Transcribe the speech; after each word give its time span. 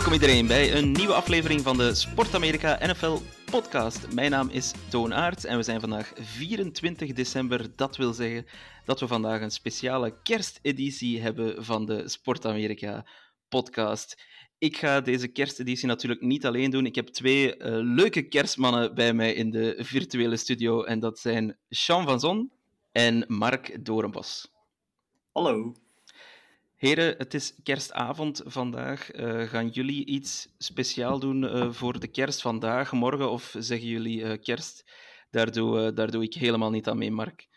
Welkom 0.00 0.20
iedereen 0.20 0.46
bij 0.46 0.74
een 0.74 0.92
nieuwe 0.92 1.14
aflevering 1.14 1.60
van 1.60 1.76
de 1.76 1.94
Sport 1.94 2.34
Amerika 2.34 2.78
NFL 2.86 3.18
podcast. 3.50 4.12
Mijn 4.12 4.30
naam 4.30 4.48
is 4.48 4.72
Toon 4.88 5.14
Aert 5.14 5.44
en 5.44 5.56
we 5.56 5.62
zijn 5.62 5.80
vandaag 5.80 6.12
24 6.16 7.12
december. 7.12 7.76
Dat 7.76 7.96
wil 7.96 8.12
zeggen 8.12 8.46
dat 8.84 9.00
we 9.00 9.06
vandaag 9.06 9.40
een 9.40 9.50
speciale 9.50 10.20
kersteditie 10.22 11.20
hebben 11.20 11.64
van 11.64 11.86
de 11.86 12.08
Sport 12.08 12.46
Amerika 12.46 13.06
podcast. 13.48 14.22
Ik 14.58 14.76
ga 14.76 15.00
deze 15.00 15.28
kersteditie 15.28 15.86
natuurlijk 15.86 16.20
niet 16.20 16.46
alleen 16.46 16.70
doen. 16.70 16.86
Ik 16.86 16.94
heb 16.94 17.08
twee 17.08 17.56
eh, 17.56 17.72
leuke 17.72 18.22
kerstmannen 18.22 18.94
bij 18.94 19.12
mij 19.12 19.32
in 19.32 19.50
de 19.50 19.76
virtuele 19.78 20.36
studio 20.36 20.82
en 20.82 21.00
dat 21.00 21.18
zijn 21.18 21.58
Sean 21.68 22.04
van 22.04 22.20
Zon 22.20 22.52
en 22.92 23.24
Mark 23.28 23.84
Dorenbos. 23.84 24.52
Hallo. 25.32 25.74
Heren, 26.80 27.14
het 27.18 27.34
is 27.34 27.54
kerstavond 27.62 28.42
vandaag. 28.44 29.10
Eh, 29.10 29.40
gaan 29.42 29.68
jullie 29.68 30.06
iets 30.06 30.54
speciaal 30.58 31.18
doen 31.18 31.48
eh, 31.48 31.72
voor 31.72 32.00
de 32.00 32.08
kerst 32.08 32.42
vandaag, 32.42 32.92
morgen? 32.92 33.30
Of 33.30 33.54
zeggen 33.58 33.88
jullie 33.88 34.24
eh, 34.24 34.42
kerst? 34.42 34.84
Daar 35.30 35.52
doe, 35.52 35.86
eh, 35.86 35.94
daar 35.94 36.10
doe 36.10 36.22
ik 36.22 36.34
helemaal 36.34 36.70
niet 36.70 36.88
aan 36.88 36.98
mee, 36.98 37.10
Mark. 37.10 37.48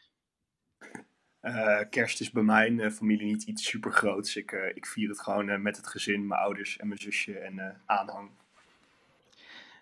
Eh, 1.39 1.79
kerst 1.89 2.21
is 2.21 2.31
bij 2.31 2.43
mijn 2.43 2.91
familie 2.91 3.25
niet 3.25 3.43
iets 3.43 3.65
super 3.65 3.91
groots. 3.91 4.35
Ik, 4.35 4.51
eh, 4.51 4.75
ik 4.75 4.85
vier 4.85 5.09
het 5.09 5.21
gewoon 5.21 5.49
eh, 5.49 5.59
met 5.59 5.77
het 5.77 5.87
gezin, 5.87 6.27
mijn 6.27 6.41
ouders 6.41 6.77
en 6.77 6.87
mijn 6.87 6.99
zusje 6.99 7.37
en 7.37 7.59
eh, 7.59 7.75
aanhang. 7.85 8.29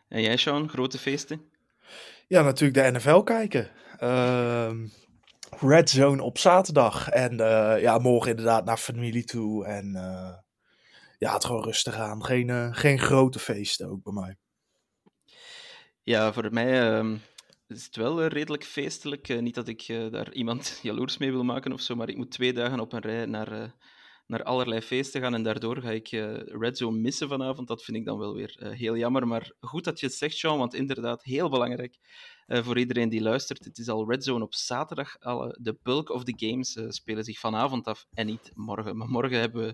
En 0.07 0.21
jij, 0.21 0.37
Sean, 0.37 0.69
grote 0.69 0.97
feesten? 0.97 1.49
Ja, 2.27 2.41
natuurlijk 2.41 2.93
de 2.93 2.99
NFL 2.99 3.19
kijken. 3.19 3.69
Ehm, 3.97 4.87
Red 5.59 5.89
Zone 5.89 6.23
op 6.23 6.37
zaterdag. 6.37 7.09
En 7.09 7.39
eh, 7.39 7.81
ja, 7.81 7.97
morgen 7.97 8.29
inderdaad 8.29 8.65
naar 8.65 8.77
familie 8.77 9.23
toe. 9.23 9.65
En 9.65 9.95
eh, 9.95 10.33
ja, 11.17 11.33
het 11.33 11.45
gewoon 11.45 11.63
rustig 11.63 11.95
aan. 11.95 12.25
Geen, 12.25 12.49
eh, 12.49 12.69
geen 12.71 12.99
grote 12.99 13.39
feesten 13.39 13.89
ook 13.89 14.03
bij 14.03 14.13
mij. 14.13 14.37
Ja, 16.01 16.33
voor 16.33 16.53
mij 16.53 16.81
ehm, 16.81 17.17
is 17.67 17.85
het 17.85 17.95
wel 17.95 18.25
redelijk 18.25 18.63
feestelijk. 18.63 19.41
Niet 19.41 19.55
dat 19.55 19.67
ik 19.67 19.87
daar 20.11 20.33
iemand 20.33 20.79
jaloers 20.81 21.17
mee 21.17 21.31
wil 21.31 21.43
maken 21.43 21.73
of 21.73 21.81
zo, 21.81 21.95
maar 21.95 22.09
ik 22.09 22.17
moet 22.17 22.31
twee 22.31 22.53
dagen 22.53 22.79
op 22.79 22.93
een 22.93 23.01
rij 23.01 23.25
naar, 23.25 23.73
naar 24.31 24.43
allerlei 24.43 24.81
feesten 24.81 25.21
gaan 25.21 25.33
en 25.33 25.43
daardoor 25.43 25.81
ga 25.81 25.91
ik 25.91 26.11
eh, 26.11 26.33
Red 26.45 26.77
Zone 26.77 26.97
missen 26.97 27.27
vanavond. 27.27 27.67
Dat 27.67 27.83
vind 27.83 27.97
ik 27.97 28.05
dan 28.05 28.17
wel 28.17 28.33
weer 28.33 28.55
eh, 28.59 28.71
heel 28.71 28.97
jammer. 28.97 29.27
Maar 29.27 29.51
goed 29.59 29.83
dat 29.83 29.99
je 29.99 30.05
het 30.05 30.15
zegt, 30.15 30.37
Sean, 30.37 30.57
want 30.57 30.73
inderdaad, 30.73 31.23
heel 31.23 31.49
belangrijk 31.49 31.97
eh, 32.47 32.63
voor 32.63 32.77
iedereen 32.77 33.09
die 33.09 33.21
luistert. 33.21 33.65
Het 33.65 33.77
is 33.77 33.89
al 33.89 34.09
Red 34.09 34.23
Zone 34.23 34.43
op 34.43 34.53
zaterdag. 34.53 35.19
Alle, 35.19 35.57
de 35.61 35.77
bulk 35.83 36.09
of 36.09 36.23
the 36.23 36.33
games 36.35 36.77
spelen 36.87 37.23
zich 37.23 37.39
vanavond 37.39 37.87
af 37.87 38.05
en 38.13 38.25
niet 38.25 38.51
morgen. 38.53 38.97
Maar 38.97 39.09
morgen 39.09 39.39
hebben 39.39 39.65
we 39.65 39.73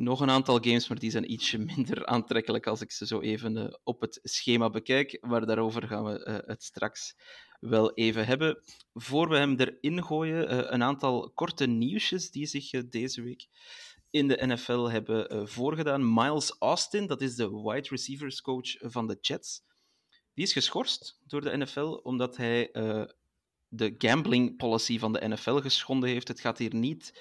nog 0.00 0.20
een 0.20 0.30
aantal 0.30 0.58
games, 0.60 0.88
maar 0.88 0.98
die 0.98 1.10
zijn 1.10 1.32
ietsje 1.32 1.58
minder 1.74 2.06
aantrekkelijk 2.06 2.66
als 2.66 2.80
ik 2.80 2.92
ze 2.92 3.06
zo 3.06 3.20
even 3.20 3.56
eh, 3.56 3.74
op 3.82 4.00
het 4.00 4.20
schema 4.22 4.70
bekijk. 4.70 5.18
Maar 5.20 5.46
daarover 5.46 5.86
gaan 5.86 6.04
we 6.04 6.24
eh, 6.24 6.38
het 6.46 6.62
straks 6.62 7.16
wel 7.60 7.94
even 7.94 8.26
hebben. 8.26 8.62
Voor 8.94 9.28
we 9.28 9.36
hem 9.36 9.56
erin 9.56 10.04
gooien, 10.04 10.48
eh, 10.48 10.58
een 10.58 10.82
aantal 10.82 11.30
korte 11.34 11.66
nieuwsjes 11.66 12.30
die 12.30 12.46
zich 12.46 12.88
deze 12.88 13.22
week 13.22 13.46
in 14.10 14.28
de 14.28 14.46
NFL 14.46 14.88
hebben 14.88 15.48
voorgedaan. 15.48 16.14
Miles 16.14 16.56
Austin, 16.58 17.06
dat 17.06 17.20
is 17.20 17.34
de 17.34 17.50
wide 17.50 17.88
receivers 17.88 18.40
coach 18.40 18.76
van 18.78 19.06
de 19.06 19.18
Jets, 19.20 19.62
die 20.34 20.44
is 20.44 20.52
geschorst 20.52 21.20
door 21.26 21.40
de 21.40 21.56
NFL 21.56 22.00
omdat 22.02 22.36
hij 22.36 22.68
de 23.68 23.94
gambling 23.98 24.56
policy 24.56 24.98
van 24.98 25.12
de 25.12 25.28
NFL 25.28 25.56
geschonden 25.56 26.08
heeft. 26.08 26.28
Het 26.28 26.40
gaat 26.40 26.58
hier 26.58 26.74
niet 26.74 27.12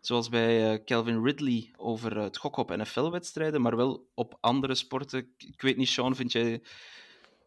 zoals 0.00 0.28
bij 0.28 0.72
eh, 0.72 0.84
Calvin 0.84 1.22
Ridley 1.24 1.70
over 1.76 2.16
eh, 2.16 2.22
het 2.22 2.36
gokken 2.36 2.62
op 2.62 2.76
NFL-wedstrijden, 2.76 3.60
maar 3.60 3.76
wel 3.76 4.08
op 4.14 4.38
andere 4.40 4.74
sporten. 4.74 5.18
Ik- 5.38 5.60
weet 5.62 5.76
niet, 5.76 5.88
Sean, 5.88 6.16
vind 6.16 6.32
jij, 6.32 6.62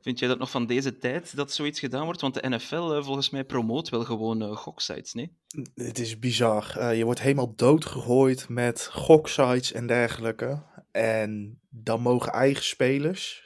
vind 0.01 0.19
jij 0.19 0.27
dat 0.27 0.39
nog 0.39 0.49
van 0.51 0.65
deze 0.65 0.97
tijd 0.97 1.35
dat 1.35 1.51
zoiets 1.51 1.79
gedaan 1.79 2.05
wordt? 2.05 2.21
Want 2.21 2.33
de 2.33 2.49
NFL, 2.49 2.75
eh, 2.93 3.03
volgens 3.03 3.29
mij, 3.29 3.43
promoot 3.43 3.89
wel 3.89 4.03
gewoon 4.03 4.55
goksites, 4.55 5.13
nee? 5.13 5.35
Het 5.75 5.99
is 5.99 6.19
bizar. 6.19 6.95
Je 6.95 7.05
wordt 7.05 7.21
helemaal 7.21 7.55
doodgegooid 7.55 8.49
met 8.49 8.87
goksites 8.91 9.71
en 9.71 9.87
dergelijke. 9.87 10.63
En 10.91 11.59
dan 11.69 12.01
mogen 12.01 12.31
eigen 12.31 12.63
spelers, 12.63 13.43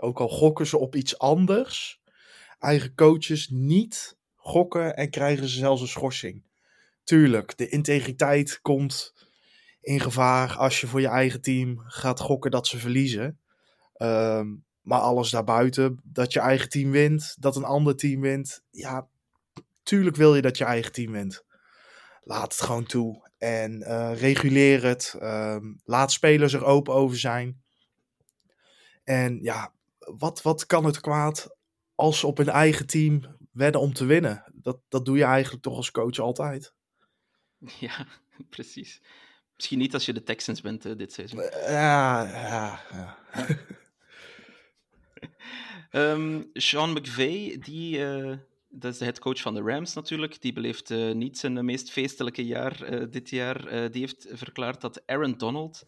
ook 0.00 0.20
al 0.20 0.28
gokken 0.28 0.66
ze 0.66 0.78
op 0.78 0.94
iets 0.96 1.18
anders, 1.18 2.00
eigen 2.58 2.94
coaches 2.94 3.48
niet 3.48 4.16
gokken 4.34 4.96
en 4.96 5.10
krijgen 5.10 5.48
ze 5.48 5.58
zelfs 5.58 5.80
een 5.80 5.88
schorsing. 5.88 6.42
Tuurlijk, 7.08 7.56
de 7.56 7.68
integriteit 7.68 8.60
komt 8.62 9.14
in 9.80 10.00
gevaar 10.00 10.56
als 10.56 10.80
je 10.80 10.86
voor 10.86 11.00
je 11.00 11.08
eigen 11.08 11.40
team 11.40 11.78
gaat 11.86 12.20
gokken 12.20 12.50
dat 12.50 12.66
ze 12.66 12.78
verliezen. 12.78 13.38
Ehm, 13.94 14.54
maar 14.80 15.00
alles 15.00 15.30
daarbuiten, 15.30 16.00
dat 16.04 16.32
je 16.32 16.40
eigen 16.40 16.68
team 16.68 16.90
wint, 16.90 17.36
dat 17.40 17.56
een 17.56 17.64
ander 17.64 17.96
team 17.96 18.20
wint. 18.20 18.62
Ja, 18.70 19.08
tuurlijk 19.82 20.16
wil 20.16 20.34
je 20.34 20.42
dat 20.42 20.58
je 20.58 20.64
eigen 20.64 20.92
team 20.92 21.12
wint. 21.12 21.44
Laat 22.20 22.52
het 22.52 22.60
gewoon 22.60 22.86
toe. 22.86 23.30
En 23.38 23.82
eh, 23.82 24.20
reguleer 24.20 24.84
het. 24.84 25.16
Ehm, 25.20 25.74
laat 25.84 26.12
spelers 26.12 26.52
er 26.52 26.64
open 26.64 26.94
over 26.94 27.18
zijn. 27.18 27.62
En 29.04 29.38
ja, 29.42 29.72
wat, 29.98 30.42
wat 30.42 30.66
kan 30.66 30.84
het 30.84 31.00
kwaad 31.00 31.56
als 31.94 32.18
ze 32.18 32.26
op 32.26 32.36
hun 32.36 32.48
eigen 32.48 32.86
team 32.86 33.36
wedden 33.52 33.80
om 33.80 33.92
te 33.92 34.04
winnen? 34.04 34.52
Dat, 34.54 34.80
dat 34.88 35.04
doe 35.04 35.16
je 35.16 35.24
eigenlijk 35.24 35.62
toch 35.62 35.76
als 35.76 35.90
coach 35.90 36.18
altijd. 36.18 36.76
Ja, 37.80 38.06
precies. 38.48 39.00
Misschien 39.56 39.78
niet 39.78 39.94
als 39.94 40.06
je 40.06 40.12
de 40.12 40.22
Texans 40.22 40.60
bent 40.60 40.84
eh, 40.84 40.96
dit 40.96 41.12
seizoen. 41.12 41.42
Ja, 41.42 42.22
ja, 42.22 42.82
ja. 42.92 43.18
Ehm, 45.90 46.42
Sean 46.52 46.92
McVay, 46.92 47.58
die, 47.58 48.06
eh, 48.06 48.36
dat 48.68 48.92
is 48.92 48.98
de 48.98 49.04
headcoach 49.04 49.40
van 49.40 49.54
de 49.54 49.62
Rams 49.62 49.94
natuurlijk, 49.94 50.40
die 50.40 50.52
beleeft 50.52 50.90
eh, 50.90 51.12
niet 51.12 51.38
zijn 51.38 51.64
meest 51.64 51.90
feestelijke 51.90 52.44
jaar 52.46 52.82
eh, 52.82 53.06
dit 53.10 53.30
jaar. 53.30 53.66
Eh, 53.66 53.90
die 53.92 54.00
heeft 54.00 54.26
verklaard 54.30 54.80
dat 54.80 55.06
Aaron 55.06 55.36
Donald, 55.36 55.86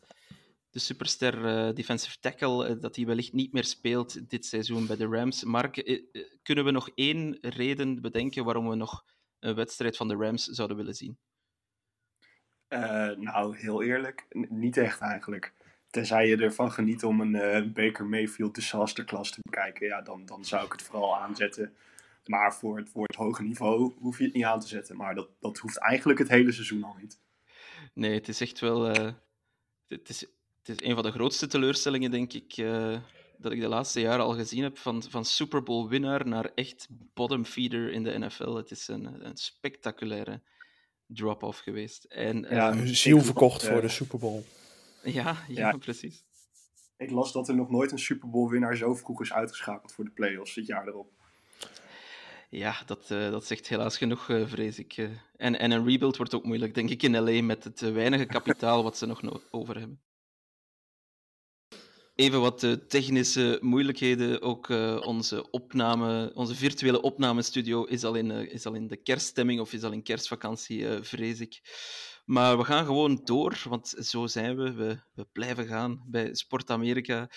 de 0.71 0.79
superster 0.79 1.47
eh, 1.47 1.75
defensive 1.75 2.17
tackle, 2.21 2.67
eh, 2.67 2.81
dat 2.81 2.97
hij 2.97 3.07
wellicht 3.07 3.33
niet 3.33 3.53
meer 3.53 3.65
speelt 3.65 4.31
dit 4.31 4.47
seizoen 4.47 4.87
bij 4.87 4.97
de 4.97 5.07
Rams. 5.07 5.45
Mark, 5.45 5.77
eh, 5.77 6.03
eh, 6.13 6.23
kunnen 6.43 6.65
we 6.65 6.71
nog 6.71 6.89
één 6.95 7.39
reden 7.41 8.01
bedenken 8.01 8.45
waarom 8.45 8.69
we 8.69 8.75
nog 8.75 9.05
een 9.39 9.55
wedstrijd 9.55 9.97
van 9.97 10.09
de 10.09 10.15
Rams 10.15 10.45
zouden 10.45 10.77
willen 10.77 10.95
zien? 10.95 11.19
Eh, 12.71 13.11
nou, 13.17 13.57
heel 13.57 13.83
eerlijk, 13.83 14.27
niet 14.49 14.77
echt 14.77 15.01
eigenlijk. 15.01 15.53
Tenzij 15.91 16.29
je 16.29 16.37
ervan 16.37 16.73
geniet 16.73 17.05
om 17.05 17.21
een 17.21 17.35
eh, 17.35 17.73
Baker 17.73 18.07
Mayfield 18.07 18.55
disasterclass 18.55 19.33
te 19.33 19.41
bekijken, 19.43 19.87
ja, 19.87 20.03
dan, 20.03 20.27
dan 20.27 20.45
zou 20.45 20.65
ik 20.65 20.73
het 20.73 20.83
vooral 20.83 21.19
aanzetten. 21.19 21.75
Maar 22.25 22.55
voor 22.55 22.77
het, 22.77 22.89
voor 22.89 23.07
het 23.07 23.17
hoge 23.17 23.43
niveau 23.43 23.93
hoef 23.99 24.19
je 24.19 24.25
het 24.25 24.35
niet 24.35 24.45
aan 24.45 24.61
te 24.61 24.67
zetten. 24.67 24.97
Maar 24.97 25.15
dat, 25.15 25.29
dat 25.41 25.59
hoeft 25.59 25.79
eigenlijk 25.79 26.19
het 26.19 26.29
hele 26.29 26.53
seizoen 26.53 26.85
al 26.85 26.97
niet. 27.01 27.21
Nee, 27.95 28.15
het 28.15 28.29
is 28.29 28.41
echt 28.41 28.61
wel. 28.61 28.89
eh, 28.89 29.13
het, 29.89 30.09
is, 30.09 30.21
het 30.63 30.69
is 30.69 30.89
een 30.89 30.95
van 30.95 31.05
de 31.05 31.13
grootste 31.13 31.47
teleurstellingen, 31.47 32.11
denk 32.11 32.33
ik, 32.33 32.57
dat 33.39 33.53
ik 33.53 33.61
de 33.61 33.69
laatste 33.69 34.01
jaren 34.01 34.25
al 34.25 34.35
gezien 34.35 34.63
heb. 34.63 34.79
Van, 34.79 35.03
van 35.03 35.25
Super 35.25 35.63
Bowl 35.63 35.89
winnaar 35.89 36.27
naar 36.27 36.51
echt 36.55 36.87
bottom 36.91 37.45
feeder 37.45 37.93
in 37.93 38.03
de 38.03 38.19
NFL. 38.19 38.55
Het 38.55 38.71
is 38.71 38.89
een, 38.89 39.27
een 39.27 39.37
spectaculaire 39.37 40.41
drop-off 41.15 41.59
geweest. 41.59 42.05
En, 42.05 42.47
Ja, 42.51 42.69
ehm, 42.71 42.79
Hun 42.79 42.97
ziel 42.97 43.21
verkocht 43.21 43.63
eh, 43.63 43.69
voor 43.71 43.81
de 43.81 43.89
Super 43.89 44.19
Bowl. 44.19 44.43
ja, 45.03 45.37
ja, 45.49 45.69
Ja. 45.69 45.77
precies. 45.77 46.25
Ik 46.97 47.11
las 47.11 47.33
dat 47.33 47.49
er 47.49 47.55
nog 47.55 47.71
nooit 47.71 47.93
een 47.93 47.99
Super 47.99 48.31
Bowl 48.31 48.51
winnaar 48.51 48.77
zo 48.77 48.95
vroeg 48.95 49.21
is 49.23 49.33
uitgeschakeld 49.33 49.93
voor 49.93 50.05
de 50.05 50.11
playoffs 50.11 50.55
het 50.55 50.67
jaar 50.67 50.87
erop. 50.89 51.11
Ja, 52.51 52.77
dat, 52.87 53.11
eh, 53.11 53.31
dat 53.31 53.47
zegt 53.47 53.69
helaas 53.69 53.97
genoeg, 53.97 54.29
eh, 54.29 54.47
vrees 54.47 54.79
ik. 54.79 54.93
eh. 54.97 55.09
En, 55.37 55.59
en 55.59 55.71
een 55.71 55.87
rebuild 55.87 56.17
wordt 56.17 56.35
ook 56.35 56.45
moeilijk, 56.45 56.75
denk 56.75 56.91
ik, 56.91 57.03
in 57.03 57.17
LA 57.23 57.43
met 57.43 57.65
het 57.65 57.83
eh, 57.83 57.93
weinige 57.93 58.27
kapitaal 58.27 58.83
wat 58.83 58.97
ze 58.99 59.07
nog 59.07 59.23
no- 59.23 59.41
over 59.51 59.79
hebben. 59.79 60.01
Even 62.21 62.41
wat 62.41 62.63
uh, 62.63 62.73
technische 62.73 63.59
moeilijkheden. 63.61 64.43
Ook 64.43 64.69
uh, 64.69 65.01
onze, 65.05 65.51
opname, 65.51 66.33
onze 66.35 66.55
virtuele 66.55 67.03
opnamestudio 67.03 67.85
is 67.85 68.05
al, 68.05 68.15
in, 68.15 68.31
uh, 68.31 68.53
is 68.53 68.63
de 68.63 69.01
kerststemming 69.03 69.61
of 69.61 69.73
is 69.73 69.83
al 69.83 69.93
in 69.93 70.03
kerstvakantie, 70.03 70.87
vrees 71.03 71.41
ik. 71.41 71.61
Maar 72.25 72.59
we 72.59 72.65
gaan 72.65 72.85
gewoon 72.85 73.21
door, 73.25 73.63
want 73.69 73.89
zo 73.89 74.27
zijn 74.27 74.57
we. 74.57 74.73
We, 74.73 75.01
we 75.15 75.27
blijven 75.33 75.67
gaan 75.67 76.05
bij 76.07 76.35
Sport 76.35 76.71
Amerika. 76.71 77.31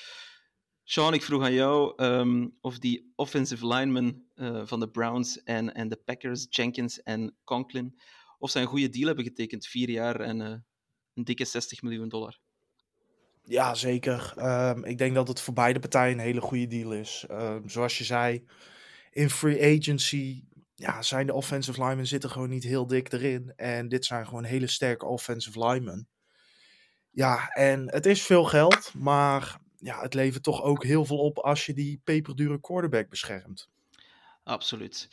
Sean, 0.83 1.13
ik 1.13 1.23
vroeg 1.23 1.43
aan 1.43 1.53
jou 1.53 2.03
um, 2.03 2.57
of 2.61 2.79
die 2.79 3.11
offensive 3.15 3.67
linemen 3.67 4.31
van 4.65 4.79
de 4.79 4.89
Browns 4.89 5.43
en, 5.43 5.73
en 5.73 5.89
de 5.89 6.01
Packers, 6.05 6.45
Jenkins 6.49 7.01
en 7.01 7.37
Conklin, 7.43 7.99
of 8.37 8.49
zij 8.49 8.61
een 8.61 8.67
goede 8.67 8.89
deal 8.89 9.07
hebben 9.07 9.25
getekend. 9.25 9.67
Vier 9.67 9.89
jaar 9.89 10.19
en 10.19 10.39
een 11.13 11.23
dikke 11.23 11.45
60 11.45 11.81
miljoen 11.81 12.09
dollar. 12.09 12.42
Ja, 13.43 13.75
zeker. 13.75 14.33
Um, 14.37 14.85
ik 14.85 14.97
denk 14.97 15.15
dat 15.15 15.27
het 15.27 15.41
voor 15.41 15.53
beide 15.53 15.79
partijen 15.79 16.13
een 16.13 16.23
hele 16.23 16.41
goede 16.41 16.67
deal 16.67 16.91
is. 16.91 17.25
Um, 17.31 17.69
zoals 17.69 17.97
je 17.97 18.03
zei, 18.03 18.47
in 19.11 19.29
free 19.29 19.77
agency 19.77 20.43
ja, 20.75 21.01
zijn 21.01 21.27
de 21.27 21.33
offensive 21.33 21.81
linemen 21.81 22.07
zitten 22.07 22.29
gewoon 22.29 22.49
niet 22.49 22.63
heel 22.63 22.87
dik 22.87 23.11
erin. 23.11 23.53
En 23.55 23.89
dit 23.89 24.05
zijn 24.05 24.27
gewoon 24.27 24.43
hele 24.43 24.67
sterke 24.67 25.05
offensive 25.05 25.67
linemen. 25.67 26.07
Ja, 27.09 27.47
en 27.47 27.91
het 27.91 28.05
is 28.05 28.21
veel 28.21 28.43
geld, 28.43 28.93
maar 28.93 29.59
ja, 29.77 30.01
het 30.01 30.13
levert 30.13 30.43
toch 30.43 30.61
ook 30.61 30.83
heel 30.83 31.05
veel 31.05 31.17
op 31.17 31.37
als 31.37 31.65
je 31.65 31.73
die 31.73 32.01
peperdure 32.03 32.59
quarterback 32.59 33.09
beschermt. 33.09 33.69
Absoluut. 34.43 35.09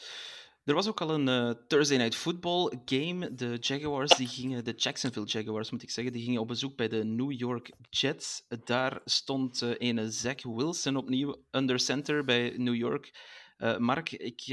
Er 0.70 0.76
was 0.76 0.88
ook 0.88 1.00
al 1.00 1.10
een 1.10 1.28
uh, 1.28 1.50
Thursday 1.66 1.98
Night 1.98 2.14
Football 2.14 2.80
game. 2.84 3.34
De 3.34 3.56
Jaguars, 3.60 4.16
die 4.16 4.26
gingen, 4.26 4.64
de 4.64 4.72
Jacksonville 4.72 5.26
Jaguars 5.26 5.70
moet 5.70 5.82
ik 5.82 5.90
zeggen, 5.90 6.12
die 6.12 6.24
gingen 6.24 6.40
op 6.40 6.48
bezoek 6.48 6.76
bij 6.76 6.88
de 6.88 7.04
New 7.04 7.32
York 7.32 7.72
Jets. 7.88 8.46
Daar 8.64 9.00
stond 9.04 9.62
uh, 9.62 9.74
ene 9.78 10.10
Zach 10.10 10.42
Wilson 10.42 10.96
opnieuw 10.96 11.44
under 11.50 11.80
center 11.80 12.24
bij 12.24 12.54
New 12.56 12.74
York. 12.74 13.10
Uh, 13.58 13.78
Mark, 13.78 14.12
ik, 14.12 14.46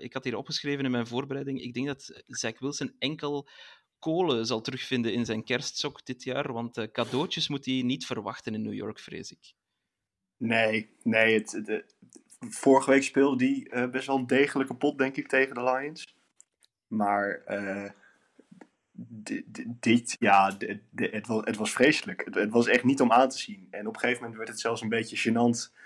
ik 0.00 0.12
had 0.12 0.24
hier 0.24 0.36
opgeschreven 0.36 0.84
in 0.84 0.90
mijn 0.90 1.06
voorbereiding. 1.06 1.60
Ik 1.60 1.74
denk 1.74 1.86
dat 1.86 2.22
Zach 2.26 2.58
Wilson 2.58 2.94
enkel 2.98 3.48
kolen 3.98 4.46
zal 4.46 4.60
terugvinden 4.60 5.12
in 5.12 5.24
zijn 5.24 5.44
kerstsok 5.44 6.06
dit 6.06 6.22
jaar, 6.22 6.52
want 6.52 6.90
cadeautjes 6.92 7.48
moet 7.48 7.64
hij 7.64 7.82
niet 7.82 8.06
verwachten 8.06 8.54
in 8.54 8.62
New 8.62 8.74
York, 8.74 8.98
vrees 8.98 9.30
ik. 9.30 9.54
Nee, 10.36 10.90
nee 11.02 11.34
het, 11.34 11.94
vorige 12.48 12.90
week 12.90 13.02
speelde 13.02 13.44
hij 13.44 13.82
uh, 13.82 13.90
best 13.90 14.06
wel 14.06 14.16
een 14.16 14.26
degelijke 14.26 14.74
pot, 14.74 14.98
denk 14.98 15.16
ik, 15.16 15.28
tegen 15.28 15.54
de 15.54 15.62
Lions. 15.62 16.16
Maar 16.86 17.42
uh, 17.48 17.90
dit, 19.66 20.16
ja, 20.18 20.56
het, 20.94 21.26
was, 21.26 21.44
het 21.44 21.56
was 21.56 21.72
vreselijk. 21.72 22.24
Het, 22.24 22.34
het, 22.34 22.50
was 22.50 22.66
echt 22.66 22.84
niet 22.84 23.00
om 23.00 23.12
aan 23.12 23.28
te 23.28 23.38
zien. 23.38 23.68
En 23.70 23.86
op 23.86 23.94
een 23.94 24.00
gegeven 24.00 24.20
moment 24.20 24.38
werd 24.38 24.50
het 24.50 24.60
zelfs 24.60 24.82
een 24.82 24.88
beetje 24.88 25.30
gênant 25.30 25.78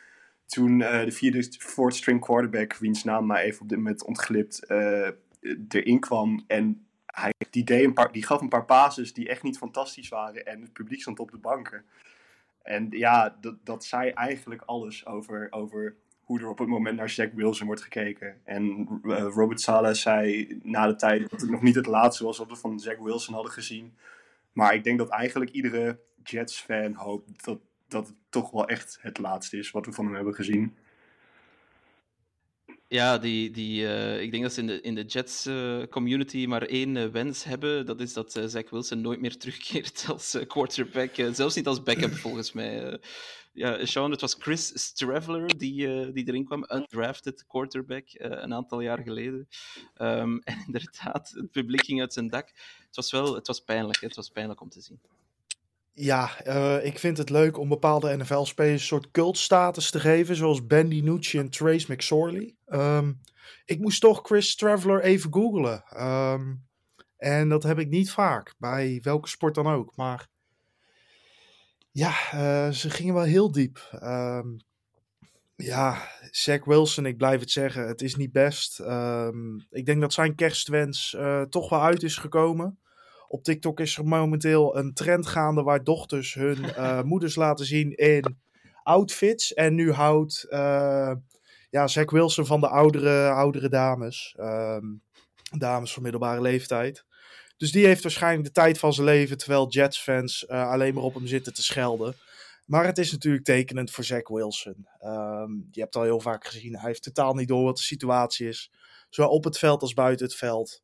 toen 0.47 0.81
uh, 0.81 1.05
de 1.05 1.13
vierde, 1.13 1.53
fourth 1.59 1.95
string 1.95 2.21
quarterback, 2.21 2.77
wiens 2.77 3.05
naam 3.05 3.27
maar 3.27 3.41
even 3.41 3.63
op 3.63 3.69
dit 3.69 3.79
moment 3.79 4.05
ontglipt, 4.05 4.71
erin 5.69 6.01
kwam. 6.01 6.45
En 6.47 6.87
hij, 7.07 7.33
die, 7.51 7.65
deed 7.65 7.85
een 7.85 7.93
paar, 7.93 8.13
die 8.13 8.27
gaf 8.27 8.41
een 8.41 8.49
paar 8.49 8.65
passes 8.65 9.13
die 9.13 9.29
echt 9.29 9.43
niet 9.43 9.59
fantastisch 9.59 10.09
waren. 10.09 10.47
En 10.47 10.61
het 10.61 10.73
publiek 10.73 11.01
stond 11.01 11.19
op 11.19 11.31
de 11.31 11.39
banken. 11.39 11.85
En 12.63 12.87
ja, 12.91 13.37
dat, 13.41 13.55
dat 13.65 13.85
zei 13.85 14.11
eigenlijk 14.11 14.63
alles 14.63 15.07
over, 15.07 15.47
over 15.51 15.97
hoe 16.25 16.41
er 16.41 16.49
op 16.49 16.59
het 16.59 16.69
moment 16.69 16.97
naar 16.97 17.11
Zach 17.11 17.31
Wilson 17.33 17.67
wordt 17.67 17.83
gekeken. 17.83 18.41
En 18.45 18.89
uh, 19.03 19.19
Robert 19.19 19.61
Sala 19.61 19.95
zei 19.95 20.49
na 20.63 20.87
de 20.87 20.97
tijd 20.97 21.31
dat 21.31 21.41
het 21.41 21.51
nog 21.51 21.63
niet 21.63 21.75
het 21.75 21.87
laatste 21.87 22.25
was 22.25 22.39
wat 22.39 22.49
we 22.49 22.57
van 22.57 22.81
Zach 22.81 22.99
Wilson 22.99 23.35
hadden 23.35 23.53
gezien. 23.53 23.95
Maar 24.53 24.75
ik 24.75 24.85
denk 24.85 24.99
dat 24.99 25.09
eigenlijk 25.09 25.51
iedere 25.51 25.99
Jets-fan 26.23 26.95
hoopt 26.95 27.45
dat, 27.45 27.59
dat 27.89 28.07
het 28.07 28.17
toch 28.29 28.51
wel 28.51 28.69
echt 28.69 28.99
het 29.01 29.19
laatste 29.19 29.59
is 29.59 29.71
wat 29.71 29.87
we 29.87 29.93
van 29.93 30.05
hem 30.05 30.15
hebben 30.15 30.35
gezien. 30.35 30.77
Ja, 32.95 33.19
die, 33.19 33.51
die, 33.51 33.83
uh, 33.83 34.21
ik 34.21 34.31
denk 34.31 34.43
dat 34.43 34.53
ze 34.53 34.61
in 34.61 34.67
de, 34.67 34.81
in 34.81 34.95
de 34.95 35.05
Jets 35.05 35.47
uh, 35.47 35.83
community 35.91 36.47
maar 36.47 36.63
één 36.63 36.97
uh, 36.97 37.07
wens 37.07 37.45
hebben. 37.45 37.87
Dat 37.87 38.01
is 38.01 38.13
dat 38.13 38.33
Zach 38.33 38.71
Wilson 38.71 39.01
nooit 39.01 39.21
meer 39.21 39.37
terugkeert 39.37 40.05
als 40.13 40.39
quarterback. 40.47 41.11
zelfs 41.33 41.55
niet 41.55 41.67
als 41.67 41.83
backup, 41.83 42.15
volgens 42.27 42.53
mij 42.53 42.99
ja, 43.53 43.87
Sean, 43.87 44.11
het 44.11 44.21
was 44.21 44.37
Chris 44.39 44.73
Straveller 44.75 45.59
die, 45.59 46.13
die 46.13 46.29
erin 46.29 46.45
kwam, 46.45 46.67
undrafted 46.69 47.47
quarterback, 47.47 48.05
een 48.13 48.55
aantal 48.55 48.81
jaar 48.81 49.03
geleden. 49.03 49.49
Um, 49.99 50.41
en 50.45 50.63
inderdaad, 50.67 51.31
het 51.31 51.51
publiek 51.51 51.85
ging 51.85 52.01
uit 52.01 52.13
zijn 52.13 52.29
dak. 52.29 52.47
Het 52.87 52.97
was 52.97 53.11
wel 53.11 53.35
het 53.35 53.47
was 53.47 53.61
pijnlijk, 53.61 54.01
het 54.01 54.17
was 54.17 54.29
pijnlijk 54.29 54.61
om 54.61 54.69
te 54.69 54.81
zien. 54.81 55.01
Ja, 55.97 56.47
uh, 56.47 56.85
ik 56.85 56.99
vind 56.99 57.19
het 57.19 57.31
leuk 57.31 57.59
om 57.59 57.69
bepaalde 57.69 58.17
NFL-spelers 58.17 58.81
een 58.81 58.87
soort 58.87 59.11
cultstatus 59.11 59.91
te 59.91 60.01
geven, 60.01 60.37
zoals 60.37 60.67
Ben 60.67 60.89
DiNucci 60.89 61.39
en 61.39 61.51
Trace 61.51 61.93
McSorley. 61.93 62.55
Um, 62.67 63.21
ik 63.65 63.81
moest 63.81 64.01
toch 64.01 64.21
Chris 64.23 64.51
Straveller 64.51 65.03
even 65.03 65.33
googlen. 65.33 65.85
Um, 66.03 66.67
en 67.17 67.49
dat 67.49 67.63
heb 67.63 67.79
ik 67.79 67.89
niet 67.89 68.11
vaak, 68.11 68.55
bij 68.59 69.01
welke 69.03 69.29
sport 69.29 69.55
dan 69.55 69.67
ook. 69.67 69.97
Maar 69.97 70.29
ja, 71.91 72.13
uh, 72.35 72.71
ze 72.71 72.91
gingen 72.91 73.15
wel 73.15 73.23
heel 73.23 73.53
diep. 73.53 73.99
Um, 74.03 74.57
ja, 75.57 76.09
Zach 76.31 76.65
Wilson, 76.65 77.07
ik 77.07 77.17
blijf 77.17 77.41
het 77.41 77.51
zeggen, 77.51 77.89
het 77.89 78.03
is 78.03 78.15
niet 78.15 78.33
best. 78.33 78.81
Ik 79.71 79.87
denk 79.87 80.01
dat 80.01 80.13
zijn 80.13 80.35
kerstwens 80.35 81.15
uh, 81.19 81.43
toch 81.43 81.69
wel 81.69 81.83
uit 81.83 82.03
is 82.03 82.17
gekomen. 82.17 82.79
Op 83.35 83.45
TikTok 83.45 83.81
is 83.81 83.97
er 83.97 84.05
momenteel 84.05 84.77
een 84.77 84.95
trend 84.95 85.27
gaande 85.27 85.63
waar 85.63 85.85
dochters 85.85 86.35
hun 86.35 86.59
uh, 86.59 87.03
moeders 87.13 87.35
laten 87.35 87.67
zien 87.67 87.95
in 87.95 88.39
outfits. 88.83 89.55
En 89.55 89.75
nu 89.75 89.93
houdt 89.93 90.47
ja, 91.71 91.87
Zach 91.87 92.11
Wilson 92.11 92.47
van 92.47 92.61
de 92.61 92.69
oudere, 92.69 93.29
oudere 93.29 93.69
dames. 93.69 94.35
Um, 94.39 95.03
dames 95.59 95.93
van 95.93 96.03
middelbare 96.03 96.41
leeftijd. 96.41 97.05
Dus 97.57 97.73
die 97.73 97.87
heeft 97.87 98.03
waarschijnlijk 98.03 98.45
de 98.45 98.53
tijd 98.53 98.79
van 98.79 98.93
zijn 98.93 99.07
leven, 99.07 99.39
terwijl 99.39 99.69
Jets-fans 99.69 100.47
uh, 100.49 100.71
alleen 100.71 100.95
maar 100.95 101.03
op 101.03 101.15
hem 101.15 101.27
zitten 101.27 101.55
te 101.55 101.63
schelden. 101.63 102.15
Maar 102.67 102.87
het 102.87 102.99
is 102.99 103.13
natuurlijk 103.13 103.45
tekenend 103.45 103.91
voor 103.91 104.05
Zach 104.05 104.29
Wilson. 104.29 104.87
Um, 105.05 105.69
je 105.71 105.81
hebt 105.81 105.97
al 105.97 106.03
heel 106.03 106.21
vaak 106.21 106.47
gezien, 106.47 106.77
hij 106.77 106.89
heeft 106.89 107.03
totaal 107.03 107.35
niet 107.35 107.49
door 107.49 107.65
wat 107.65 107.77
de 107.77 107.83
situatie 107.83 108.49
is. 108.49 108.71
Zowel 109.09 109.31
op 109.31 109.45
het 109.45 109.59
veld 109.59 109.83
als 109.83 109.95
buiten 109.95 110.27
het 110.27 110.35
veld. 110.35 110.84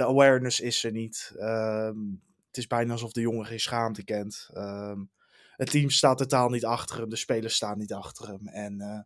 De 0.00 0.06
awareness 0.06 0.60
is 0.60 0.84
er 0.84 0.92
niet. 0.92 1.32
Um, 1.38 2.22
het 2.46 2.56
is 2.56 2.66
bijna 2.66 2.92
alsof 2.92 3.12
de 3.12 3.20
jongen 3.20 3.46
geen 3.46 3.60
schaamte 3.60 4.04
kent. 4.04 4.50
Um, 4.54 5.10
het 5.56 5.70
team 5.70 5.90
staat 5.90 6.18
totaal 6.18 6.48
niet 6.48 6.64
achter 6.64 6.98
hem, 6.98 7.08
de 7.08 7.16
spelers 7.16 7.54
staan 7.54 7.78
niet 7.78 7.92
achter 7.92 8.28
hem. 8.28 8.46
En 8.48 8.80
uh, 8.80 9.00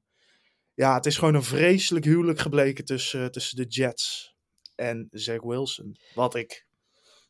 ja, 0.75 0.94
het 0.94 1.06
is 1.06 1.17
gewoon 1.19 1.35
een 1.35 1.43
vreselijk 1.43 2.05
huwelijk 2.05 2.38
gebleken 2.38 2.85
tussen, 2.85 3.20
uh, 3.20 3.26
tussen 3.26 3.56
de 3.56 3.64
Jets 3.64 4.35
en 4.75 5.08
Zach 5.10 5.43
Wilson. 5.43 5.96
Wat 6.15 6.34
ik 6.34 6.67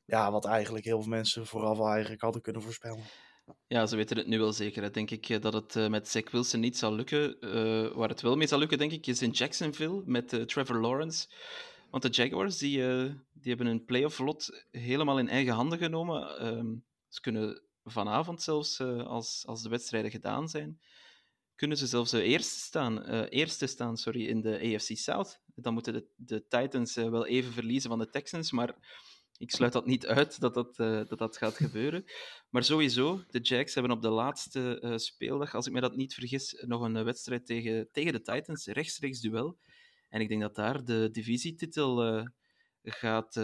ja, 0.05 0.31
wat 0.31 0.45
eigenlijk 0.45 0.85
heel 0.85 1.01
veel 1.01 1.11
mensen 1.11 1.47
vooraf 1.47 1.81
eigenlijk 1.81 2.23
hadden 2.23 2.43
kunnen 2.43 2.63
voorspellen. 2.63 3.05
Ja, 3.67 3.87
ze 3.87 3.97
weten 3.97 4.17
het 4.17 4.27
nu 4.27 4.39
wel 4.39 4.53
zeker. 4.53 4.93
Denk 4.93 5.11
ik 5.11 5.29
eh, 5.29 5.41
dat 5.41 5.53
het 5.53 5.89
met 5.89 6.09
Zach 6.09 6.31
Wilson 6.31 6.61
niet 6.61 6.79
zal 6.79 6.95
lukken. 6.95 7.37
Waar 7.97 8.09
het 8.09 8.21
wel 8.21 8.37
mee 8.37 8.47
zal 8.47 8.59
lukken, 8.59 8.79
denk 8.79 8.93
ik, 8.93 9.07
is 9.07 9.23
in 9.23 9.31
Jacksonville 9.31 10.03
met 10.05 10.49
Trevor 10.49 10.81
Lawrence. 10.81 11.27
Want 11.95 12.07
de 12.15 12.23
Jaguars 12.23 12.59
die, 12.59 12.79
die 13.33 13.49
hebben 13.49 13.67
een 13.67 13.85
playoff 13.85 14.19
lot 14.19 14.67
helemaal 14.71 15.19
in 15.19 15.29
eigen 15.29 15.53
handen 15.53 15.79
genomen. 15.79 16.47
Um, 16.47 16.85
ze 17.09 17.21
kunnen 17.21 17.63
vanavond 17.85 18.43
zelfs, 18.43 18.81
als, 18.81 19.43
als 19.47 19.63
de 19.63 19.69
wedstrijden 19.69 20.11
gedaan 20.11 20.49
zijn, 20.49 20.81
kunnen 21.55 21.77
ze 21.77 21.87
zelfs 21.87 22.13
eerste 22.13 22.59
staan, 22.59 23.05
eerste 23.25 23.67
staan 23.67 23.97
sorry, 23.97 24.27
in 24.27 24.41
de 24.41 24.75
AFC 24.75 24.97
South. 24.97 25.41
Dan 25.55 25.75
moeten 25.75 25.93
de, 25.93 26.07
de 26.17 26.47
Titans 26.49 26.95
wel 26.95 27.27
even 27.27 27.53
verliezen 27.53 27.91
van 27.91 27.99
de 27.99 28.11
Texans, 28.11 28.53
maar 28.53 28.75
ik 29.39 29.51
sluit 29.51 29.73
dat 29.73 29.87
niet 29.87 30.07
uit 30.07 30.41
dat 30.41 30.55
dat, 30.55 30.77
dat, 30.77 31.19
dat 31.19 31.37
gaat 31.37 31.57
gebeuren. 31.57 32.05
Maar 32.51 32.65
sowieso, 32.65 33.23
de 33.31 33.41
Jacks 33.41 33.75
hebben 33.75 33.93
op 33.93 34.03
de 34.03 34.11
laatste 34.11 34.93
speeldag, 34.97 35.55
als 35.55 35.67
ik 35.67 35.73
me 35.73 35.81
dat 35.81 35.97
niet 35.97 36.15
vergis, 36.15 36.63
nog 36.67 36.83
een 36.83 37.05
wedstrijd 37.05 37.47
tegen, 37.47 37.89
tegen 37.93 38.13
de 38.13 38.23
Titans, 38.23 38.67
rechtstreeks 38.67 39.21
duel. 39.21 39.59
En 40.15 40.21
ik 40.21 40.29
denk 40.29 40.41
dat 40.41 40.55
daar 40.55 40.85
de 40.85 41.09
divisietitel 41.13 42.17
uh, 42.17 42.25
gaat, 42.83 43.41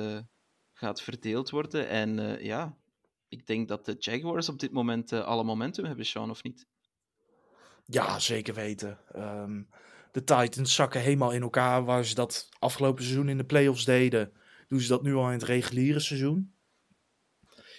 gaat 0.72 1.02
verdeeld 1.02 1.50
worden. 1.50 1.88
En 1.88 2.38
ja, 2.44 2.76
ik 3.28 3.46
denk 3.46 3.68
dat 3.68 3.84
de 3.84 3.96
Jaguars 3.98 4.48
op 4.48 4.58
dit 4.58 4.72
moment 4.72 5.12
alle 5.12 5.44
momentum 5.44 5.84
hebben, 5.84 6.06
Sean, 6.06 6.30
of 6.30 6.42
niet? 6.42 6.66
Ja, 7.84 8.18
zeker 8.18 8.54
weten. 8.54 8.98
Um, 9.16 9.68
de 10.12 10.24
Titans 10.24 10.74
zakken 10.74 11.00
helemaal 11.00 11.32
in 11.32 11.42
elkaar 11.42 11.84
waar 11.84 12.04
ze 12.04 12.14
dat 12.14 12.48
afgelopen 12.58 13.02
seizoen 13.02 13.28
in 13.28 13.36
de 13.36 13.44
playoffs 13.44 13.84
deden 13.84 14.32
doen 14.68 14.80
ze 14.80 14.88
dat 14.88 15.02
nu 15.02 15.14
al 15.14 15.26
in 15.26 15.32
het 15.32 15.42
reguliere 15.42 16.00
seizoen. 16.00 16.54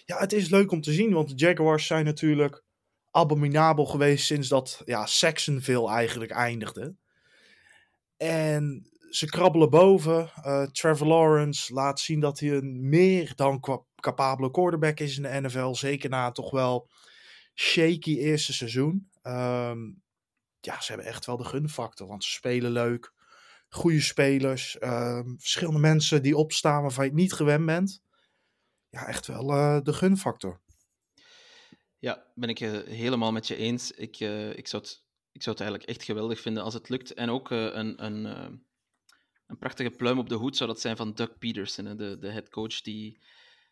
Ja, 0.05 0.17
het 0.17 0.33
is 0.33 0.49
leuk 0.49 0.71
om 0.71 0.81
te 0.81 0.93
zien, 0.93 1.13
want 1.13 1.29
de 1.29 1.35
Jaguars 1.35 1.87
zijn 1.87 2.05
natuurlijk 2.05 2.63
abominabel 3.11 3.85
geweest 3.85 4.25
sinds 4.25 4.47
dat 4.47 4.81
ja, 4.85 5.05
Saxonville 5.05 5.89
eigenlijk 5.89 6.31
eindigde. 6.31 6.95
En 8.21 8.91
ze 9.09 9.25
krabbelen 9.25 9.69
boven. 9.69 10.31
Uh, 10.45 10.63
Trevor 10.63 11.07
Lawrence 11.07 11.73
laat 11.73 11.99
zien 11.99 12.19
dat 12.19 12.39
hij 12.39 12.51
een 12.51 12.89
meer 12.89 13.35
dan 13.35 13.81
capabele 13.95 14.51
quarterback 14.51 14.99
is 14.99 15.17
in 15.17 15.23
de 15.23 15.41
NFL. 15.41 15.73
Zeker 15.73 16.09
na 16.09 16.31
toch 16.31 16.51
wel 16.51 16.89
shaky 17.55 18.17
eerste 18.17 18.53
seizoen. 18.53 19.09
Ehm, 19.21 19.79
ja, 20.59 20.81
ze 20.81 20.91
hebben 20.91 21.05
echt 21.05 21.25
wel 21.25 21.37
de 21.37 21.45
gunfactor, 21.45 22.07
want 22.07 22.23
ze 22.23 22.31
spelen 22.31 22.71
leuk. 22.71 23.13
Goede 23.69 24.01
spelers, 24.01 24.77
ehm, 24.77 25.35
verschillende 25.37 25.79
mensen 25.79 26.23
die 26.23 26.37
opstaan 26.37 26.81
waarvan 26.81 27.03
je 27.03 27.09
het 27.09 27.19
niet 27.19 27.33
gewend 27.33 27.65
bent. 27.65 28.01
Ja, 28.89 29.07
echt 29.07 29.27
wel 29.27 29.51
eh, 29.51 29.81
de 29.81 29.93
gunfactor. 29.93 30.61
Ja, 31.97 32.25
ben 32.35 32.49
ik 32.49 32.59
uh, 32.59 32.87
helemaal 32.87 33.31
met 33.31 33.47
je 33.47 33.55
eens. 33.55 33.91
Ik, 33.91 34.19
uh, 34.19 34.57
ik, 34.57 34.67
zou 34.67 34.83
het, 34.83 35.03
ik 35.31 35.43
zou 35.43 35.55
het 35.55 35.65
eigenlijk 35.65 35.89
echt 35.89 36.03
geweldig 36.03 36.39
vinden 36.39 36.63
als 36.63 36.73
het 36.73 36.89
lukt. 36.89 37.13
En 37.13 37.29
ook 37.29 37.51
uh, 37.51 37.63
een, 37.73 38.05
een, 38.05 38.25
een 39.47 39.57
prachtige 39.59 39.89
pluim 39.89 40.19
op 40.19 40.29
de 40.29 40.35
hoed 40.35 40.57
zou 40.57 40.69
dat 40.69 40.81
zijn 40.81 40.97
van 40.97 41.13
Doug 41.13 41.37
Peterson, 41.37 41.97
de, 41.97 42.17
de 42.19 42.31
head 42.31 42.49
coach 42.49 42.81
die 42.81 43.21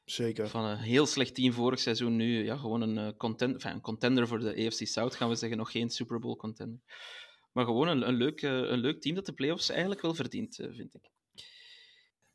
Zeker. 0.05 0.47
van 0.47 0.65
een 0.65 0.77
heel 0.77 1.05
slecht 1.05 1.35
team 1.35 1.53
vorig 1.53 1.79
seizoen 1.79 2.15
nu 2.15 2.43
ja, 2.43 2.57
gewoon 2.57 2.81
een, 2.81 3.17
contender, 3.17 3.55
enfin, 3.55 3.71
een 3.71 3.81
contender 3.81 4.27
voor 4.27 4.39
de 4.39 4.65
AFC 4.65 4.87
South, 4.87 5.15
gaan 5.15 5.29
we 5.29 5.35
zeggen. 5.35 5.57
Nog 5.57 5.71
geen 5.71 5.89
Super 5.89 6.19
Bowl 6.19 6.35
contender. 6.35 6.79
Maar 7.51 7.65
gewoon 7.65 7.87
een, 7.87 8.07
een, 8.07 8.15
leuk, 8.15 8.41
een 8.41 8.79
leuk 8.79 9.01
team 9.01 9.15
dat 9.15 9.25
de 9.25 9.33
playoffs 9.33 9.69
eigenlijk 9.69 10.01
wel 10.01 10.13
verdient, 10.13 10.55
vind 10.55 10.95
ik. 10.95 11.11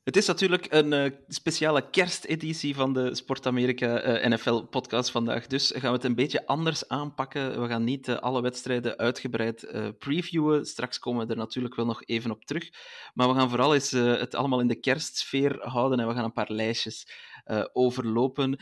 Het 0.04 0.16
is 0.16 0.26
natuurlijk 0.26 0.66
een 0.70 0.92
uh, 0.92 1.10
speciale 1.28 1.90
kersteditie 1.90 2.74
van 2.74 2.92
de 2.92 3.14
Sport 3.14 3.46
Amerika 3.46 4.22
uh, 4.22 4.30
NFL-podcast 4.30 5.10
vandaag. 5.10 5.46
Dus 5.46 5.70
gaan 5.70 5.90
we 5.90 5.96
het 5.96 6.04
een 6.04 6.14
beetje 6.14 6.46
anders 6.46 6.88
aanpakken. 6.88 7.60
We 7.62 7.68
gaan 7.68 7.84
niet 7.84 8.08
uh, 8.08 8.16
alle 8.16 8.42
wedstrijden 8.42 8.96
uitgebreid 8.96 9.66
previewen. 9.98 10.64
Straks 10.64 10.98
komen 10.98 11.26
we 11.26 11.32
er 11.32 11.38
natuurlijk 11.38 11.74
wel 11.74 11.86
nog 11.86 12.04
even 12.04 12.30
op 12.30 12.44
terug. 12.44 12.70
Maar 13.14 13.28
we 13.28 13.34
gaan 13.34 13.48
vooral 13.48 13.74
eens 13.74 13.90
het 13.90 14.34
allemaal 14.34 14.60
in 14.60 14.66
de 14.66 14.80
kerstsfeer 14.80 15.58
houden 15.60 16.00
en 16.00 16.08
we 16.08 16.14
gaan 16.14 16.24
een 16.24 16.32
paar 16.32 16.52
lijstjes 16.52 17.06
overlopen. 17.72 18.58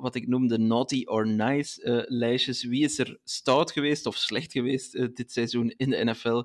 wat 0.00 0.14
ik 0.14 0.26
noem 0.26 0.48
de 0.48 0.58
naughty 0.58 1.02
or 1.04 1.26
nice 1.26 2.04
lijstjes. 2.08 2.64
Wie 2.64 2.84
is 2.84 2.98
er 2.98 3.18
stout 3.24 3.72
geweest 3.72 4.06
of 4.06 4.16
slecht 4.16 4.52
geweest 4.52 4.92
dit 4.92 5.32
seizoen 5.32 5.74
in 5.76 5.90
de 5.90 6.04
NFL? 6.04 6.42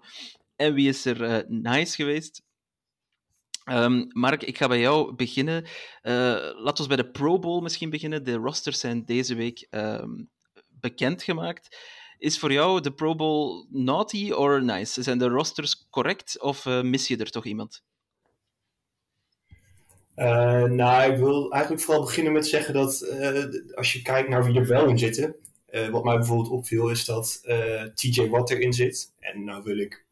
En 0.56 0.74
wie 0.74 0.90
is 0.90 1.06
er 1.06 1.46
nice 1.48 1.96
geweest? 1.96 2.42
Um, 3.72 4.08
Mark, 4.10 4.44
ik 4.44 4.58
ga 4.58 4.68
bij 4.68 4.80
jou 4.80 5.16
beginnen. 5.16 5.64
Uh, 5.64 6.12
laten 6.56 6.84
we 6.84 6.88
bij 6.88 6.98
de 6.98 7.12
Pro 7.12 7.40
Bowl 7.40 7.62
misschien 7.62 7.90
beginnen. 7.90 8.24
De 8.24 8.36
rosters 8.36 8.80
zijn 8.80 9.06
deze 9.06 9.36
week 9.36 9.68
um, 9.72 10.30
bekendgemaakt. 10.68 11.78
Is 12.18 12.40
voor 12.40 12.52
jou 12.52 12.82
de 12.82 12.94
Pro 12.94 13.16
Bowl 13.16 13.68
naughty 13.70 14.32
or 14.32 14.64
nice? 14.64 15.04
Zijn 15.04 15.18
de 15.18 15.28
rosters 15.28 15.88
correct 15.90 16.42
of 16.42 16.66
uh, 16.66 16.82
mis 16.82 17.08
je 17.08 17.18
er 17.18 17.30
toch 17.30 17.46
iemand? 17.46 17.84
Uh, 20.16 20.64
nou, 20.64 21.12
ik 21.12 21.18
wil 21.18 21.52
eigenlijk 21.52 21.84
vooral 21.84 22.04
beginnen 22.04 22.34
met 22.34 22.48
zeggen 22.48 22.74
dat 22.74 23.06
als 23.76 23.94
je 23.94 24.02
kijkt 24.02 24.30
naar 24.30 24.46
wie 24.46 24.60
er 24.60 24.68
wel 24.68 24.88
in 24.88 25.00
zitten, 25.00 25.36
wat 25.92 26.04
mij 26.04 26.18
bijvoorbeeld 26.18 26.50
opviel 26.50 26.90
is 26.90 27.06
dat 27.06 27.42
TJ 27.94 28.30
Watt 28.30 28.50
erin 28.50 28.74
zit. 28.74 29.14
En 29.20 29.44
nou 29.44 29.64
wil 29.64 29.78
ik 29.78 30.03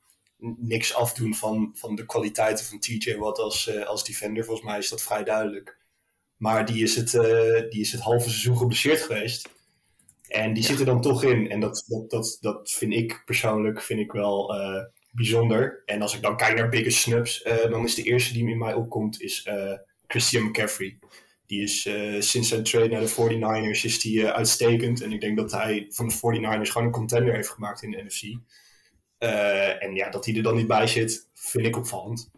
niks 0.41 0.93
afdoen 0.93 1.35
van, 1.35 1.71
van 1.73 1.95
de 1.95 2.05
kwaliteiten 2.05 2.65
van 2.65 2.79
TJ 2.79 3.15
Watt 3.15 3.39
als, 3.39 3.67
uh, 3.67 3.85
als 3.85 4.03
defender. 4.03 4.45
Volgens 4.45 4.67
mij 4.67 4.77
is 4.77 4.89
dat 4.89 5.01
vrij 5.01 5.23
duidelijk. 5.23 5.77
Maar 6.37 6.65
die 6.65 6.83
is 6.83 6.95
het, 6.95 7.13
uh, 7.13 7.69
die 7.69 7.81
is 7.81 7.91
het 7.91 8.01
halve 8.01 8.29
seizoen 8.29 8.57
geblesseerd 8.57 9.01
geweest. 9.01 9.49
En 10.27 10.53
die 10.53 10.63
ja. 10.63 10.69
zit 10.69 10.79
er 10.79 10.85
dan 10.85 11.01
toch 11.01 11.23
in. 11.23 11.49
En 11.49 11.59
dat, 11.59 11.83
dat, 11.87 12.09
dat, 12.09 12.37
dat 12.41 12.71
vind 12.71 12.93
ik 12.93 13.21
persoonlijk 13.25 13.81
vind 13.81 13.99
ik 13.99 14.11
wel 14.11 14.55
uh, 14.55 14.83
bijzonder. 15.11 15.83
En 15.85 16.01
als 16.01 16.15
ik 16.15 16.21
dan 16.21 16.37
kijk 16.37 16.57
naar 16.57 16.69
bigger 16.69 16.91
snubs, 16.91 17.43
dan 17.69 17.83
is 17.83 17.95
de 17.95 18.03
eerste 18.03 18.33
die 18.33 18.49
in 18.49 18.57
mij 18.57 18.73
opkomt 18.73 19.21
is 19.21 19.49
Christian 20.07 20.43
McCaffrey. 20.43 20.99
Die 21.45 21.61
is 21.61 21.81
sinds 22.19 22.47
zijn 22.47 22.63
trade 22.63 22.87
naar 22.87 23.01
de 23.01 23.09
49ers 23.09 23.85
is 23.85 23.99
die, 23.99 24.27
uitstekend. 24.27 25.01
En 25.01 25.11
ik 25.11 25.21
denk 25.21 25.37
dat 25.37 25.51
hij 25.51 25.85
van 25.89 26.07
de 26.07 26.13
49ers 26.13 26.71
gewoon 26.71 26.87
een 26.87 26.93
contender 26.93 27.33
heeft 27.33 27.49
gemaakt 27.49 27.83
in 27.83 27.91
de 27.91 28.03
NFC. 28.03 28.21
Uh, 29.23 29.83
en 29.83 29.95
ja, 29.95 30.09
dat 30.09 30.25
hij 30.25 30.35
er 30.35 30.43
dan 30.43 30.55
niet 30.55 30.67
bij 30.67 30.87
zit, 30.87 31.29
vind 31.33 31.65
ik 31.65 31.77
opvallend. 31.77 32.29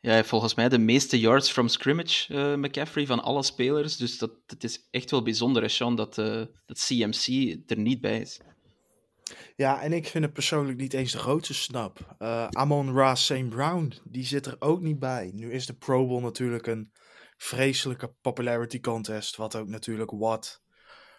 Ja, 0.00 0.24
volgens 0.24 0.54
mij 0.54 0.68
de 0.68 0.78
meeste 0.78 1.20
yards 1.20 1.50
from 1.50 1.68
scrimmage, 1.68 2.34
uh, 2.34 2.54
McCaffrey, 2.54 3.06
van 3.06 3.22
alle 3.22 3.42
spelers. 3.42 3.96
Dus 3.96 4.18
dat, 4.18 4.30
dat 4.46 4.64
is 4.64 4.88
echt 4.90 5.10
wel 5.10 5.22
bijzonder, 5.22 5.62
hè, 5.62 5.68
Sean, 5.68 5.96
dat, 5.96 6.18
uh, 6.18 6.44
dat 6.66 6.84
CMC 6.86 7.56
er 7.66 7.78
niet 7.78 8.00
bij 8.00 8.20
is. 8.20 8.40
Ja, 9.56 9.82
en 9.82 9.92
ik 9.92 10.06
vind 10.06 10.24
het 10.24 10.32
persoonlijk 10.32 10.78
niet 10.78 10.92
eens 10.92 11.12
de 11.12 11.18
grootste 11.18 11.54
snap. 11.54 12.14
Amon 12.50 12.94
Ra 12.94 13.14
St. 13.14 13.48
Brown, 13.48 13.92
die 14.04 14.26
zit 14.26 14.46
er 14.46 14.56
ook 14.58 14.80
niet 14.80 14.98
bij. 14.98 15.30
Nu 15.34 15.52
is 15.52 15.66
de 15.66 15.74
Pro 15.74 16.06
Bowl 16.06 16.20
natuurlijk 16.20 16.66
een 16.66 16.92
vreselijke 17.36 18.14
popularity 18.20 18.80
contest, 18.80 19.36
wat 19.36 19.56
ook 19.56 19.68
natuurlijk 19.68 20.10
Watt 20.10 20.62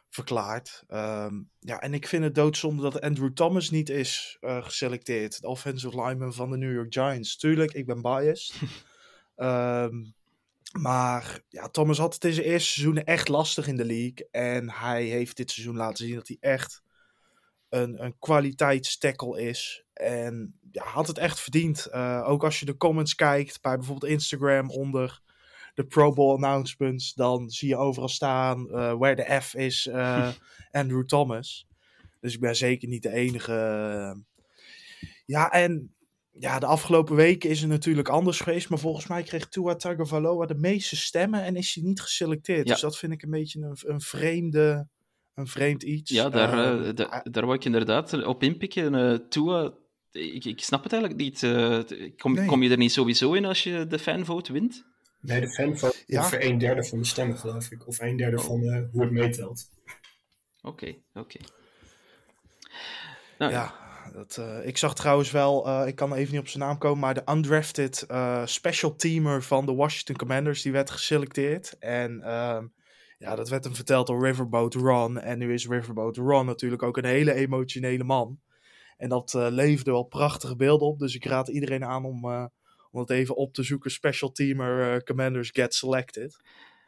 verklaard. 0.10 0.84
Um, 0.88 1.50
ja, 1.60 1.80
en 1.80 1.94
ik 1.94 2.08
vind 2.08 2.24
het 2.24 2.36
doodzonde 2.36 2.82
dat 2.82 3.02
Andrew 3.02 3.34
Thomas 3.34 3.70
niet 3.70 3.90
is 3.90 4.38
uh, 4.42 4.64
geselecteerd. 4.64 5.42
De 5.42 5.48
offensive 5.48 6.02
lineman 6.02 6.34
van 6.34 6.50
de 6.50 6.58
New 6.58 6.74
York 6.74 6.94
Giants. 6.94 7.38
Tuurlijk, 7.38 7.74
ik 7.74 7.86
ben 7.86 8.02
biased. 8.02 8.56
um, 9.36 10.14
maar 10.88 11.40
ja, 11.50 11.68
Thomas 11.70 11.98
had 11.98 12.14
het 12.14 12.26
in 12.26 12.34
zijn 12.34 12.46
eerste 12.46 12.70
seizoenen 12.72 13.06
echt 13.06 13.28
lastig 13.28 13.68
in 13.68 13.76
de 13.76 13.86
league. 13.86 14.28
En 14.32 14.72
hij 14.72 15.04
heeft 15.04 15.38
dit 15.38 15.52
seizoen 15.52 15.76
laten 15.76 16.06
zien 16.06 16.16
dat 16.16 16.28
hij 16.28 16.38
echt 16.40 16.82
een, 17.70 18.04
een 18.04 18.16
kwaliteitstackle 18.20 19.42
is. 19.42 19.84
En 19.94 20.60
ja, 20.72 20.84
had 20.84 21.08
het 21.08 21.18
echt 21.18 21.40
verdiend. 21.40 21.88
Uh, 21.92 22.24
ook 22.28 22.44
als 22.44 22.60
je 22.60 22.66
de 22.66 22.78
comments 22.78 23.16
kijkt 23.16 23.62
bij 23.62 23.78
bijvoorbeeld 23.78 24.12
Instagram 24.12 24.70
onder 24.70 25.22
de 25.80 25.86
Pro 25.86 26.14
Bowl 26.14 26.34
announcements, 26.34 27.14
dan 27.14 27.50
zie 27.50 27.70
je 27.70 27.76
overal 27.76 28.08
staan 28.08 28.68
uh, 28.68 28.94
where 28.94 29.16
the 29.16 29.42
F 29.42 29.56
is 29.56 29.88
uh, 29.88 30.30
Andrew 30.72 31.06
Thomas. 31.06 31.68
Dus 32.20 32.34
ik 32.34 32.40
ben 32.40 32.56
zeker 32.56 32.88
niet 32.88 33.04
de 33.04 33.12
enige. 33.12 33.54
Ja, 35.26 35.52
en 35.52 35.96
ja, 36.32 36.60
de 36.60 36.66
afgelopen 36.66 37.16
weken 37.16 37.50
is 37.50 37.62
het 37.62 37.70
natuurlijk 37.70 38.10
anders 38.10 38.40
geweest. 38.40 38.70
Maar 38.70 38.80
volgens 38.80 39.08
mij 39.08 39.24
kreeg 39.24 39.48
Tua 39.48 39.76
Tagovailoa 39.76 40.46
de 40.46 40.56
meeste 40.56 40.96
stemmen 40.96 41.44
en 41.44 41.56
is 41.56 41.76
hij 41.76 41.84
niet 41.84 42.02
geselecteerd. 42.02 42.68
Ja. 42.68 42.74
Dus 42.74 42.82
dat 42.82 42.98
vind 42.98 43.12
ik 43.12 43.22
een 43.22 43.30
beetje 43.30 43.62
een, 43.62 43.78
een 43.94 44.02
vreemde, 44.02 44.88
een 45.34 45.48
vreemd 45.48 45.84
iets. 45.84 46.12
Ja, 46.12 46.30
daar, 46.30 46.82
uh, 46.82 46.94
da, 46.96 47.26
daar 47.32 47.46
wou 47.46 47.58
ik 47.58 47.66
inderdaad 47.66 48.26
op 48.26 48.44
inpikken. 48.44 49.30
Tua, 49.30 49.74
ik, 50.12 50.46
ik 50.46 50.60
snap 50.60 50.84
het 50.84 50.94
eigenlijk 50.94 51.22
niet. 51.22 51.40
kom, 52.18 52.34
nee. 52.34 52.46
kom 52.46 52.64
je 52.64 52.70
er 52.70 52.78
niet 52.78 52.92
sowieso 52.92 53.34
in 53.34 53.46
als 53.46 53.64
je 53.64 53.88
de 53.88 54.00
fanvote 54.00 54.54
wint? 54.54 54.88
Nee, 55.22 55.42
de 55.42 55.50
fanvote 55.50 56.04
ja? 56.06 56.20
ongeveer 56.20 56.44
een 56.44 56.58
derde 56.58 56.84
van 56.84 56.98
de 56.98 57.06
stemmen, 57.06 57.38
geloof 57.38 57.72
ik. 57.72 57.88
Of 57.88 58.00
een 58.00 58.18
derde 58.18 58.38
oh. 58.38 58.44
van 58.44 58.64
uh, 58.64 58.82
hoe 58.92 59.02
het 59.02 59.12
meetelt. 59.12 59.70
Oké, 60.62 60.68
okay, 60.68 61.04
oké. 61.14 61.20
Okay. 61.20 61.42
Nou, 63.38 63.52
ja, 63.52 63.74
dat, 64.14 64.38
uh, 64.40 64.68
ik 64.68 64.78
zag 64.78 64.96
trouwens 64.96 65.32
wel, 65.32 65.68
uh, 65.68 65.88
ik 65.88 65.96
kan 65.96 66.14
even 66.14 66.32
niet 66.32 66.42
op 66.42 66.48
zijn 66.48 66.64
naam 66.64 66.78
komen, 66.78 67.00
maar 67.00 67.14
de 67.14 67.32
undrafted 67.32 68.06
special 68.46 68.96
teamer 68.96 69.44
van 69.44 69.66
de 69.66 69.74
Washington 69.74 70.16
Commanders, 70.16 70.62
die 70.62 70.72
werd 70.72 70.90
geselecteerd. 70.90 71.78
En 71.80 72.22
ehm, 72.22 72.68
ja, 73.18 73.36
dat 73.36 73.50
werd 73.50 73.64
hem 73.64 73.76
verteld 73.76 74.08
door 74.08 74.26
Riverboat 74.26 74.74
Ron. 74.74 75.20
En 75.20 75.38
nu 75.38 75.54
is 75.54 75.68
Riverboat 75.68 76.18
Ron 76.18 76.46
natuurlijk 76.46 76.84
ook 76.84 76.98
een 76.98 77.06
hele 77.06 77.34
emotionele 77.34 78.04
man. 78.04 78.40
En 78.98 79.10
dat 79.10 79.34
leverde 79.34 79.92
wel 79.92 80.04
prachtige 80.04 80.56
beelden 80.56 80.88
op. 80.88 81.00
Dus 81.00 81.16
ik 81.16 81.26
raad 81.26 81.48
iedereen 81.48 81.86
aan 81.86 82.06
om 82.06 82.50
om 82.92 83.00
het 83.00 83.10
even 83.10 83.36
op 83.36 83.54
te 83.54 83.64
zoeken. 83.64 83.92
Special 83.92 84.32
teamer 84.32 84.94
uh, 84.94 85.00
commanders 85.00 85.50
get 85.54 85.74
selected. 85.74 86.42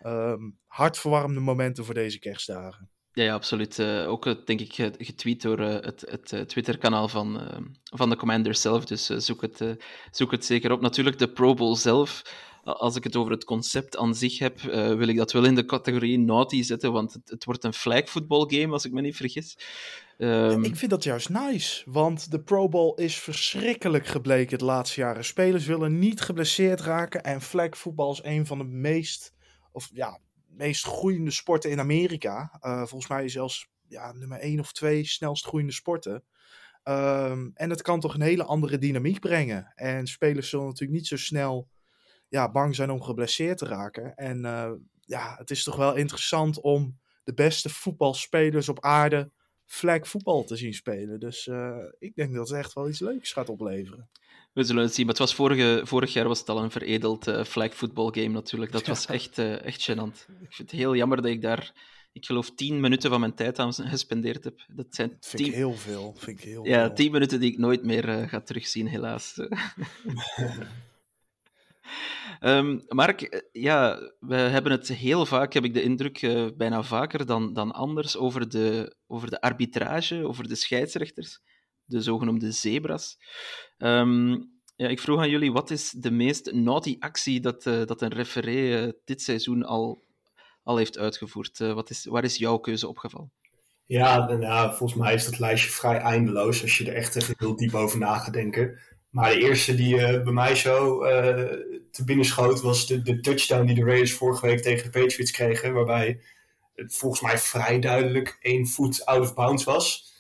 Um, 0.05 0.58
hartverwarmende 0.65 1.41
momenten 1.41 1.86
voor 1.86 1.93
deze 1.93 2.20
kerstdagen. 2.20 2.89
Ja, 3.13 3.24
ja 3.24 3.34
absoluut. 3.34 3.79
Uh, 3.79 4.10
ook 4.10 4.46
denk 4.46 4.62
ik 4.62 4.74
getweet 4.98 5.41
door 5.41 5.60
het, 5.60 6.05
het 6.10 6.50
Twitter-kanaal 6.50 7.08
van, 7.08 7.41
van 7.84 8.10
de 8.10 8.15
Commanders 8.15 8.62
zelf. 8.62 8.86
Dus 8.86 9.05
zoek, 9.05 9.41
het, 9.41 9.84
zoek 10.12 10.31
het 10.31 10.46
zeker 10.46 10.72
op. 10.72 10.81
Natuurlijk, 10.81 11.20
de 11.20 11.31
Pro 11.31 11.53
Bowl 11.53 11.75
zelf. 11.75 12.22
Als 12.63 12.95
ik 12.95 13.03
het 13.03 13.15
over 13.15 13.31
het 13.31 13.43
concept 13.43 13.97
aan 13.97 14.15
zich 14.15 14.39
heb, 14.39 14.61
wil 14.61 15.07
ik 15.07 15.17
dat 15.17 15.31
wel 15.31 15.45
in 15.45 15.55
de 15.55 15.65
categorie 15.65 16.19
naughty 16.19 16.63
zetten, 16.63 16.91
want 16.91 17.13
het, 17.13 17.29
het 17.29 17.45
wordt 17.45 17.63
een 17.63 17.73
flag 17.73 18.09
football 18.09 18.45
game, 18.47 18.73
als 18.73 18.85
ik 18.85 18.91
me 18.91 19.01
niet 19.01 19.15
vergis. 19.15 19.57
Um... 20.17 20.63
ik 20.63 20.75
vind 20.75 20.91
dat 20.91 21.03
juist 21.03 21.29
nice, 21.29 21.91
want 21.91 22.31
de 22.31 22.41
Pro 22.41 22.69
Bowl 22.69 22.95
is 22.95 23.19
verschrikkelijk 23.19 24.05
gebleken 24.05 24.57
de 24.57 24.65
laatste 24.65 24.99
jaren. 24.99 25.25
Spelers 25.25 25.65
willen 25.65 25.99
niet 25.99 26.21
geblesseerd 26.21 26.81
raken 26.81 27.23
en 27.23 27.41
flag 27.41 27.77
football 27.77 28.11
is 28.11 28.23
een 28.23 28.45
van 28.45 28.57
de 28.57 28.63
meest, 28.63 29.33
of 29.71 29.89
ja, 29.93 30.19
meest 30.47 30.85
groeiende 30.85 31.31
sporten 31.31 31.71
in 31.71 31.79
Amerika. 31.79 32.59
Uh, 32.61 32.77
volgens 32.77 33.07
mij 33.07 33.29
zelfs 33.29 33.67
ja, 33.87 34.11
nummer 34.11 34.39
1 34.39 34.59
of 34.59 34.71
2 34.71 35.05
snelst 35.05 35.45
groeiende 35.45 35.73
sporten. 35.73 36.23
Um, 36.83 37.51
en 37.53 37.69
het 37.69 37.81
kan 37.81 37.99
toch 37.99 38.13
een 38.13 38.21
hele 38.21 38.43
andere 38.43 38.77
dynamiek 38.77 39.19
brengen. 39.19 39.71
En 39.75 40.07
spelers 40.07 40.49
zullen 40.49 40.65
natuurlijk 40.65 40.99
niet 40.99 41.07
zo 41.07 41.17
snel 41.17 41.69
ja, 42.31 42.51
bang 42.51 42.75
zijn 42.75 42.89
om 42.89 43.01
geblesseerd 43.01 43.57
te 43.57 43.65
raken. 43.65 44.15
En 44.15 44.43
uh, 44.45 44.71
ja, 45.00 45.35
het 45.38 45.51
is 45.51 45.63
toch 45.63 45.75
wel 45.75 45.95
interessant 45.95 46.61
om 46.61 47.00
de 47.23 47.33
beste 47.33 47.69
voetbalspelers 47.69 48.69
op 48.69 48.83
aarde 48.83 49.31
flag 49.65 50.07
voetbal 50.07 50.43
te 50.43 50.55
zien 50.55 50.73
spelen. 50.73 51.19
Dus 51.19 51.47
uh, 51.47 51.77
ik 52.00 52.15
denk 52.15 52.33
dat 52.33 52.50
het 52.50 52.57
echt 52.57 52.73
wel 52.73 52.89
iets 52.89 53.00
leuks 53.00 53.31
gaat 53.31 53.50
opleveren. 53.50 54.09
We 54.53 54.63
zullen 54.63 54.83
het 54.83 54.93
zien. 54.93 55.05
Maar 55.05 55.13
het 55.15 55.23
was 55.23 55.35
vorige, 55.35 55.81
vorig 55.83 56.13
jaar 56.13 56.27
was 56.27 56.39
het 56.39 56.50
al 56.50 56.63
een 56.63 56.71
veredeld 56.71 57.27
uh, 57.27 57.43
flag 57.43 57.73
football 57.73 58.11
game 58.11 58.33
natuurlijk. 58.33 58.71
Dat 58.71 58.88
was 58.88 59.05
echt, 59.05 59.38
uh, 59.38 59.65
echt 59.65 59.91
gênant. 59.91 60.25
Ik 60.41 60.53
vind 60.53 60.71
het 60.71 60.79
heel 60.79 60.95
jammer 60.95 61.21
dat 61.21 61.31
ik 61.31 61.41
daar 61.41 61.73
ik 62.13 62.25
geloof, 62.25 62.51
tien 62.51 62.79
minuten 62.79 63.09
van 63.09 63.19
mijn 63.19 63.33
tijd 63.33 63.59
aan 63.59 63.73
gespendeerd 63.73 64.43
heb. 64.43 64.59
Dat 64.67 64.85
zijn 64.89 65.09
Dat 65.09 65.25
vind 65.27 65.41
ik 65.41 65.47
tien, 65.47 65.55
heel 65.55 65.73
veel. 65.73 66.15
Vind 66.17 66.39
ik 66.39 66.43
heel 66.45 66.65
ja, 66.65 66.85
veel. 66.85 66.95
tien 66.95 67.11
minuten 67.11 67.39
die 67.39 67.51
ik 67.51 67.57
nooit 67.57 67.83
meer 67.83 68.09
eh, 68.09 68.27
ga 68.27 68.41
terugzien, 68.41 68.88
helaas. 68.88 69.35
Ehm, 72.39 72.79
Mark, 72.88 73.21
eh, 73.21 73.39
ja, 73.51 74.00
we 74.19 74.36
hebben 74.36 74.71
het 74.71 74.88
heel 74.88 75.25
vaak, 75.25 75.53
heb 75.53 75.63
ik 75.63 75.74
de 75.74 75.83
indruk, 75.83 76.21
eh, 76.21 76.48
bijna 76.57 76.83
vaker 76.83 77.25
dan, 77.25 77.53
dan 77.53 77.71
anders, 77.71 78.17
over 78.17 78.50
de, 78.50 78.95
over 79.07 79.29
de 79.29 79.41
arbitrage, 79.41 80.27
over 80.27 80.48
de 80.48 80.55
scheidsrechters, 80.55 81.39
de 81.86 82.01
zogenoemde 82.01 82.51
zebras. 82.51 83.17
Ehm, 83.77 84.31
ja, 84.75 84.88
ik 84.88 85.00
vroeg 85.00 85.19
aan 85.19 85.29
jullie, 85.29 85.51
wat 85.51 85.69
is 85.69 85.89
de 85.91 86.12
meest 86.12 86.51
naughty 86.51 86.95
actie 87.00 87.39
dat, 87.39 87.65
eh, 87.65 87.86
dat 87.86 88.01
een 88.01 88.13
referee 88.13 88.93
dit 89.05 89.21
seizoen 89.21 89.63
al, 89.63 90.03
al 90.63 90.77
heeft 90.77 90.98
uitgevoerd? 90.98 91.57
Wat 91.57 91.89
is, 91.89 92.05
waar 92.05 92.24
is 92.24 92.38
jouw 92.38 92.57
keuze 92.57 92.88
opgevallen? 92.88 93.31
Ja, 93.86 94.38
ja, 94.39 94.74
volgens 94.74 95.00
mij 95.00 95.13
is 95.13 95.25
dat 95.25 95.39
lijstje 95.39 95.69
vrij 95.69 95.98
eindeloos 95.98 96.62
als 96.62 96.77
je 96.77 96.86
er 96.86 96.95
echt 96.95 97.36
heel 97.38 97.55
diep 97.55 97.74
over 97.74 98.00
na 98.00 98.17
gaat 98.17 98.33
denken. 98.33 98.79
Maar 99.11 99.29
de 99.29 99.39
eerste 99.39 99.75
die 99.75 100.01
eh, 100.01 100.23
bij 100.23 100.33
mij 100.33 100.55
zo 100.55 101.01
eh, 101.01 101.53
te 101.91 102.03
binnen 102.03 102.25
schoot 102.25 102.61
was 102.61 102.87
de, 102.87 103.19
touchdown 103.19 103.65
die 103.65 103.75
de 103.75 103.83
Raiders 103.83 104.13
vorige 104.13 104.45
week 104.45 104.61
tegen 104.61 104.91
de 104.91 104.99
Patriots 104.99 105.31
kregen. 105.31 105.73
Waarbij 105.73 106.19
het 106.75 106.95
volgens 106.95 107.21
mij 107.21 107.37
vrij 107.37 107.79
duidelijk 107.79 108.37
één 108.41 108.67
voet 108.67 109.05
out 109.05 109.21
of 109.21 109.33
bounds 109.33 109.63
was. 109.63 110.13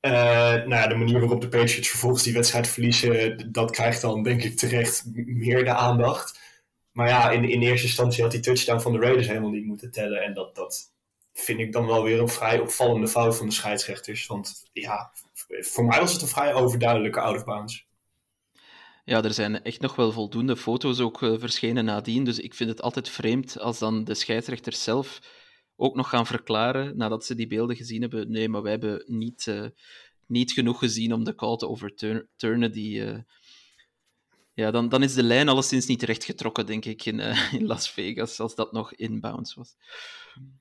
Eh, 0.00 0.64
nou 0.64 0.88
de 0.88 0.94
manier 0.94 1.20
waarop 1.20 1.40
de 1.40 1.48
Patriots 1.48 1.88
vervolgens 1.88 2.22
die 2.22 2.32
wedstrijd 2.32 2.68
verliezen, 2.68 3.52
dat 3.52 3.70
krijgt 3.70 4.00
dan 4.00 4.22
denk 4.22 4.42
ik 4.42 4.56
terecht 4.56 5.04
meer 5.14 5.64
de 5.64 5.74
aandacht. 5.74 6.40
Maar 6.92 7.08
ja, 7.08 7.30
in, 7.30 7.44
in 7.50 7.62
eerste 7.62 7.86
instantie 7.86 8.22
had 8.22 8.32
die 8.32 8.40
touchdown 8.40 8.80
van 8.80 8.92
de 8.92 8.98
Raiders 8.98 9.26
helemaal 9.26 9.50
niet 9.50 9.66
moeten 9.66 9.90
tellen. 9.90 10.22
En 10.22 10.34
dat, 10.34 10.54
dat 10.54 10.92
vind 11.32 11.60
ik 11.60 11.72
dan 11.72 11.86
wel 11.86 12.02
weer 12.02 12.20
een 12.20 12.28
vrij 12.28 12.58
opvallende 12.58 13.08
fout 13.08 13.36
van 13.36 13.46
de 13.46 13.52
scheidsrechters. 13.52 14.26
Want 14.26 14.64
ja, 14.72 15.12
voor 15.48 15.84
mij 15.84 16.00
was 16.00 16.12
het 16.12 16.22
een 16.22 16.28
vrij 16.28 16.54
overduidelijke 16.54 17.20
out 17.20 17.36
of 17.36 17.44
bounds. 17.44 17.86
Ja, 19.04 19.22
er 19.22 19.34
zijn 19.34 19.62
echt 19.62 19.80
nog 19.80 19.94
wel 19.94 20.12
voldoende 20.12 20.56
foto's 20.56 21.00
ook 21.00 21.22
eh, 21.22 21.34
verschenen 21.38 21.84
nadien. 21.84 22.24
Dus 22.24 22.38
ik 22.38 22.54
vind 22.54 22.70
het 22.70 22.82
altijd 22.82 23.08
vreemd 23.08 23.58
als 23.58 23.78
dan 23.78 24.04
de 24.04 24.14
scheidsrechters 24.14 24.82
zelf 24.82 25.20
ook 25.76 25.94
nog 25.94 26.08
gaan 26.08 26.26
verklaren, 26.26 26.96
nadat 26.96 27.24
ze 27.24 27.34
die 27.34 27.46
beelden 27.46 27.76
gezien 27.76 28.00
hebben, 28.00 28.30
nee, 28.30 28.48
maar 28.48 28.62
wij 28.62 28.70
hebben 28.70 29.04
niet, 29.06 29.46
eh, 29.46 29.66
niet 30.26 30.52
genoeg 30.52 30.78
gezien 30.78 31.12
om 31.12 31.24
de 31.24 31.34
call 31.34 31.56
te 31.56 31.68
overturnen. 31.68 32.72
Die, 32.72 33.04
eh, 33.04 33.18
ja, 34.54 34.70
dan, 34.70 34.88
dan 34.88 35.02
is 35.02 35.14
de 35.14 35.22
lijn 35.22 35.48
alleszins 35.48 35.86
niet 35.86 36.02
recht 36.02 36.24
getrokken, 36.24 36.66
denk 36.66 36.84
ik, 36.84 37.04
in, 37.04 37.20
in 37.58 37.66
Las 37.66 37.90
Vegas, 37.90 38.40
als 38.40 38.54
dat 38.54 38.72
nog 38.72 38.94
inbounds 38.94 39.54
was. 39.54 39.76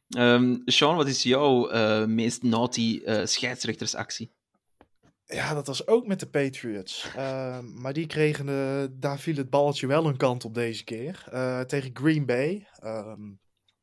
Ehm 0.10 0.58
Sean, 0.66 0.96
wat 0.96 1.08
is 1.08 1.24
jouw 1.24 1.70
meest 2.06 2.44
naughty 2.44 3.02
scheidsrechtersactie? 3.24 4.32
Ja, 5.34 5.54
dat 5.54 5.68
was 5.68 5.88
ook 5.88 6.08
met 6.08 6.20
de 6.20 6.30
Patriots. 6.30 7.12
Ehm, 7.16 7.82
maar 7.82 7.94
die 7.94 8.08
kregen, 8.08 8.46
de, 8.46 8.90
daar 8.92 9.20
viel 9.20 9.36
het 9.36 9.50
balletje 9.50 9.88
wel 9.88 10.06
een 10.06 10.18
kant 10.18 10.46
op 10.46 10.54
deze 10.54 10.84
keer. 10.84 11.24
Eh, 11.32 11.60
tegen 11.60 11.90
Green 11.94 12.26
Bay. 12.26 12.68
Ehm, 12.76 13.32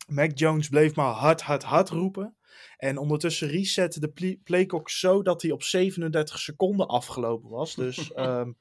Mac 0.07 0.39
Jones 0.39 0.69
bleef 0.69 0.95
maar 0.95 1.13
hard, 1.13 1.43
hard, 1.43 1.63
hard 1.63 1.89
roepen. 1.89 2.37
En 2.77 2.99
ondertussen 2.99 3.49
resette 3.49 4.01
de 4.01 4.09
pl- 4.09 4.41
playclock 4.45 4.91
zo 4.91 5.23
dat 5.23 5.43
hij 5.43 5.51
op 5.51 5.63
37 5.63 6.39
seconden 6.39 6.87
afgelopen 6.87 7.51
was. 7.51 7.75
Dus 7.75 8.13
ehm, 8.13 8.53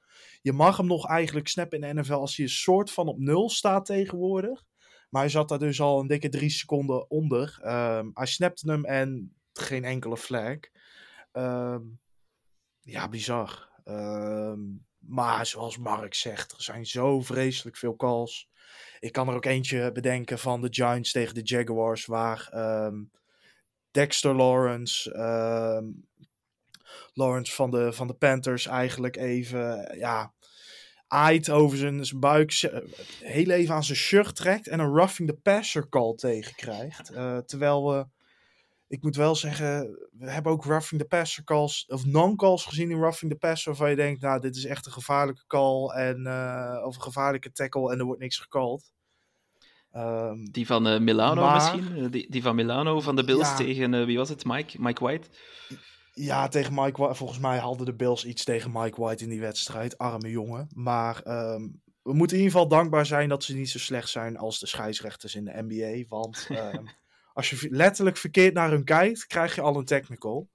je 0.41 0.53
mag 0.53 0.77
hem 0.77 0.88
nog 0.88 1.08
eigenlijk 1.08 1.48
snappen 1.48 1.82
in 1.82 1.96
de 1.96 2.01
NFL 2.01 2.13
als 2.13 2.36
hij 2.36 2.46
een 2.46 2.51
soort 2.51 2.91
van 2.91 3.08
op 3.08 3.20
nul 3.20 3.50
staat 3.50 3.86
tegenwoordig. 3.86 4.63
Maar 5.10 5.22
hij 5.22 5.32
zat 5.32 5.50
daar 5.50 5.60
dus 5.60 5.82
al 5.82 6.00
een 6.00 6.08
dikke 6.08 6.29
drie 6.29 6.50
seconden 6.50 7.10
onder. 7.10 7.58
Hij 8.13 8.25
snapte 8.25 8.72
hem 8.72 8.86
en 8.86 9.36
geen 9.53 9.84
enkele 9.84 10.17
flag. 10.17 10.58
Ehm, 11.32 11.82
ja, 12.88 13.10
bizar. 13.10 13.70
Ehm, 13.84 14.60
maar 14.98 15.46
zoals 15.46 15.77
Mark 15.77 16.13
zegt, 16.13 16.51
er 16.51 16.63
zijn 16.63 16.86
zo 16.86 17.22
vreselijk 17.22 17.77
veel 17.77 17.96
calls. 17.96 18.50
Ik 19.00 19.12
kan 19.12 19.27
er 19.27 19.36
ook 19.36 19.46
eentje 19.46 19.91
bedenken 19.91 20.39
van 20.39 20.62
de 20.62 20.67
Giants 20.72 21.12
tegen 21.12 21.33
de 21.35 21.42
Jaguars, 21.42 22.05
waar 22.05 22.48
ehm, 22.51 23.03
Dexter 23.92 24.35
Lawrence, 24.35 25.14
ehm, 25.14 25.85
Lawrence 27.14 27.53
van 27.53 27.72
de, 27.72 27.94
van 27.94 28.07
de 28.07 28.14
Panthers 28.14 28.66
eigenlijk 28.66 29.16
even, 29.16 29.98
ja, 29.98 30.33
aait 31.07 31.50
over 31.50 31.77
zijn, 31.77 32.05
zijn 32.05 32.20
buik, 32.20 32.51
heel 33.22 33.50
even 33.50 33.75
aan 33.75 33.83
zijn 33.83 33.98
shirt 33.98 34.35
trekt 34.35 34.68
en 34.68 34.79
een 34.79 34.94
roughing 34.94 35.29
the 35.29 35.35
passer 35.35 35.90
call 35.90 36.16
tegenkrijgt. 36.16 37.09
Eh, 37.09 37.38
terwijl 37.38 37.90
we 37.90 38.07
ik 38.88 39.04
moet 39.04 39.16
wel 39.16 39.36
zeggen, 39.36 39.98
we 40.12 40.32
hebben 40.32 40.52
ook 40.52 40.66
roughing 40.66 41.02
the 41.02 41.08
passer 41.08 41.44
calls, 41.44 41.86
of 41.88 42.06
non-calls 42.06 42.66
gezien 42.66 42.92
in 42.92 43.00
roughing 43.00 43.32
the 43.32 43.38
passer, 43.38 43.68
waarvan 43.72 43.90
je 43.90 43.96
denkt, 43.96 44.22
nou, 44.22 44.42
dit 44.42 44.56
is 44.56 44.66
echt 44.66 44.86
een 44.86 44.92
gevaarlijke 44.92 45.44
call, 45.48 45.88
en, 45.90 46.26
eh, 46.26 46.84
of 46.86 46.96
een 46.96 47.02
gevaarlijke 47.02 47.52
tackle, 47.52 47.92
en 47.92 48.00
er 48.00 48.06
wordt 48.06 48.22
niks 48.22 48.38
gecalled. 48.38 48.92
Ehm, 49.92 50.44
Die 50.52 50.66
van 50.66 50.88
eh, 50.88 51.00
Milano 51.00 51.42
Maar- 51.42 51.54
misschien? 51.54 51.98
Eh, 52.04 52.12
Die, 52.12 52.32
die 52.32 52.42
van 52.42 52.56
Milano 52.56 53.00
van 53.02 53.16
de 53.16 53.24
Bills 53.24 53.50
Ja. 53.50 53.56
tegen, 53.56 54.06
wie 54.06 54.18
was 54.18 54.30
het? 54.30 54.46
Mike, 54.46 54.82
Mike 54.82 55.04
White? 55.04 55.28
ja, 56.14 56.48
tegen 56.48 56.74
Mike 56.74 57.02
White, 57.02 57.16
volgens 57.16 57.40
mij 57.40 57.58
hadden 57.58 57.86
de 57.86 57.96
Bills 57.96 58.26
iets 58.26 58.44
tegen 58.44 58.72
Mike 58.74 59.02
White 59.02 59.24
in 59.24 59.30
die 59.30 59.40
wedstrijd, 59.40 59.98
arme 59.98 60.30
jongen. 60.30 60.68
Maar 60.74 61.22
ehm, 61.22 61.68
we 62.02 62.14
moeten 62.14 62.38
in 62.38 62.44
ieder 62.44 62.58
geval 62.60 62.68
dankbaar 62.78 63.06
zijn 63.06 63.30
dat 63.30 63.44
ze 63.44 63.56
niet 63.56 63.70
zo 63.70 63.80
slecht 63.80 64.10
zijn 64.10 64.38
als 64.38 64.60
de 64.60 64.68
scheidsrechters 64.68 65.36
in 65.36 65.46
de 65.46 65.64
NBA, 65.68 66.08
want 66.08 66.48
ehm, 66.50 66.86
als 67.38 67.50
je 67.50 67.68
letterlijk 67.70 68.18
verkeerd 68.18 68.54
naar 68.54 68.70
hun 68.70 68.84
kijkt, 68.84 69.28
krijg 69.28 69.56
je 69.56 69.62
al 69.62 69.78
een 69.78 69.86
technical. 69.86 70.50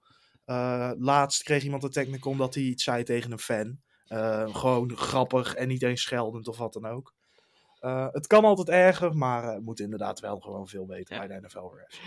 Eh, 0.44 0.90
laatst 0.98 1.42
kreeg 1.42 1.62
iemand 1.62 1.82
een 1.82 1.90
technical 1.90 2.32
omdat 2.32 2.54
hij 2.54 2.62
iets 2.62 2.84
zei 2.84 3.02
tegen 3.02 3.32
een 3.32 3.38
fan. 3.38 3.78
Eh, 4.06 4.54
gewoon 4.54 4.96
grappig 4.96 5.54
en 5.54 5.68
niet 5.68 5.82
eens 5.82 6.02
scheldend 6.02 6.48
of 6.48 6.58
wat 6.58 6.72
dan 6.72 6.86
ook. 6.86 7.14
Eh, 7.78 8.08
het 8.12 8.26
kan 8.26 8.44
altijd 8.44 8.68
erger, 8.68 9.16
maar 9.16 9.52
het 9.54 9.64
moet 9.64 9.80
inderdaad 9.80 10.20
wel 10.20 10.40
gewoon 10.40 10.68
veel 10.68 10.86
beter 10.86 11.14
Ja. 11.14 11.26
bij 11.26 11.40
de 11.40 11.46
NFL 11.46 11.70
refs. 11.76 12.00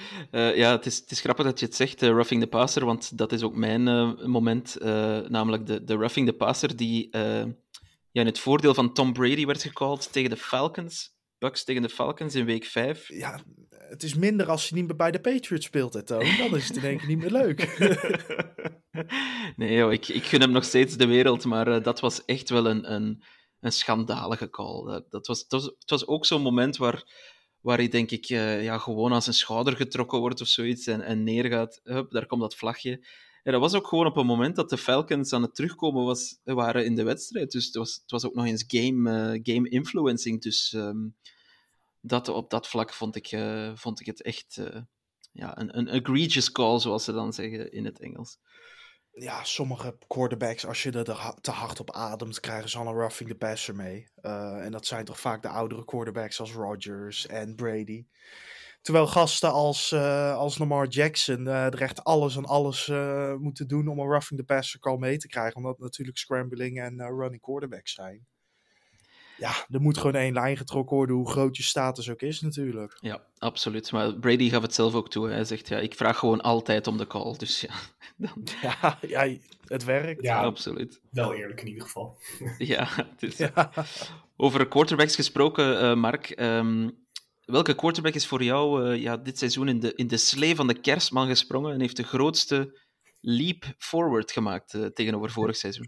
Ja, 0.58 0.72
het 0.72 0.86
is, 0.86 0.98
het 0.98 1.12
is 1.12 1.20
grappig 1.20 1.46
dat 1.46 1.60
je 1.60 1.66
het 1.66 1.76
zegt, 1.76 2.02
roughing 2.02 2.42
the 2.42 2.48
passer, 2.48 2.86
want 2.86 3.18
dat 3.18 3.32
is 3.32 3.44
ook 3.44 3.56
mijn 3.56 3.84
moment, 4.30 4.78
namelijk 5.30 5.66
de, 5.66 5.84
de 5.84 5.96
roughing 5.96 6.28
the 6.28 6.34
passer 6.34 6.76
die 6.76 7.08
ja, 7.12 8.22
in 8.22 8.26
het 8.26 8.40
voordeel 8.40 8.74
van 8.74 8.94
Tom 8.94 9.14
Brady 9.14 9.46
werd 9.46 9.62
gecalled 9.62 10.12
tegen 10.12 10.30
de 10.30 10.38
Falcons. 10.38 11.15
Bucks 11.46 11.64
tegen 11.64 11.82
de 11.82 11.90
Falcons 11.90 12.36
in 12.36 12.46
week 12.46 12.66
5. 12.66 13.08
Ja, 13.08 13.40
het 13.70 14.04
is 14.04 14.14
minder 14.14 14.50
als 14.50 14.70
je 14.70 14.76
niet 14.76 14.88
meer 14.88 14.96
bij 14.96 15.12
de 15.12 15.20
Patriots 15.20 15.66
speelt, 15.66 15.94
hè, 15.94 16.04
Toon. 16.04 16.38
Dan 16.38 16.56
is 16.56 16.68
het 16.68 16.78
in 16.78 16.84
één 16.84 16.98
keer 16.98 17.08
niet 17.08 17.18
meer 17.18 17.32
leuk. 17.32 17.78
nee, 19.58 19.74
joh, 19.74 19.94
ik, 19.94 20.08
ik 20.08 20.24
gun 20.24 20.42
hem 20.42 20.52
nog 20.52 20.64
steeds 20.64 20.98
de 20.98 21.08
wereld, 21.08 21.46
maar 21.46 21.68
eh, 21.68 21.84
dat 21.84 22.00
was 22.00 22.26
echt 22.26 22.50
wel 22.50 22.66
een, 22.66 22.94
een, 22.94 23.24
een 23.60 23.72
schandalige 23.72 24.50
call. 24.50 24.86
Dat, 24.86 25.12
dat 25.12 25.28
was, 25.28 25.40
het, 25.40 25.52
was, 25.52 25.64
het 25.64 25.90
was 25.90 26.08
ook 26.08 26.26
zo'n 26.26 26.42
moment 26.42 26.78
waar, 26.78 27.04
waar 27.62 27.78
hij, 27.78 27.88
denk 27.88 28.12
ik, 28.12 28.26
eh, 28.26 28.64
ja, 28.64 28.78
gewoon 28.78 29.14
aan 29.14 29.22
zijn 29.22 29.36
schouder 29.36 29.76
getrokken 29.76 30.20
wordt 30.20 30.42
of 30.42 30.48
zoiets 30.48 30.88
en, 30.88 31.02
en 31.02 31.24
neergaat. 31.24 31.80
Hup, 31.84 32.12
daar 32.12 32.26
komt 32.26 32.42
dat 32.42 32.56
vlagje. 32.56 33.06
En 33.44 33.52
dat 33.52 33.62
was 33.62 33.74
ook 33.74 33.88
gewoon 33.88 34.06
op 34.06 34.18
een 34.18 34.26
moment 34.26 34.56
dat 34.56 34.70
de 34.70 34.78
Falcons 34.78 35.34
aan 35.34 35.42
het 35.42 35.56
terugkomen 35.56 36.06
was, 36.06 36.40
waren 36.44 36.86
in 36.86 36.96
de 36.96 37.04
wedstrijd. 37.04 37.52
Dus 37.52 37.66
het 37.66 37.76
was, 37.76 37.96
het 38.02 38.12
was 38.12 38.26
ook 38.26 38.36
nog 38.36 38.46
eens 38.46 38.64
game, 38.68 39.10
eh, 39.10 39.40
game 39.56 39.70
influencing. 39.70 40.42
Dus 40.42 40.74
ehm, 40.74 41.08
dat, 42.08 42.28
op 42.28 42.50
dat 42.50 42.68
vlak 42.68 42.94
vond 42.94 43.16
ik, 43.16 43.28
eh, 43.28 43.72
vond 43.76 44.00
ik 44.00 44.06
het 44.06 44.22
echt 44.22 44.58
eh, 44.58 44.82
ja, 45.32 45.60
een, 45.60 45.78
een 45.78 45.88
egregious 45.88 46.52
call, 46.52 46.80
zoals 46.80 47.04
ze 47.04 47.12
dan 47.12 47.34
zeggen 47.34 47.72
in 47.72 47.86
het 47.86 48.00
Engels. 48.00 48.40
ja, 49.12 49.44
sommige 49.44 49.98
quarterbacks, 50.08 50.66
als 50.66 50.84
je 50.84 50.92
er 50.92 51.36
te 51.42 51.52
hard 51.52 51.80
op 51.80 51.92
ademt, 51.92 52.40
krijgen 52.40 52.70
ze 52.70 52.78
al 52.78 52.88
een 52.88 52.94
roughing 52.94 53.30
the 53.30 53.36
passer 53.36 53.76
mee. 53.76 54.08
Eh, 54.16 54.66
en 54.66 54.72
dat 54.72 54.86
zijn 54.86 55.06
toch 55.06 55.20
vaak 55.20 55.42
de 55.42 55.48
oudere 55.48 55.86
quarterbacks 55.86 56.40
als 56.40 56.54
Rodgers 56.54 57.28
en 57.28 57.56
Brady. 57.56 58.06
Terwijl 58.82 59.08
gasten 59.08 59.52
als, 59.52 59.94
als 60.34 60.58
Lamar 60.58 60.88
Jackson 60.88 61.48
er 61.48 61.82
echt 61.82 62.04
alles 62.04 62.36
en 62.36 62.46
alles 62.46 62.88
moeten 63.40 63.68
doen 63.68 63.88
om 63.88 64.00
een 64.00 64.08
roughing 64.08 64.40
the 64.40 64.46
passer 64.46 64.80
call 64.80 64.98
mee 64.98 65.18
te 65.18 65.28
krijgen. 65.28 65.56
Omdat 65.56 65.80
natuurlijk 65.80 66.18
scrambling 66.18 66.82
en 66.82 67.02
running 67.02 67.42
quarterbacks 67.42 67.94
zijn. 67.94 68.28
Ja, 69.38 69.52
er 69.70 69.82
moet 69.82 69.98
gewoon 69.98 70.16
één 70.16 70.34
lijn 70.34 70.58
getrokken 70.58 70.96
worden, 70.96 71.16
hoe 71.16 71.30
groot 71.30 71.58
je 71.58 71.64
status 71.64 72.10
ook 72.10 72.22
is 72.22 72.42
natuurlijk. 72.42 72.98
Ja, 73.02 73.22
absoluut. 73.38 73.92
Maar 73.92 74.14
Brady 74.14 74.50
gaf 74.50 74.62
het 74.62 74.74
zelf 74.74 74.94
ook 74.94 75.10
toe. 75.10 75.30
Hij 75.30 75.44
zegt, 75.44 75.68
ja, 75.68 75.78
ik 75.78 75.94
vraag 75.94 76.18
gewoon 76.18 76.42
altijd 76.42 76.88
om 76.88 76.98
de 76.98 77.08
call. 77.08 77.38
Dus 77.38 77.62
ja, 77.62 77.74
dan, 78.18 78.48
Ja, 78.62 78.98
ja 79.08 79.38
het 79.68 79.84
werkt. 79.84 80.22
Ja, 80.24 80.44
absoluut. 80.44 81.02
wel 81.12 81.34
eerlijk 81.34 81.62
in 81.62 81.68
ieder 81.68 81.84
geval. 81.84 82.18
Ja, 82.58 82.90
Ja. 83.20 83.72
Over 84.38 84.68
quarterbacks 84.68 85.16
gesproken, 85.16 85.80
eh, 85.80 85.96
Mark. 85.96 86.30
ehm, 86.30 86.90
welke 87.46 87.76
quarterback 87.76 88.14
is 88.14 88.28
voor 88.28 88.44
jou 88.44 88.90
eh, 88.92 89.02
ja, 89.02 89.18
dit 89.18 89.38
seizoen 89.38 89.68
in 89.68 89.80
de, 89.80 89.94
in 89.96 90.08
de 90.08 90.18
slee 90.18 90.56
van 90.56 90.68
de 90.68 90.80
kerstman 90.80 91.28
gesprongen 91.28 91.74
en 91.74 91.80
heeft 91.80 91.98
de 91.98 92.04
grootste 92.04 92.80
leap 93.22 93.64
forward 93.78 94.32
gemaakt 94.32 94.74
eh, 94.74 94.86
tegenover 94.86 95.32
vorig 95.32 95.56
seizoen? 95.56 95.88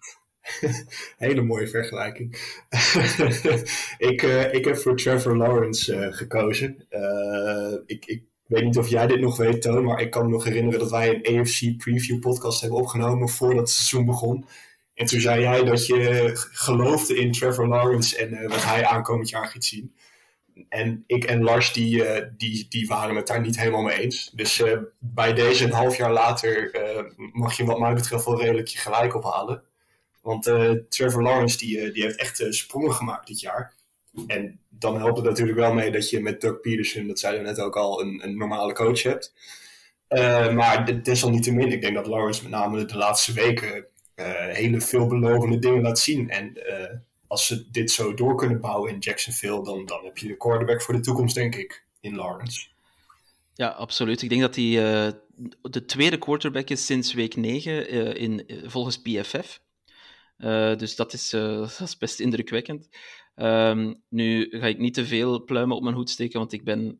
Hele 1.17 1.41
mooie 1.41 1.67
vergelijking. 1.67 2.31
ik, 4.11 4.23
eh, 4.23 4.53
ik 4.53 4.65
heb 4.65 4.77
voor 4.77 4.97
Trevor 4.97 5.37
Lawrence 5.37 5.95
eh, 5.95 6.13
gekozen. 6.13 6.85
Eh, 6.89 7.73
ik, 7.85 8.05
ik 8.05 8.23
weet 8.45 8.63
niet 8.63 8.77
of 8.77 8.89
jij 8.89 9.07
dit 9.07 9.19
nog 9.19 9.37
weet, 9.37 9.61
Toon, 9.61 9.83
maar 9.83 10.01
ik 10.01 10.11
kan 10.11 10.25
me 10.25 10.31
nog 10.31 10.43
herinneren 10.43 10.79
dat 10.79 10.91
wij 10.91 11.09
een 11.23 11.39
AFC 11.39 11.77
preview 11.77 12.19
podcast 12.19 12.61
hebben 12.61 12.79
opgenomen 12.79 13.29
voordat 13.29 13.59
het 13.59 13.69
seizoen 13.69 14.05
begon. 14.05 14.45
En 14.93 15.05
toen 15.05 15.19
zei 15.19 15.41
jij 15.41 15.63
dat 15.63 15.85
je 15.85 16.31
geloofde 16.51 17.15
in 17.15 17.31
Trevor 17.31 17.67
Lawrence 17.67 18.17
en 18.17 18.47
wat 18.47 18.63
hij 18.63 18.85
aankomend 18.85 19.29
jaar 19.29 19.47
gaat 19.47 19.63
zien. 19.63 19.95
En 20.69 21.03
ik 21.07 21.23
en 21.23 21.43
Lars, 21.43 21.73
die, 21.73 22.03
die, 22.37 22.65
die 22.69 22.87
waren 22.87 23.15
het 23.15 23.27
daar 23.27 23.41
niet 23.41 23.59
helemaal 23.59 23.81
mee 23.81 23.99
eens. 23.99 24.31
Dus 24.35 24.63
bij 24.99 25.33
deze 25.33 25.65
een 25.65 25.71
half 25.71 25.97
jaar 25.97 26.11
later 26.11 26.71
mag 27.31 27.57
je 27.57 27.65
wat 27.65 27.79
mij 27.79 27.93
betreft 27.93 28.25
wel 28.25 28.41
redelijk 28.41 28.67
je 28.67 28.77
gelijk 28.77 29.15
ophalen. 29.15 29.63
Want 30.27 30.43
Trevor 30.89 31.23
Lawrence 31.23 31.57
die, 31.57 31.91
die 31.91 32.03
heeft 32.03 32.19
echt 32.19 32.45
sprongen 32.49 32.93
gemaakt 32.93 33.27
dit 33.27 33.39
jaar. 33.39 33.73
En 34.27 34.59
dan 34.69 34.97
helpt 34.97 35.17
het 35.17 35.25
natuurlijk 35.25 35.57
wel 35.57 35.73
mee 35.73 35.91
dat 35.91 36.09
je 36.09 36.19
met 36.19 36.41
Doug 36.41 36.61
Peterson, 36.61 37.07
dat 37.07 37.19
zei 37.19 37.35
je 37.35 37.41
net 37.41 37.59
ook 37.59 37.75
al, 37.75 38.01
een, 38.01 38.23
een 38.23 38.37
normale 38.37 38.73
coach 38.73 39.03
hebt. 39.03 39.33
Uh, 40.09 40.53
maar 40.53 41.03
desalniettemin, 41.03 41.71
ik 41.71 41.81
denk 41.81 41.95
dat 41.95 42.07
Lawrence 42.07 42.41
met 42.41 42.51
name 42.51 42.85
de 42.85 42.97
laatste 42.97 43.33
weken 43.33 43.85
hele 44.51 44.81
veelbelovende 44.81 45.59
dingen 45.59 45.81
laat 45.81 45.99
zien. 45.99 46.29
En 46.29 46.53
als 47.27 47.47
ze 47.47 47.71
dit 47.71 47.91
zo 47.91 48.13
door 48.13 48.35
kunnen 48.35 48.59
bouwen 48.59 48.91
in 48.91 48.99
Jacksonville, 48.99 49.63
dan, 49.63 49.85
dan 49.85 50.03
heb 50.03 50.17
je 50.17 50.27
de 50.27 50.37
quarterback 50.37 50.81
voor 50.81 50.93
de 50.93 50.99
toekomst, 50.99 51.35
denk 51.35 51.55
ik, 51.55 51.83
in 51.99 52.15
Lawrence. 52.15 52.67
Ja, 53.53 53.67
absoluut. 53.67 54.21
Ik 54.21 54.29
denk 54.29 54.41
dat 54.41 54.55
hij 54.55 54.65
de 55.61 55.85
tweede 55.85 56.17
quarterback 56.17 56.69
is 56.69 56.85
sinds 56.85 57.13
week 57.13 57.35
9 57.35 58.17
in, 58.17 58.45
volgens 58.65 59.01
PFF. 59.01 59.59
Dus 60.77 60.95
dat 60.95 61.13
is, 61.13 61.29
dat 61.79 61.79
is 61.79 61.97
best 61.97 62.19
indrukwekkend. 62.19 62.89
Um, 63.35 64.03
nu 64.09 64.47
ga 64.49 64.65
ik 64.65 64.77
niet 64.77 64.93
te 64.93 65.05
veel 65.05 65.43
pluimen 65.43 65.75
op 65.75 65.83
mijn 65.83 65.95
hoed 65.95 66.09
steken, 66.09 66.39
want 66.39 66.53
ik 66.53 66.63
ben 66.63 66.99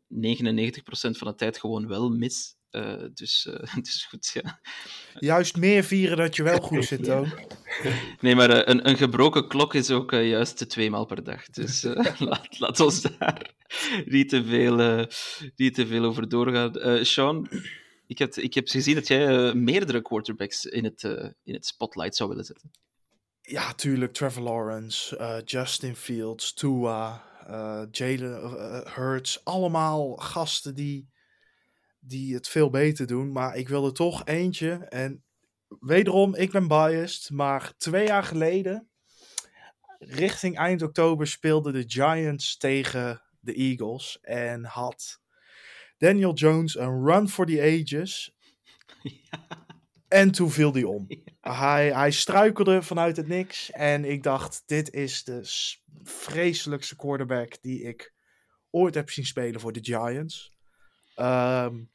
van 0.90 1.28
de 1.28 1.34
tijd 1.36 1.58
gewoon 1.58 1.88
wel 1.88 2.10
mis. 2.10 2.56
Uh, 2.70 3.04
dus, 3.14 3.46
uh, 3.46 3.74
dus 3.84 4.04
goed, 4.04 4.30
ja. 4.42 4.60
Juist 5.18 5.56
meer 5.56 5.84
vieren 5.84 6.16
dat 6.16 6.36
je 6.36 6.42
wel 6.42 6.60
goed 6.60 6.84
zit, 6.84 7.10
ook. 7.10 7.26
Nee, 8.20 8.34
maar 8.34 8.50
uh, 8.50 8.60
een, 8.64 8.88
een, 8.88 8.96
gebroken 8.96 9.48
klok 9.48 9.74
is 9.74 9.90
ook 9.90 10.10
juist 10.10 10.68
twee 10.68 10.90
maal 10.90 11.04
per 11.04 11.24
dag. 11.24 11.46
Dus 11.46 11.82
laat, 12.18 12.58
laat 12.58 12.80
ons 12.80 13.02
daar 13.02 13.54
niet 14.04 14.28
te 14.28 14.44
veel, 14.44 15.06
niet 15.56 15.74
te 15.74 15.86
veel 15.86 16.04
over 16.04 16.28
doorgaan. 16.28 17.04
Sean, 17.06 17.48
ik 18.06 18.18
heb, 18.18 18.34
ik 18.34 18.54
heb 18.54 18.68
gezien 18.68 18.94
dat 18.94 19.08
jij 19.08 19.54
meerdere 19.54 20.02
quarterbacks 20.02 20.64
in 20.64 20.84
het, 20.84 21.02
in 21.44 21.54
het 21.54 21.66
spotlight 21.66 22.16
zou 22.16 22.28
willen 22.28 22.44
zetten. 22.44 22.70
Ja, 23.48 23.74
tuurlijk. 23.74 24.12
Trevor 24.12 24.42
Lawrence, 24.42 25.18
uh, 25.18 25.36
Justin 25.44 25.96
Fields, 25.96 26.52
Tua, 26.52 27.24
uh, 27.50 27.82
Jalen 27.90 28.42
uh, 28.42 28.94
Hurts. 28.94 29.44
Allemaal 29.44 30.16
gasten 30.16 30.74
die, 30.74 31.08
die 32.00 32.34
het 32.34 32.48
veel 32.48 32.70
beter 32.70 33.06
doen. 33.06 33.32
Maar 33.32 33.56
ik 33.56 33.68
wilde 33.68 33.92
toch 33.92 34.24
eentje. 34.24 34.70
En 34.88 35.24
wederom, 35.80 36.34
ik 36.34 36.50
ben 36.50 36.68
biased. 36.68 37.30
Maar 37.30 37.72
twee 37.76 38.06
jaar 38.06 38.22
geleden, 38.22 38.88
richting 39.98 40.56
eind 40.58 40.82
oktober, 40.82 41.26
speelden 41.26 41.72
de 41.72 41.84
Giants 41.86 42.56
tegen 42.56 43.22
de 43.40 43.54
Eagles. 43.54 44.18
En 44.20 44.64
had 44.64 45.20
Daniel 45.96 46.34
Jones 46.34 46.78
een 46.78 47.04
run 47.04 47.28
for 47.28 47.46
the 47.46 47.60
ages. 47.62 48.34
Ja. 49.02 49.66
En 50.08 50.30
toen 50.30 50.50
viel 50.50 50.72
hij 50.72 50.82
om. 50.82 51.06
Hij, 51.40 51.92
hij 51.92 52.10
struikelde 52.10 52.82
vanuit 52.82 53.16
het 53.16 53.28
niks. 53.28 53.70
En 53.70 54.04
ik 54.04 54.22
dacht, 54.22 54.62
dit 54.66 54.92
is 54.92 55.24
de 55.24 55.40
vreselijkste 56.02 56.96
quarterback 56.96 57.62
die 57.62 57.82
ik 57.82 58.14
ooit 58.70 58.94
heb 58.94 59.10
zien 59.10 59.26
spelen 59.26 59.60
voor 59.60 59.72
de 59.72 59.84
Giants. 59.84 60.52
Um, 61.16 61.90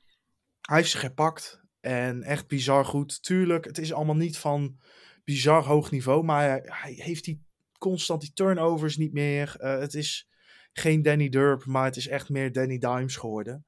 hij 0.61 0.77
heeft 0.77 0.89
zich 0.89 0.99
gepakt. 0.99 1.61
En 1.79 2.23
echt 2.23 2.47
bizar 2.47 2.85
goed. 2.85 3.23
Tuurlijk, 3.23 3.65
het 3.65 3.77
is 3.77 3.93
allemaal 3.93 4.15
niet 4.15 4.37
van 4.37 4.79
bizar 5.23 5.63
hoog 5.63 5.91
niveau. 5.91 6.23
Maar 6.23 6.49
hij, 6.49 6.61
hij 6.65 6.93
heeft 6.93 7.23
die 7.23 7.43
constant 7.77 8.21
die 8.21 8.33
turnovers 8.33 8.97
niet 8.97 9.13
meer. 9.13 9.55
Uh, 9.59 9.79
het 9.79 9.93
is 9.93 10.29
geen 10.73 11.01
Danny 11.01 11.29
Durp, 11.29 11.65
maar 11.65 11.85
het 11.85 11.95
is 11.95 12.07
echt 12.07 12.29
meer 12.29 12.51
Danny 12.51 12.77
Dimes 12.77 13.15
geworden. 13.15 13.65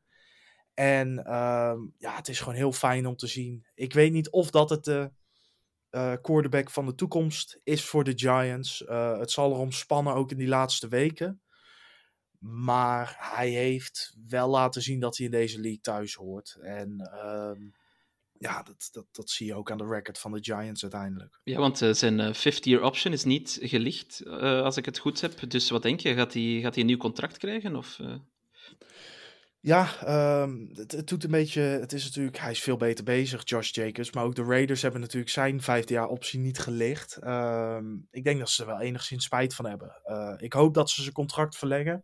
En 0.75 1.17
um, 1.17 1.93
ja, 1.97 2.15
het 2.15 2.27
is 2.27 2.39
gewoon 2.39 2.55
heel 2.55 2.71
fijn 2.71 3.05
om 3.05 3.15
te 3.15 3.27
zien. 3.27 3.65
Ik 3.75 3.93
weet 3.93 4.11
niet 4.11 4.29
of 4.29 4.49
dat 4.49 4.69
het 4.69 4.83
de 4.83 5.11
uh, 5.91 6.13
quarterback 6.21 6.69
van 6.69 6.85
de 6.85 6.95
toekomst 6.95 7.59
is 7.63 7.83
voor 7.85 8.03
de 8.03 8.13
Giants. 8.15 8.81
Uh, 8.81 9.19
het 9.19 9.31
zal 9.31 9.51
erom 9.51 9.71
spannen 9.71 10.13
ook 10.13 10.31
in 10.31 10.37
die 10.37 10.47
laatste 10.47 10.87
weken. 10.87 11.41
Maar 12.39 13.15
hij 13.19 13.49
heeft 13.49 14.15
wel 14.27 14.49
laten 14.49 14.81
zien 14.81 14.99
dat 14.99 15.17
hij 15.17 15.25
in 15.25 15.31
deze 15.31 15.59
league 15.59 15.81
thuis 15.81 16.13
hoort. 16.13 16.57
En 16.61 17.11
um, 17.25 17.73
ja, 18.37 18.63
dat, 18.63 18.89
dat, 18.91 19.05
dat 19.11 19.29
zie 19.29 19.45
je 19.45 19.55
ook 19.55 19.71
aan 19.71 19.77
de 19.77 19.87
record 19.87 20.19
van 20.19 20.31
de 20.31 20.43
Giants 20.43 20.81
uiteindelijk. 20.81 21.39
Ja, 21.43 21.59
want 21.59 21.81
uh, 21.81 21.93
zijn 21.93 22.35
50-year 22.35 22.83
option 22.83 23.13
is 23.13 23.23
niet 23.23 23.57
gelicht, 23.61 24.25
als 24.39 24.77
ik 24.77 24.85
het 24.85 24.97
goed 24.97 25.21
heb. 25.21 25.49
Dus 25.49 25.69
wat 25.69 25.81
denk 25.81 25.99
je? 25.99 26.13
Gaat 26.13 26.33
hij, 26.33 26.59
gaat 26.61 26.73
hij 26.73 26.81
een 26.81 26.89
nieuw 26.89 26.97
contract 26.97 27.37
krijgen? 27.37 27.75
Of, 27.75 27.99
ja, 29.65 30.07
um, 30.41 30.69
het, 30.73 31.07
doet 31.07 31.23
een 31.23 31.31
beetje. 31.31 31.61
Het 31.61 31.93
is 31.93 32.03
natuurlijk. 32.03 32.37
Hij 32.37 32.51
is 32.51 32.61
veel 32.61 32.77
beter 32.77 33.03
bezig, 33.03 33.41
Josh 33.45 33.71
Jacobs. 33.71 34.11
Maar 34.11 34.23
ook 34.23 34.35
de 34.35 34.43
Raiders 34.43 34.81
hebben 34.81 35.01
natuurlijk 35.01 35.31
zijn 35.31 35.61
vijfde 35.61 35.93
jaar 35.93 36.07
optie 36.07 36.39
niet 36.39 36.59
gelicht. 36.59 37.23
Um, 37.23 38.07
ik 38.11 38.23
denk 38.23 38.39
dat 38.39 38.49
ze 38.49 38.61
er 38.61 38.67
wel 38.67 38.81
enigszins 38.81 39.23
spijt 39.23 39.55
van 39.55 39.65
hebben. 39.65 40.01
Uh, 40.05 40.33
ik 40.37 40.53
hoop 40.53 40.73
dat 40.73 40.89
ze 40.89 41.01
zijn 41.01 41.13
contract 41.13 41.57
verlengen. 41.57 42.03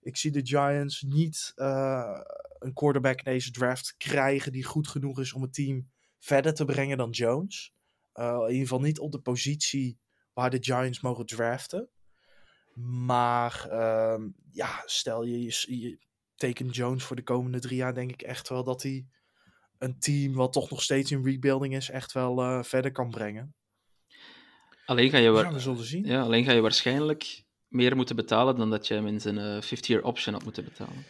Ik 0.00 0.16
zie 0.16 0.30
de 0.30 0.46
Giants 0.46 1.02
niet 1.02 1.52
uh, 1.56 2.20
een 2.58 2.72
quarterback 2.72 3.18
in 3.18 3.32
deze 3.32 3.50
draft 3.50 3.94
krijgen 3.96 4.52
die 4.52 4.64
goed 4.64 4.88
genoeg 4.88 5.20
is 5.20 5.32
om 5.32 5.42
het 5.42 5.54
team 5.54 5.90
verder 6.18 6.54
te 6.54 6.64
brengen 6.64 6.96
dan 6.96 7.10
Jones. 7.10 7.72
Uh, 8.14 8.24
in 8.26 8.52
ieder 8.52 8.68
geval 8.68 8.80
niet 8.80 8.98
op 8.98 9.12
de 9.12 9.20
positie 9.20 9.98
waar 10.32 10.50
de 10.50 10.58
Giants 10.60 11.00
mogen 11.00 11.26
draften. 11.26 11.88
Maar 13.06 13.66
um, 14.12 14.34
ja, 14.50 14.82
stel 14.84 15.24
je, 15.24 15.42
je 15.42 15.98
teken 16.42 16.68
Jones 16.68 17.04
voor 17.04 17.16
de 17.16 17.22
komende 17.22 17.60
drie 17.60 17.76
jaar, 17.76 17.94
denk 17.94 18.10
ik 18.12 18.22
echt 18.22 18.48
wel 18.48 18.64
dat 18.64 18.82
hij 18.82 19.06
een 19.78 19.98
team 19.98 20.34
wat 20.34 20.52
toch 20.52 20.70
nog 20.70 20.82
steeds 20.82 21.10
in 21.10 21.24
rebuilding 21.24 21.74
is, 21.76 21.90
echt 21.90 22.12
wel 22.12 22.42
uh, 22.42 22.62
verder 22.62 22.92
kan 22.92 23.10
brengen. 23.10 23.54
Alleen 24.86 25.10
ga, 25.10 25.18
je 25.18 25.30
wa- 25.30 25.58
zullen 25.58 25.84
zien. 25.84 26.04
Ja, 26.04 26.22
alleen 26.22 26.44
ga 26.44 26.52
je 26.52 26.60
waarschijnlijk 26.60 27.44
meer 27.68 27.96
moeten 27.96 28.16
betalen 28.16 28.56
dan 28.56 28.70
dat 28.70 28.86
je 28.86 28.94
hem 28.94 29.06
in 29.06 29.20
zijn 29.20 29.36
uh, 29.36 29.62
50-year 29.62 30.04
option 30.04 30.34
had 30.34 30.44
moeten 30.44 30.64
betalen. 30.64 31.04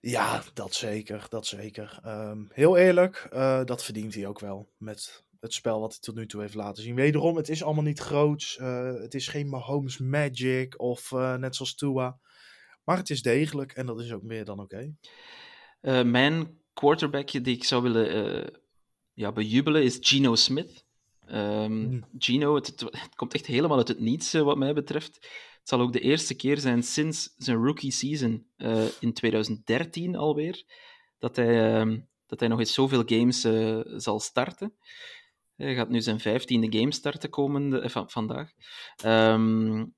Ja, 0.00 0.42
dat 0.54 0.74
zeker, 0.74 1.26
dat 1.28 1.46
zeker. 1.46 1.98
Um, 2.06 2.48
heel 2.52 2.76
eerlijk, 2.76 3.28
uh, 3.32 3.64
dat 3.64 3.84
verdient 3.84 4.14
hij 4.14 4.26
ook 4.26 4.40
wel 4.40 4.72
met 4.76 5.24
het 5.40 5.52
spel 5.52 5.80
wat 5.80 5.90
hij 5.90 6.00
tot 6.00 6.14
nu 6.14 6.26
toe 6.26 6.40
heeft 6.40 6.54
laten 6.54 6.82
zien. 6.82 6.94
Wederom, 6.94 7.36
het 7.36 7.48
is 7.48 7.62
allemaal 7.62 7.84
niet 7.84 8.00
groots. 8.00 8.56
Het 8.56 9.14
is 9.14 9.28
geen 9.28 9.48
Mahomes 9.48 9.98
Magic 9.98 10.80
of 10.80 11.10
net 11.36 11.56
zoals 11.56 11.74
Tua. 11.74 12.18
Maar 12.88 12.96
het 12.96 13.10
is 13.10 13.22
degelijk 13.22 13.72
en 13.72 13.86
dat 13.86 14.00
is 14.00 14.12
ook 14.12 14.22
meer 14.22 14.44
dan 14.44 14.60
oké. 14.60 14.74
Okay. 14.74 14.94
Uh, 15.80 16.10
mijn 16.10 16.60
quarterback 16.72 17.30
die 17.30 17.56
ik 17.56 17.64
zou 17.64 17.82
willen 17.82 18.36
uh, 18.36 18.46
ja, 19.12 19.32
bejubelen 19.32 19.82
is 19.82 19.98
Geno 20.00 20.34
Smith. 20.34 20.84
Um, 21.30 21.72
mm. 21.72 22.04
Gino, 22.18 22.54
het, 22.54 22.66
het, 22.66 22.80
het, 22.80 23.14
komt 23.14 23.34
echt 23.34 23.46
helemaal 23.46 23.76
uit 23.76 23.88
het 23.88 24.00
niets 24.00 24.34
uh, 24.34 24.42
wat 24.42 24.56
mij 24.56 24.74
betreft. 24.74 25.14
Het 25.58 25.68
zal 25.68 25.80
ook 25.80 25.92
de 25.92 26.00
eerste 26.00 26.34
keer 26.34 26.58
zijn 26.58 26.82
sinds 26.82 27.34
zijn 27.36 27.64
rookie 27.64 27.92
season 27.92 28.46
in 29.00 29.12
2013 29.12 30.16
alweer, 30.16 30.64
dat 31.18 31.36
hij, 31.36 32.06
dat 32.26 32.40
hij 32.40 32.48
nog 32.48 32.58
eens 32.58 32.74
zoveel 32.74 33.02
games 33.06 33.40
zal 34.02 34.20
starten. 34.20 34.74
Hij 35.56 35.74
gaat 35.74 35.88
nu 35.88 36.00
zijn 36.00 36.20
vijftiende 36.20 36.78
game 36.78 36.92
starten 36.92 37.30
komende, 37.30 37.90
van, 37.90 38.10
vandaag. 38.10 38.50
Um, 39.04 39.94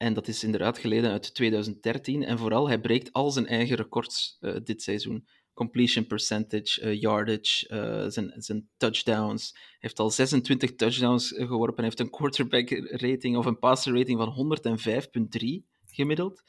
en 0.00 0.14
dat 0.14 0.28
is 0.28 0.44
inderdaad 0.44 0.78
geleden 0.78 1.10
uit 1.10 1.34
2013. 1.34 2.24
En 2.24 2.38
vooral, 2.38 2.68
hij 2.68 2.80
breekt 2.80 3.12
al 3.12 3.30
zijn 3.30 3.46
eigen 3.46 3.76
records 3.76 4.36
uh, 4.40 4.56
dit 4.64 4.82
seizoen. 4.82 5.26
Completion 5.54 6.06
percentage, 6.06 6.82
uh, 6.82 7.00
yardage, 7.00 7.68
uh, 7.68 8.10
zijn, 8.10 8.32
zijn 8.36 8.68
touchdowns. 8.76 9.50
Hij 9.52 9.78
heeft 9.78 9.98
al 9.98 10.10
26 10.10 10.74
touchdowns 10.74 11.32
geworpen. 11.36 11.76
Hij 11.76 11.84
heeft 11.84 12.00
een 12.00 12.10
quarterback 12.10 12.70
rating 13.00 13.36
of 13.36 13.46
een 13.46 13.58
passer 13.58 13.96
rating 13.96 14.18
van 14.18 14.62
105,3 15.38 15.46
gemiddeld. 15.86 16.42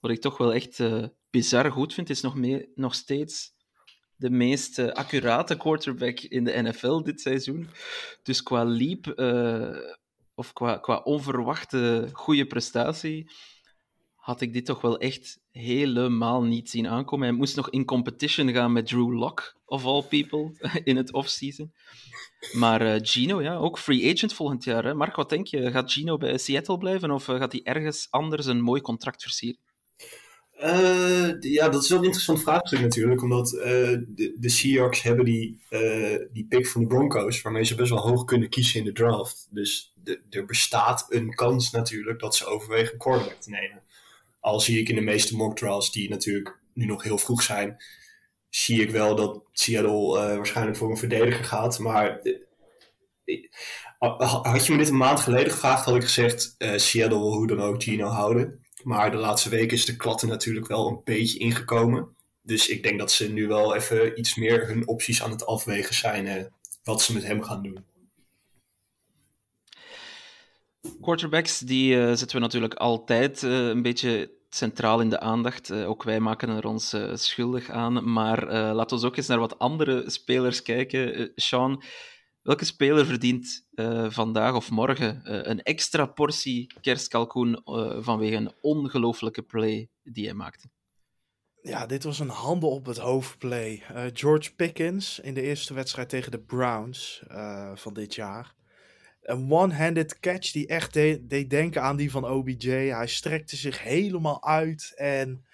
Wat 0.00 0.10
ik 0.10 0.20
toch 0.20 0.38
wel 0.38 0.54
echt 0.54 0.82
bizar 1.30 1.72
goed 1.72 1.94
vind, 1.94 2.10
is 2.10 2.20
nog, 2.20 2.34
mee, 2.34 2.72
nog 2.74 2.94
steeds 2.94 3.54
de 4.14 4.30
meest 4.30 4.78
accurate 4.78 5.56
quarterback 5.56 6.20
in 6.20 6.44
de 6.44 6.62
NFL 6.62 7.02
dit 7.02 7.20
seizoen. 7.20 7.68
Dus 8.22 8.42
qua 8.42 8.64
leap 8.64 9.06
of 10.36 10.52
qua, 10.52 10.78
qua 10.78 10.96
onverwachte 10.96 12.08
goede 12.12 12.46
prestatie, 12.46 13.30
had 14.14 14.40
ik 14.40 14.52
dit 14.52 14.64
toch 14.64 14.80
wel 14.80 14.98
echt 14.98 15.40
helemaal 15.50 16.42
niet 16.42 16.70
zien 16.70 16.88
aankomen. 16.88 17.28
Hij 17.28 17.36
moest 17.36 17.56
nog 17.56 17.70
in 17.70 17.84
competition 17.84 18.52
gaan 18.52 18.72
met 18.72 18.86
Drew 18.86 19.18
Lock, 19.18 19.56
of 19.64 19.84
all 19.84 20.02
people, 20.02 20.52
in 20.84 20.96
het 20.96 21.12
offseason. 21.12 21.72
Maar 22.52 22.82
uh, 22.82 22.94
Gino, 23.02 23.42
ja, 23.42 23.56
ook 23.56 23.78
free 23.78 24.14
agent 24.14 24.32
volgend 24.32 24.64
jaar. 24.64 24.84
Hè? 24.84 24.94
Mark, 24.94 25.16
wat 25.16 25.28
denk 25.28 25.46
je? 25.46 25.70
Gaat 25.70 25.92
Gino 25.92 26.16
bij 26.16 26.38
Seattle 26.38 26.78
blijven 26.78 27.10
of 27.10 27.28
uh, 27.28 27.36
gaat 27.36 27.52
hij 27.52 27.60
ergens 27.64 28.06
anders 28.10 28.46
een 28.46 28.60
mooi 28.60 28.80
contract 28.80 29.22
versieren? 29.22 29.60
Uh, 30.62 31.40
ja, 31.40 31.68
dat 31.68 31.82
is 31.82 31.88
wel 31.88 31.98
een 31.98 32.04
interessant 32.04 32.42
vraagstuk 32.42 32.80
natuurlijk. 32.80 33.22
Omdat 33.22 33.52
uh, 33.52 33.62
de, 33.62 34.36
de, 34.38 34.48
Seahawks 34.48 35.02
hebben 35.02 35.24
die, 35.24 35.60
uh, 35.70 36.16
die 36.32 36.46
pick 36.48 36.66
van 36.66 36.80
de 36.80 36.86
Broncos, 36.86 37.42
waarmee 37.42 37.64
ze 37.64 37.74
best 37.74 37.90
wel 37.90 38.08
hoog 38.08 38.24
kunnen 38.24 38.48
kiezen 38.48 38.78
in 38.78 38.84
de 38.84 38.92
draft. 38.92 39.48
Dus 39.50 39.94
er 40.30 40.44
bestaat 40.44 41.06
een 41.08 41.34
kans 41.34 41.70
natuurlijk 41.70 42.20
dat 42.20 42.34
ze 42.36 42.46
overwegen 42.46 42.92
een 42.92 42.98
quarterback 42.98 43.40
te 43.40 43.50
nemen. 43.50 43.82
Al 44.40 44.60
zie 44.60 44.78
ik 44.80 44.88
in 44.88 44.94
de 44.94 45.00
meeste 45.00 45.36
mock 45.36 45.56
drafts, 45.56 45.92
die 45.92 46.08
natuurlijk 46.08 46.58
nu 46.72 46.86
nog 46.86 47.02
heel 47.02 47.18
vroeg 47.18 47.42
zijn, 47.42 47.76
zie 48.48 48.82
ik 48.82 48.90
wel 48.90 49.16
dat 49.16 49.42
Seattle 49.52 50.36
waarschijnlijk 50.36 50.76
voor 50.76 50.90
een 50.90 50.96
verdediger 50.96 51.44
gaat. 51.44 51.78
Maar 51.78 52.20
had 54.18 54.66
je 54.66 54.72
me 54.72 54.78
dit 54.78 54.88
een 54.88 54.96
maand 54.96 55.20
geleden 55.20 55.52
gevraagd, 55.52 55.84
had 55.84 55.96
ik 55.96 56.02
gezegd: 56.02 56.54
Seattle 56.76 57.18
wil 57.18 57.34
hoe 57.34 57.46
dan 57.46 57.60
ook 57.60 57.82
Gino 57.82 58.06
houden. 58.06 58.65
Maar 58.86 59.10
de 59.10 59.16
laatste 59.16 59.48
weken 59.48 59.76
is 59.76 59.84
de 59.84 59.96
klatten 59.96 60.28
natuurlijk 60.28 60.66
wel 60.66 60.88
een 60.88 61.00
beetje 61.04 61.38
ingekomen. 61.38 62.16
Dus 62.42 62.68
ik 62.68 62.82
denk 62.82 62.98
dat 62.98 63.12
ze 63.12 63.32
nu 63.32 63.46
wel 63.46 63.74
even 63.74 64.18
iets 64.18 64.34
meer 64.34 64.66
hun 64.66 64.88
opties 64.88 65.22
aan 65.22 65.30
het 65.30 65.46
afwegen 65.46 65.94
zijn. 65.94 66.26
Eh, 66.26 66.44
wat 66.82 67.02
ze 67.02 67.12
met 67.12 67.24
hem 67.24 67.42
gaan 67.42 67.62
doen. 67.62 67.84
Quarterbacks, 71.00 71.58
die 71.58 71.94
uh, 71.94 72.06
zetten 72.06 72.32
we 72.32 72.38
natuurlijk 72.38 72.74
altijd 72.74 73.42
uh, 73.42 73.66
een 73.68 73.82
beetje 73.82 74.30
centraal 74.48 75.00
in 75.00 75.10
de 75.10 75.20
aandacht. 75.20 75.72
Ook 75.72 76.02
wij 76.02 76.20
maken 76.20 76.48
er 76.48 76.66
ons 76.66 76.96
schuldig 77.14 77.70
aan. 77.70 78.12
Maar 78.12 78.52
laten 78.74 78.98
we 78.98 79.06
ook 79.06 79.16
eens 79.16 79.26
naar 79.26 79.38
wat 79.38 79.58
andere 79.58 80.10
spelers 80.10 80.62
kijken. 80.62 81.32
Sean, 81.34 81.82
Welke 82.46 82.64
speler 82.64 83.06
verdient 83.06 83.65
uh, 83.76 84.10
vandaag 84.10 84.54
of 84.54 84.70
morgen 84.70 85.22
uh, 85.24 85.40
een 85.42 85.62
extra 85.62 86.06
portie 86.06 86.66
kerstkalkoen 86.80 87.62
uh, 87.64 87.96
vanwege 88.00 88.36
een 88.36 88.52
ongelooflijke 88.60 89.42
play 89.42 89.88
die 90.02 90.24
hij 90.24 90.34
maakte? 90.34 90.68
Ja, 91.62 91.86
dit 91.86 92.04
was 92.04 92.18
een 92.18 92.28
handen 92.28 92.70
op 92.70 92.86
het 92.86 92.98
hoofd 92.98 93.38
play. 93.38 93.82
George 94.12 94.54
Pickens 94.54 95.18
in 95.18 95.34
de 95.34 95.42
eerste 95.42 95.74
wedstrijd 95.74 96.08
tegen 96.08 96.30
de 96.30 96.40
Browns 96.40 97.22
van 97.74 97.94
dit 97.94 98.14
jaar. 98.14 98.54
Een 99.22 99.52
one-handed 99.52 100.18
catch 100.18 100.52
die 100.52 100.66
echt 100.66 100.92
deed 100.92 101.30
de 101.30 101.46
denken 101.46 101.82
aan 101.82 101.96
die 101.96 102.10
van 102.10 102.26
OBJ. 102.26 102.70
Hij 102.70 103.06
strekte 103.06 103.56
zich 103.56 103.82
helemaal 103.82 104.44
uit 104.44 104.92
en 104.96 105.46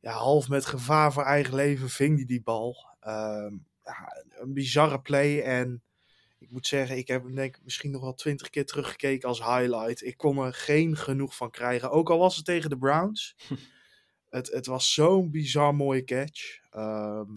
ja, 0.00 0.12
half 0.12 0.48
met 0.48 0.66
gevaar 0.66 1.12
voor 1.12 1.22
eigen 1.22 1.54
leven 1.54 1.88
ving 1.90 2.16
hij 2.16 2.24
die 2.24 2.42
bal. 2.42 2.76
Ehm, 3.00 3.54
ja, 3.84 4.24
een 4.40 4.52
bizarre 4.52 5.00
play 5.00 5.42
en 5.42 5.82
ik 6.42 6.50
moet 6.50 6.66
zeggen, 6.66 6.96
ik 6.96 7.08
heb 7.08 7.22
hem 7.22 7.34
denk 7.34 7.56
ik 7.56 7.64
misschien 7.64 7.90
nog 7.90 8.02
wel 8.02 8.14
twintig 8.14 8.50
keer 8.50 8.66
teruggekeken 8.66 9.28
als 9.28 9.38
highlight. 9.38 10.04
Ik 10.04 10.16
kon 10.16 10.38
er 10.38 10.54
geen 10.54 10.96
genoeg 10.96 11.36
van 11.36 11.50
krijgen. 11.50 11.90
Ook 11.90 12.10
al 12.10 12.18
was 12.18 12.36
het 12.36 12.44
tegen 12.44 12.70
de 12.70 12.78
Browns. 12.78 13.36
het, 14.28 14.50
het 14.50 14.66
was 14.66 14.92
zo'n 14.92 15.30
bizar 15.30 15.74
mooie 15.74 16.04
catch. 16.04 16.60
Ehm, 16.70 17.30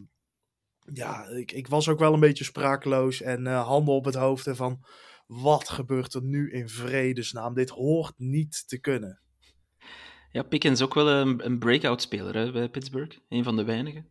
ja, 0.94 1.28
ik, 1.28 1.52
ik 1.52 1.68
was 1.68 1.89
ook 1.89 2.00
wel 2.00 2.13
een 2.13 2.20
beetje 2.20 2.44
sprakeloos 2.44 3.22
en 3.22 3.46
uh, 3.46 3.68
handen 3.68 3.94
op 3.94 4.06
het 4.06 4.15
hoofd. 4.15 4.48
En 4.48 4.56
van, 4.56 4.86
wat 5.28 5.70
gebeurt 5.70 6.13
er 6.13 6.24
nu 6.24 6.52
in 6.52 6.70
vredesnaam? 6.70 7.54
Dit 7.54 7.70
hoort 7.70 8.13
niet 8.18 8.68
te 8.68 8.80
kunnen. 8.80 9.22
Ja, 10.32 10.44
Pickens 10.44 10.82
ook 10.82 10.94
wel 10.94 11.10
een, 11.10 11.46
een 11.46 11.60
breakout 11.60 12.02
speler 12.02 12.36
hè, 12.36 12.52
bij 12.52 12.70
Pittsburgh. 12.70 13.18
Een 13.30 13.44
van 13.44 13.56
de 13.56 13.63
weinigen. 13.63 14.10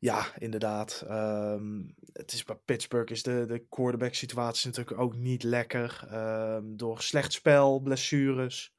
Ja, 0.00 0.26
inderdaad. 0.38 1.04
Ehm, 1.08 1.82
het 2.12 2.32
is 2.32 2.44
bij 2.44 2.56
Pittsburgh 2.64 3.12
is 3.12 3.22
de, 3.22 3.44
de 3.46 3.66
quarterback 3.68 4.14
situatie 4.14 4.68
natuurlijk 4.68 5.00
ook 5.00 5.16
niet 5.16 5.42
lekker. 5.42 6.08
Um, 6.12 6.76
door 6.76 7.02
slecht 7.02 7.32
spel, 7.32 7.80
blessures. 7.80 8.74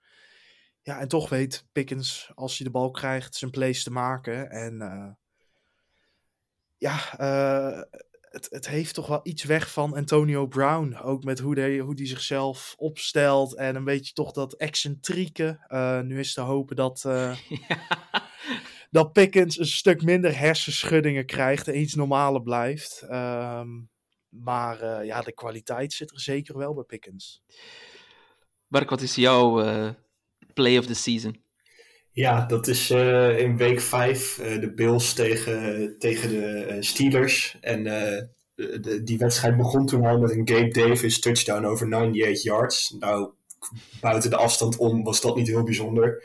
Ja, 0.81 0.99
en 0.99 1.07
toch 1.07 1.29
weet 1.29 1.65
Pickens, 1.71 2.31
als 2.35 2.57
hij 2.57 2.65
de 2.65 2.71
bal 2.71 2.91
krijgt, 2.91 3.35
zijn 3.35 3.51
plays 3.51 3.83
te 3.83 3.91
maken. 3.91 4.49
En 4.49 4.81
uh, 4.81 5.09
ja, 6.77 7.19
uh, 7.19 7.81
het, 8.21 8.47
het 8.49 8.67
heeft 8.67 8.93
toch 8.93 9.07
wel 9.07 9.19
iets 9.23 9.43
weg 9.43 9.71
van 9.71 9.95
Antonio 9.95 10.47
Brown. 10.47 10.95
Ook 10.95 11.23
met 11.23 11.39
hoe 11.39 11.59
hij 11.59 11.79
hoe 11.79 11.95
die 11.95 12.07
zichzelf 12.07 12.75
opstelt 12.77 13.55
en 13.55 13.75
een 13.75 13.83
beetje 13.83 14.13
toch 14.13 14.31
dat 14.31 14.53
excentrieke. 14.53 15.65
Uh, 15.67 15.99
nu 15.99 16.19
is 16.19 16.33
te 16.33 16.41
hopen 16.41 16.75
dat... 16.75 17.05
dat 18.89 19.13
Pickens 19.13 19.59
een 19.59 19.65
stuk 19.65 20.03
minder 20.03 20.37
hersenschuddingen 20.39 21.25
krijgt 21.25 21.67
en 21.67 21.79
iets 21.79 21.95
normaler 21.95 22.41
blijft. 22.41 23.05
Um, 23.11 23.89
maar 24.29 24.83
uh, 24.83 25.05
ja, 25.05 25.21
de 25.21 25.33
kwaliteit 25.33 25.93
zit 25.93 26.11
er 26.11 26.19
zeker 26.19 26.57
wel 26.57 26.73
bij 26.73 26.83
Pickens. 26.83 27.43
Mark, 28.67 28.89
wat 28.89 29.01
is 29.01 29.15
jouw 29.15 29.63
uh, 29.63 29.89
play 30.53 30.77
of 30.77 30.85
the 30.85 30.93
season? 30.93 31.41
Ja, 32.11 32.45
dat 32.45 32.67
is 32.67 32.91
uh, 32.91 33.39
in 33.39 33.57
week 33.57 33.81
5 33.81 34.35
de 34.35 34.73
Bills 34.75 35.13
tegen, 35.13 35.95
tegen 35.99 36.29
de 36.29 36.77
Steelers. 36.79 37.57
En 37.61 37.83
de, 37.83 39.01
die 39.03 39.17
wedstrijd 39.17 39.57
begon 39.57 39.85
toen 39.85 40.05
al 40.05 40.19
met 40.19 40.31
een 40.31 40.47
Gabe 40.47 40.67
Davis 40.67 41.19
touchdown 41.19 41.65
over 41.65 41.93
98 41.93 42.43
yards. 42.43 42.95
Nou, 42.99 43.29
buiten 44.01 44.29
de 44.29 44.35
afstand 44.35 44.77
om 44.77 45.03
was 45.03 45.21
dat 45.21 45.35
niet 45.35 45.47
heel 45.47 45.63
bijzonder. 45.63 46.23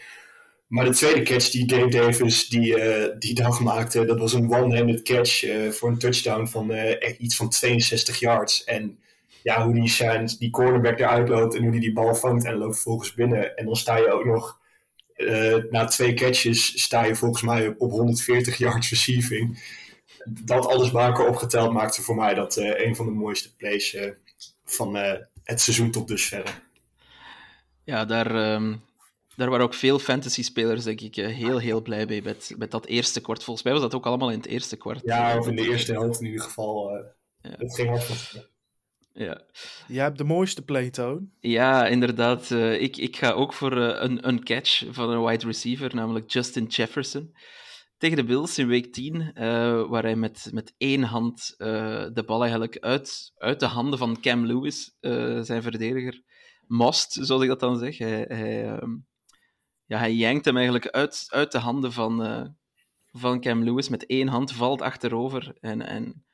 Maar 0.75 0.85
de 0.85 0.91
tweede 0.91 1.23
catch 1.23 1.51
die 1.51 1.71
Gabe 1.71 1.91
Davis 1.91 2.49
die, 2.49 2.79
uh, 2.79 3.05
die 3.19 3.35
dag 3.35 3.61
maakte, 3.61 4.05
dat 4.05 4.19
was 4.19 4.33
een 4.33 4.53
one-handed 4.53 5.03
catch 5.03 5.45
uh, 5.45 5.71
voor 5.71 5.89
een 5.89 5.99
touchdown 5.99 6.47
van 6.47 6.71
uh, 6.71 7.21
iets 7.21 7.37
van 7.37 7.49
62 7.49 8.19
yards. 8.19 8.65
En 8.65 8.99
ja, 9.43 9.65
hoe 9.65 9.75
die, 9.75 9.89
zijn, 9.89 10.27
die 10.39 10.51
cornerback 10.51 10.99
eruit 10.99 11.29
loopt 11.29 11.55
en 11.55 11.63
hoe 11.63 11.71
die 11.71 11.81
die 11.81 11.93
bal 11.93 12.15
vangt 12.15 12.45
en 12.45 12.57
loopt 12.57 12.79
volgens 12.79 13.15
binnen. 13.15 13.57
En 13.57 13.65
dan 13.65 13.77
sta 13.77 13.97
je 13.97 14.13
ook 14.13 14.25
nog, 14.25 14.59
na 15.71 15.85
twee 15.85 16.15
catches, 16.15 16.83
sta 16.83 17.05
je 17.05 17.15
volgens 17.15 17.43
mij 17.43 17.75
op 17.79 17.91
140 17.91 18.57
yards 18.57 18.91
receiving. 18.91 19.63
Dat 20.25 20.67
alles 20.67 20.93
elkaar 20.93 21.27
opgeteld 21.27 21.73
maakte 21.73 22.03
voor 22.03 22.15
mij 22.15 22.35
dat 22.35 22.57
een 22.57 22.97
van 22.97 23.07
de 23.07 23.13
mooiste 23.13 23.57
plays 23.57 23.97
van 24.65 24.97
het 25.45 25.61
seizoen 25.61 25.91
tot 25.91 26.09
dusver. 26.09 26.63
Ja, 27.85 28.05
daar... 28.05 28.55
Um 28.55 28.83
daar 29.37 29.51
waren 29.51 29.65
ook 29.65 29.75
veel 29.75 29.99
fantasy-spelers, 29.99 30.85
denk 30.85 31.01
ik, 31.01 31.17
eh, 31.17 31.27
heel, 31.27 31.59
heel 31.59 31.83
blij 31.83 32.07
mee 32.07 32.23
met, 32.23 32.55
met 32.57 32.71
dat 32.71 32.87
eerste 32.87 33.21
kwart. 33.21 33.45
Volgens 33.45 33.65
mij 33.65 33.75
was 33.75 33.83
dat 33.83 33.95
ook 33.95 34.07
allemaal 34.07 34.31
in 34.31 34.37
het 34.37 34.47
eerste 34.47 34.77
kwart. 34.77 35.01
Ja, 35.05 35.39
of 35.39 35.49
in 35.49 35.57
de 35.57 35.69
eerste 35.69 35.93
helft 35.93 36.21
in 36.21 36.27
ieder 36.27 36.43
geval. 36.43 36.97
Uh, 36.97 37.05
ja. 37.41 37.55
Het 37.59 37.75
ging 37.75 37.89
hard 37.89 38.53
ja. 39.17 39.43
Jij 39.89 40.03
hebt 40.05 40.19
de 40.19 40.25
mooiste 40.25 40.63
playtoon. 40.63 41.31
Ja, 41.41 41.87
inderdaad. 41.87 42.51
Uh, 42.51 42.81
ik, 42.81 42.97
ik 42.97 43.17
ga 43.17 43.31
ook 43.31 43.53
voor 43.53 43.77
uh, 43.77 44.03
een, 44.03 44.29
een 44.29 44.45
catch 44.45 44.85
van 44.91 45.11
een 45.11 45.25
wide 45.25 45.47
receiver, 45.47 45.95
namelijk 45.95 46.31
Justin 46.31 46.65
Jefferson. 46.65 47.35
Tegen 47.99 48.17
de 48.17 48.25
Bills 48.25 48.59
in 48.59 48.67
week 48.67 48.93
10, 48.93 49.15
uh, 49.15 49.33
waar 49.89 50.03
hij 50.03 50.17
met, 50.17 50.49
met 50.53 50.75
één 50.77 51.03
hand 51.03 51.55
de 51.59 52.23
bal 52.27 52.41
eigenlijk 52.41 52.79
uit, 52.79 53.33
uit 53.37 53.61
de 53.61 53.67
handen 53.67 53.99
van 53.99 54.21
Cam 54.21 54.47
Lewis, 54.47 54.97
zijn 55.41 55.63
verdediger, 55.63 56.23
most, 56.67 57.19
zoals 57.21 57.43
ik 57.43 57.49
dat 57.49 57.61
dan 57.61 57.79
zeg. 57.79 57.99
Hij, 57.99 58.25
hij 58.29 58.65
ehm, 58.65 58.91
ja, 59.87 59.99
hij 59.99 60.15
jankt 60.15 60.45
hem 60.45 60.57
eigenlijk 60.57 60.89
uit, 60.89 61.27
uit 61.29 61.53
de 61.53 61.59
handen 61.59 61.93
van, 61.93 62.27
uh, 62.27 62.47
van 63.13 63.41
Cam 63.41 63.65
Lewis. 63.65 63.89
Met 63.89 64.07
één 64.07 64.29
hand 64.29 64.53
valt 64.53 64.83
achterover 64.83 65.57
en, 65.61 65.83
en 65.83 66.25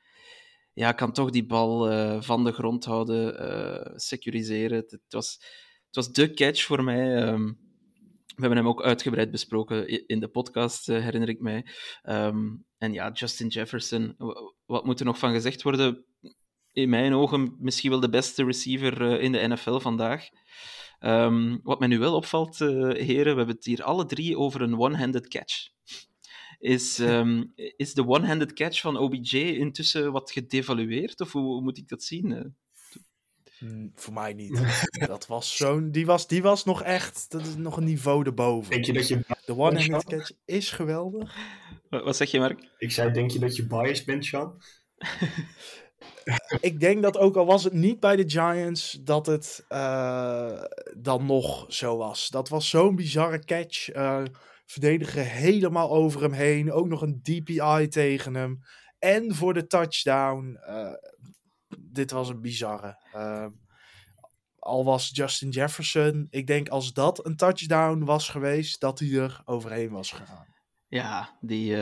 ja, 0.73 0.91
kan 0.91 1.11
toch 1.11 1.29
die 1.29 1.45
bal 1.45 1.91
uh, 1.91 2.21
van 2.21 2.43
de 2.43 2.51
grond 2.51 2.85
houden, 2.85 3.49
uh, 3.49 3.95
securiseren. 3.95 4.77
Het, 4.77 4.99
was, 5.09 5.33
het 5.85 5.95
was 5.95 6.11
de 6.11 6.33
catch 6.33 6.63
voor 6.63 6.83
mij. 6.83 7.27
Um, 7.27 7.59
we 8.35 8.47
hebben 8.47 8.57
hem 8.57 8.67
ook 8.67 8.83
uitgebreid 8.83 9.31
besproken 9.31 10.07
in 10.07 10.19
de 10.19 10.27
podcast, 10.27 10.85
herinner 10.85 11.29
ik 11.29 11.39
mij. 11.39 11.65
Um, 12.03 12.65
en 12.77 12.93
ja, 12.93 13.11
Justin 13.11 13.47
Jefferson, 13.47 14.15
wat 14.65 14.85
moet 14.85 14.99
er 14.99 15.05
nog 15.05 15.17
van 15.17 15.33
gezegd 15.33 15.61
worden? 15.61 16.05
In 16.71 16.89
mijn 16.89 17.13
ogen 17.13 17.55
misschien 17.59 17.89
wel 17.89 17.99
de 17.99 18.09
beste 18.09 18.43
receiver 18.43 19.19
in 19.19 19.31
de 19.31 19.47
NFL 19.47 19.79
vandaag. 19.79 20.29
Um, 21.03 21.59
wat 21.63 21.79
mij 21.79 21.87
nu 21.87 21.99
wel 21.99 22.15
opvalt, 22.15 22.59
uh, 22.59 22.69
heren, 22.93 23.31
we 23.31 23.37
hebben 23.37 23.55
het 23.55 23.65
hier 23.65 23.83
alle 23.83 24.05
drie 24.05 24.37
over 24.37 24.61
een 24.61 24.79
one-handed 24.79 25.27
catch. 25.27 25.69
Is, 26.59 26.99
um, 26.99 27.53
is 27.77 27.93
de 27.93 28.07
one-handed 28.07 28.53
catch 28.53 28.81
van 28.81 28.97
OBJ 28.97 29.37
intussen 29.37 30.11
wat 30.11 30.31
gedevalueerd, 30.31 31.21
of 31.21 31.31
hoe, 31.31 31.43
hoe 31.43 31.61
moet 31.61 31.77
ik 31.77 31.87
dat 31.87 32.03
zien? 32.03 32.55
Mm, 33.59 33.91
voor 33.95 34.13
mij 34.13 34.33
niet. 34.33 34.61
dat 35.07 35.27
was 35.27 35.57
zo'n. 35.57 35.91
Die 35.91 36.05
was, 36.05 36.27
die 36.27 36.41
was 36.41 36.65
nog 36.65 36.83
echt. 36.83 37.31
Dat 37.31 37.41
is 37.41 37.55
nog 37.55 37.77
een 37.77 37.83
niveau 37.83 38.25
erboven. 38.25 38.71
Denk 38.71 38.85
je 38.85 38.93
dat 38.93 39.07
je. 39.07 39.19
De 39.45 39.57
one-handed 39.57 40.03
catch 40.03 40.31
is 40.45 40.71
geweldig. 40.71 41.35
Wat, 41.89 42.03
wat 42.03 42.15
zeg 42.15 42.31
je, 42.31 42.39
Mark? 42.39 42.69
Ik 42.77 42.91
zei, 42.91 43.11
denk 43.11 43.31
je 43.31 43.39
dat 43.39 43.55
je 43.55 43.67
biased 43.67 44.05
bent, 44.05 44.25
Sean? 44.25 44.61
ik 46.61 46.79
denk 46.79 47.01
dat 47.01 47.17
ook 47.17 47.35
al 47.35 47.45
was 47.45 47.63
het 47.63 47.73
niet 47.73 47.99
bij 47.99 48.15
de 48.15 48.29
Giants, 48.29 48.99
dat 49.01 49.25
het 49.25 49.65
uh, 49.69 50.63
dan 50.97 51.25
nog 51.25 51.65
zo 51.67 51.97
was. 51.97 52.29
Dat 52.29 52.49
was 52.49 52.69
zo'n 52.69 52.95
bizarre 52.95 53.39
catch. 53.39 53.95
Uh, 53.95 54.23
verdediger 54.65 55.23
helemaal 55.23 55.91
over 55.91 56.21
hem 56.21 56.31
heen. 56.31 56.71
Ook 56.71 56.87
nog 56.87 57.01
een 57.01 57.21
DPI 57.21 57.87
tegen 57.87 58.35
hem. 58.35 58.59
En 58.99 59.35
voor 59.35 59.53
de 59.53 59.67
touchdown. 59.67 60.59
Uh, 60.67 60.93
dit 61.77 62.11
was 62.11 62.29
een 62.29 62.41
bizarre. 62.41 62.97
al 64.59 64.85
was 64.85 65.09
Justin 65.13 65.49
Jefferson, 65.49 66.27
ik 66.29 66.47
denk 66.47 66.69
als 66.69 66.93
dat 66.93 67.25
een 67.25 67.35
touchdown 67.35 68.03
was 68.03 68.29
geweest, 68.29 68.79
dat 68.79 68.99
hij 68.99 69.13
er 69.13 69.41
overheen 69.45 69.89
was 69.89 70.11
gegaan. 70.11 70.45
Ja, 70.87 71.37
die, 71.41 71.77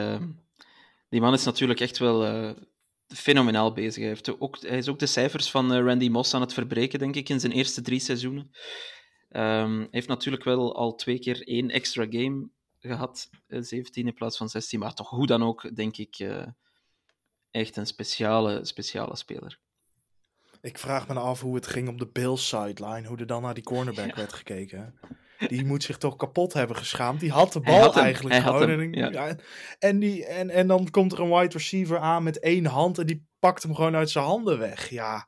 die 1.10 1.22
man 1.22 1.34
is 1.34 1.44
natuurlijk 1.44 1.80
echt 1.80 1.98
wel 1.98 2.56
fenomenaal 3.16 3.74
bezig. 3.74 3.96
Hij, 3.96 4.08
heeft 4.08 4.40
ook, 4.40 4.58
hij 4.62 4.78
is 4.78 4.88
ook 4.88 5.00
de 5.00 5.06
cijfers 5.06 5.52
van 5.52 5.74
uh, 5.74 5.86
Randy 5.86 6.10
Moss 6.10 6.34
aan 6.34 6.42
het 6.42 6.54
verbreken, 6.54 7.00
denk 7.00 7.16
ik, 7.16 7.30
in 7.30 7.40
zijn 7.40 7.52
eerste 7.52 7.82
drie 7.82 8.00
seizoenen. 8.00 8.52
Um, 9.32 9.80
hij 9.80 9.88
heeft 9.92 10.08
natuurlijk 10.08 10.44
wel 10.44 10.76
al 10.76 10.96
twee 10.96 11.20
keer 11.20 11.48
één 11.48 11.70
extra 11.70 12.06
game 12.10 12.50
gehad, 12.80 13.30
17 13.48 14.08
in 14.08 14.14
plaats 14.14 14.38
van 14.38 14.50
16, 14.50 14.80
maar 14.80 14.94
toch 14.94 15.10
hoe 15.10 15.28
dan 15.28 15.44
ook, 15.44 15.76
denk 15.76 15.98
ik, 15.98 16.28
echt 17.52 17.78
een 17.78 17.86
speciale, 17.86 18.66
speciale 18.66 19.16
speler. 19.16 19.60
Ik 20.62 20.78
vraag 20.78 21.08
me 21.08 21.14
af 21.14 21.42
hoe 21.42 21.56
het 21.56 21.68
ging 21.68 21.88
op 21.88 21.98
de 21.98 22.08
Bills 22.08 22.48
sideline, 22.48 23.08
hoe 23.08 23.18
er 23.18 23.28
dan 23.28 23.42
naar 23.42 23.54
die 23.54 23.64
cornerback 23.64 24.10
ja. 24.10 24.16
werd 24.16 24.34
gekeken. 24.34 25.00
Die 25.48 25.66
moet 25.66 25.84
zich 25.84 25.98
toch 25.98 26.16
kapot 26.16 26.54
hebben 26.54 26.76
geschaamd. 26.76 27.20
Die 27.20 27.32
had 27.32 27.54
de 27.54 27.60
bal 27.60 27.80
had 27.80 27.98
eigenlijk 27.98 28.36
hij 28.36 28.44
gewoon. 28.44 28.70
Hem, 28.70 28.94
ja. 28.94 29.10
Ja, 29.12 29.36
en, 29.80 30.00
die, 30.00 30.26
en, 30.26 30.50
en 30.50 30.68
dan 30.68 30.90
komt 30.90 31.12
er 31.12 31.20
een 31.20 31.30
wide 31.30 31.54
receiver 31.54 32.00
aan 32.00 32.24
met 32.24 32.40
één 32.40 32.66
hand 32.66 32.98
en 32.98 33.06
die 33.06 33.28
pakt 33.40 33.64
hem 33.64 33.76
gewoon 33.76 33.96
uit 33.96 34.10
zijn 34.10 34.26
handen 34.26 34.60
weg. 34.60 34.90
Ja, 34.90 35.28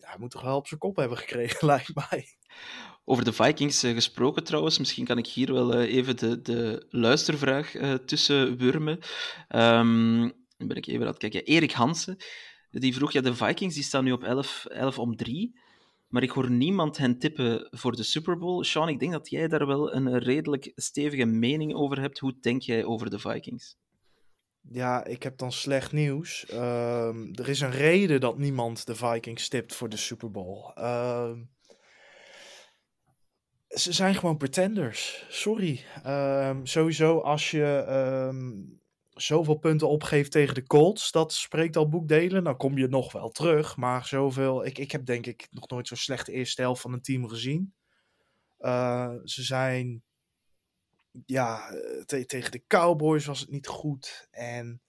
hij 0.00 0.16
moet 0.18 0.30
toch 0.30 0.42
wel 0.42 0.56
op 0.56 0.66
zijn 0.66 0.80
kop 0.80 0.96
hebben 0.96 1.18
gekregen, 1.18 1.66
lijkt 1.66 1.94
mij. 1.94 2.26
Over 3.04 3.24
de 3.24 3.32
Vikings 3.32 3.84
uh, 3.84 3.94
gesproken 3.94 4.44
trouwens, 4.44 4.78
misschien 4.78 5.04
kan 5.04 5.18
ik 5.18 5.26
hier 5.26 5.52
wel 5.52 5.80
uh, 5.80 5.94
even 5.94 6.16
de, 6.16 6.42
de 6.42 6.86
luistervraag 6.90 7.74
uh, 7.74 7.94
tussen 7.94 8.56
wurmen. 8.56 8.98
Um, 9.48 10.32
dan 10.56 10.68
ben 10.68 10.76
ik 10.76 10.86
even 10.86 11.00
aan 11.00 11.06
het 11.06 11.18
kijken. 11.18 11.44
Erik 11.44 11.72
Hansen, 11.72 12.16
die 12.70 12.94
vroeg, 12.94 13.12
ja, 13.12 13.20
de 13.20 13.34
Vikings 13.34 13.74
die 13.74 13.84
staan 13.84 14.04
nu 14.04 14.12
op 14.12 14.24
11, 14.24 14.64
11 14.64 14.98
om 14.98 15.16
3, 15.16 15.60
maar 16.14 16.22
ik 16.22 16.30
hoor 16.30 16.50
niemand 16.50 16.96
hen 16.96 17.18
tippen 17.18 17.68
voor 17.70 17.96
de 17.96 18.02
Super 18.02 18.38
Bowl. 18.38 18.64
Sean, 18.64 18.88
ik 18.88 18.98
denk 18.98 19.12
dat 19.12 19.30
jij 19.30 19.48
daar 19.48 19.66
wel 19.66 19.94
een 19.94 20.18
redelijk 20.18 20.72
stevige 20.74 21.24
mening 21.24 21.74
over 21.74 22.00
hebt. 22.00 22.18
Hoe 22.18 22.38
denk 22.40 22.62
jij 22.62 22.84
over 22.84 23.10
de 23.10 23.18
Vikings? 23.18 23.76
Ja, 24.60 25.04
ik 25.04 25.22
heb 25.22 25.38
dan 25.38 25.52
slecht 25.52 25.92
nieuws. 25.92 26.46
Uh, 26.50 27.38
er 27.38 27.48
is 27.48 27.60
een 27.60 27.70
reden 27.70 28.20
dat 28.20 28.38
niemand 28.38 28.86
de 28.86 28.94
Vikings 28.94 29.48
tipt 29.48 29.74
voor 29.74 29.88
de 29.88 29.96
Super 29.96 30.30
Bowl. 30.30 30.72
Uh, 30.78 31.32
ze 33.68 33.92
zijn 33.92 34.14
gewoon 34.14 34.36
pretenders. 34.36 35.26
Sorry. 35.28 35.84
Uh, 36.06 36.56
sowieso 36.62 37.18
als 37.18 37.50
je 37.50 37.84
zoveel 39.14 39.54
punten 39.54 39.88
opgeeft 39.88 40.30
tegen 40.30 40.54
de 40.54 40.66
Colts, 40.66 41.10
dat 41.10 41.32
spreekt 41.32 41.76
al 41.76 41.88
boekdelen. 41.88 42.44
Dan 42.44 42.56
kom 42.56 42.78
je 42.78 42.88
nog 42.88 43.12
wel 43.12 43.30
terug, 43.30 43.76
maar 43.76 44.06
zoveel... 44.06 44.66
Ik, 44.66 44.78
ik 44.78 44.92
heb 44.92 45.06
denk 45.06 45.26
ik 45.26 45.48
nog 45.50 45.68
nooit 45.68 45.88
zo'n 45.88 45.96
slechte 45.96 46.32
eerste 46.32 46.60
helft 46.60 46.80
van 46.80 46.92
een 46.92 47.02
team 47.02 47.28
gezien. 47.28 47.74
Uh, 48.60 49.14
ze 49.24 49.42
zijn... 49.42 50.02
Ja, 51.26 51.70
te, 52.06 52.26
tegen 52.26 52.50
de 52.50 52.64
Cowboys 52.66 53.24
was 53.24 53.40
het 53.40 53.50
niet 53.50 53.66
goed. 53.66 54.28
En 54.30 54.82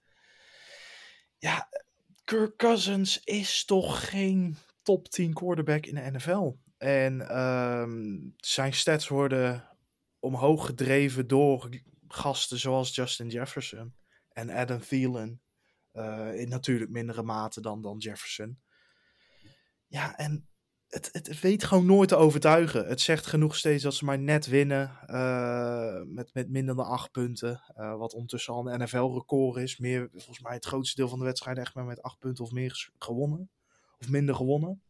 ja, 1.38 1.68
Kirk 2.24 2.56
Cousins 2.56 3.20
is 3.24 3.64
toch 3.64 4.08
geen 4.08 4.56
top 4.82 5.08
10 5.08 5.32
quarterback 5.32 5.86
in 5.86 5.94
de 5.94 6.10
NFL. 6.10 6.52
En 6.78 7.38
um, 7.40 8.34
zijn 8.36 8.74
stats 8.74 9.08
worden 9.08 9.68
omhoog 10.18 10.66
gedreven 10.66 11.26
door 11.26 11.68
gasten 12.08 12.58
zoals 12.58 12.94
Justin 12.94 13.28
Jefferson 13.28 13.94
en 14.36 14.50
Adam 14.50 14.80
Thielen. 14.80 15.40
Uh, 15.92 16.40
in 16.40 16.48
natuurlijk 16.48 16.90
mindere 16.90 17.22
mate 17.22 17.60
dan, 17.60 17.82
dan 17.82 17.98
Jefferson. 17.98 18.60
Ja, 19.86 20.16
en 20.16 20.48
het, 20.88 21.08
het, 21.12 21.40
weet 21.40 21.64
gewoon 21.64 21.86
nooit 21.86 22.08
te 22.08 22.16
overtuigen. 22.16 22.86
Het 22.86 23.00
zegt 23.00 23.26
genoeg 23.26 23.56
steeds 23.56 23.82
dat 23.82 23.94
ze 23.94 24.04
maar 24.04 24.18
net 24.18 24.46
winnen. 24.46 24.98
Uh, 25.06 26.02
met, 26.04 26.34
met 26.34 26.50
minder 26.50 26.76
dan 26.76 26.86
acht 26.86 27.10
punten. 27.10 27.62
Uh, 27.76 27.96
wat 27.96 28.12
ondertussen 28.12 28.54
al 28.54 28.70
een 28.70 28.82
NFL-record 28.82 29.62
is. 29.62 29.78
Meer, 29.78 30.08
volgens 30.12 30.40
mij 30.40 30.54
het 30.54 30.66
grootste 30.66 30.96
deel 30.96 31.08
van 31.08 31.18
de 31.18 31.24
wedstrijd 31.24 31.58
echt 31.58 31.74
maar 31.74 31.84
met 31.84 32.02
acht 32.02 32.18
punten 32.18 32.44
of 32.44 32.50
meer 32.50 32.90
gewonnen. 32.98 33.50
Of 33.98 34.08
minder 34.08 34.34
gewonnen. 34.34 34.82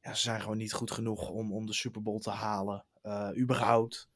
Ja, 0.00 0.14
ze 0.14 0.22
zijn 0.22 0.40
gewoon 0.40 0.56
niet 0.56 0.72
goed 0.72 0.90
genoeg 0.90 1.28
om, 1.28 1.52
om 1.52 1.66
de 1.66 1.74
Super 1.74 2.02
Bowl 2.02 2.18
te 2.18 2.30
halen. 2.30 2.86
überhaupt. 3.36 4.10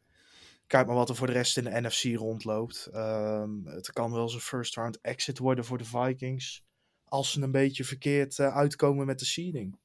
Kijk 0.66 0.86
maar 0.86 0.96
wat 0.96 1.08
er 1.08 1.16
voor 1.16 1.26
de 1.26 1.32
rest 1.32 1.56
in 1.56 1.64
de 1.64 1.80
NFC 1.80 2.02
rondloopt. 2.02 2.88
Um, 2.94 3.62
het 3.66 3.92
kan 3.92 4.12
wel 4.12 4.22
eens 4.22 4.34
een 4.34 4.40
first 4.40 4.74
round 4.74 4.98
exit 5.00 5.38
worden 5.38 5.64
voor 5.64 5.78
de 5.78 5.84
Vikings. 5.84 6.64
Als 7.04 7.32
ze 7.32 7.42
een 7.42 7.50
beetje 7.50 7.84
verkeerd 7.84 8.38
uh, 8.38 8.56
uitkomen 8.56 9.06
met 9.06 9.18
de 9.18 9.24
seeding. 9.24 9.78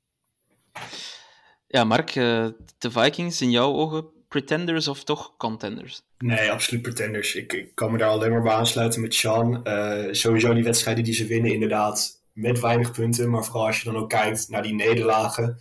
Ja, 1.67 1.83
Mark, 1.83 2.15
uh, 2.15 2.47
de 2.77 2.91
Vikings 2.91 3.41
in 3.41 3.51
jouw 3.51 3.73
ogen 3.73 4.05
pretenders 4.27 4.87
of 4.87 5.03
toch 5.03 5.37
contenders? 5.37 6.01
Nee, 6.17 6.51
absoluut 6.51 6.81
pretenders. 6.81 7.35
Ik, 7.35 7.53
ik 7.53 7.75
kan 7.75 7.91
me 7.91 7.97
daar 7.97 8.09
alleen 8.09 8.31
maar 8.31 8.41
bij 8.41 8.53
aansluiten 8.53 9.01
met 9.01 9.13
Sean. 9.13 9.61
Uh, 9.63 10.13
sowieso 10.13 10.53
die 10.53 10.63
wedstrijden 10.63 11.03
die 11.03 11.13
ze 11.13 11.25
winnen, 11.25 11.53
inderdaad, 11.53 12.23
met 12.33 12.59
weinig 12.59 12.91
punten. 12.91 13.29
Maar 13.29 13.43
vooral 13.45 13.65
als 13.65 13.81
je 13.81 13.91
dan 13.91 14.01
ook 14.01 14.09
kijkt 14.09 14.49
naar 14.49 14.63
die 14.63 14.73
nederlagen 14.73 15.59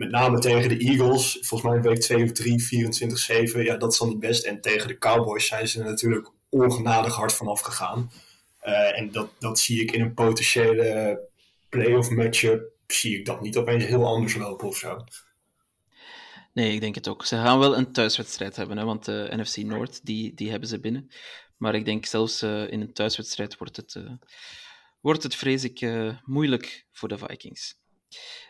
met 0.00 0.10
name 0.10 0.38
tegen 0.38 0.68
de 0.68 0.76
Eagles, 0.76 1.38
volgens 1.40 1.72
mij 1.72 1.80
week 1.80 2.00
2 2.00 2.24
of 2.24 2.32
3, 2.32 3.52
24-7, 3.52 3.62
ja, 3.62 3.76
dat 3.76 3.92
is 3.92 3.98
dan 3.98 4.08
niet 4.08 4.20
best. 4.20 4.44
En 4.44 4.60
tegen 4.60 4.88
de 4.88 4.98
Cowboys 4.98 5.46
zijn 5.46 5.68
ze 5.68 5.78
er 5.78 5.84
natuurlijk 5.84 6.30
ongenadig 6.48 7.14
hard 7.14 7.32
vanaf 7.32 7.60
gegaan. 7.60 8.10
Uh, 8.64 8.98
en 8.98 9.12
dat, 9.12 9.30
dat 9.38 9.58
zie 9.58 9.82
ik 9.82 9.92
in 9.92 10.00
een 10.00 10.14
potentiële 10.14 11.20
playoff 11.68 12.10
matchup, 12.10 12.72
zie 12.86 13.18
ik 13.18 13.24
dat 13.24 13.40
niet 13.40 13.56
opeens 13.56 13.84
heel 13.84 14.06
anders 14.06 14.34
lopen 14.34 14.68
of 14.68 14.76
zo. 14.76 15.04
Nee, 16.52 16.72
ik 16.74 16.80
denk 16.80 16.94
het 16.94 17.08
ook. 17.08 17.24
Ze 17.24 17.36
gaan 17.36 17.58
wel 17.58 17.76
een 17.76 17.92
thuiswedstrijd 17.92 18.56
hebben, 18.56 18.76
hè, 18.76 18.84
want 18.84 19.04
de 19.04 19.28
NFC 19.36 19.56
Noord, 19.56 20.00
die, 20.06 20.34
die 20.34 20.50
hebben 20.50 20.68
ze 20.68 20.80
binnen. 20.80 21.10
Maar 21.56 21.74
ik 21.74 21.84
denk 21.84 22.06
zelfs 22.06 22.42
uh, 22.42 22.70
in 22.70 22.80
een 22.80 22.92
thuiswedstrijd 22.92 23.56
wordt 23.56 23.76
het, 23.76 23.94
uh, 23.94 24.10
wordt 25.00 25.22
het 25.22 25.34
vrees 25.34 25.64
ik, 25.64 25.86
moeilijk 26.24 26.86
voor 26.92 27.08
de 27.08 27.18
Vikings. 27.18 27.78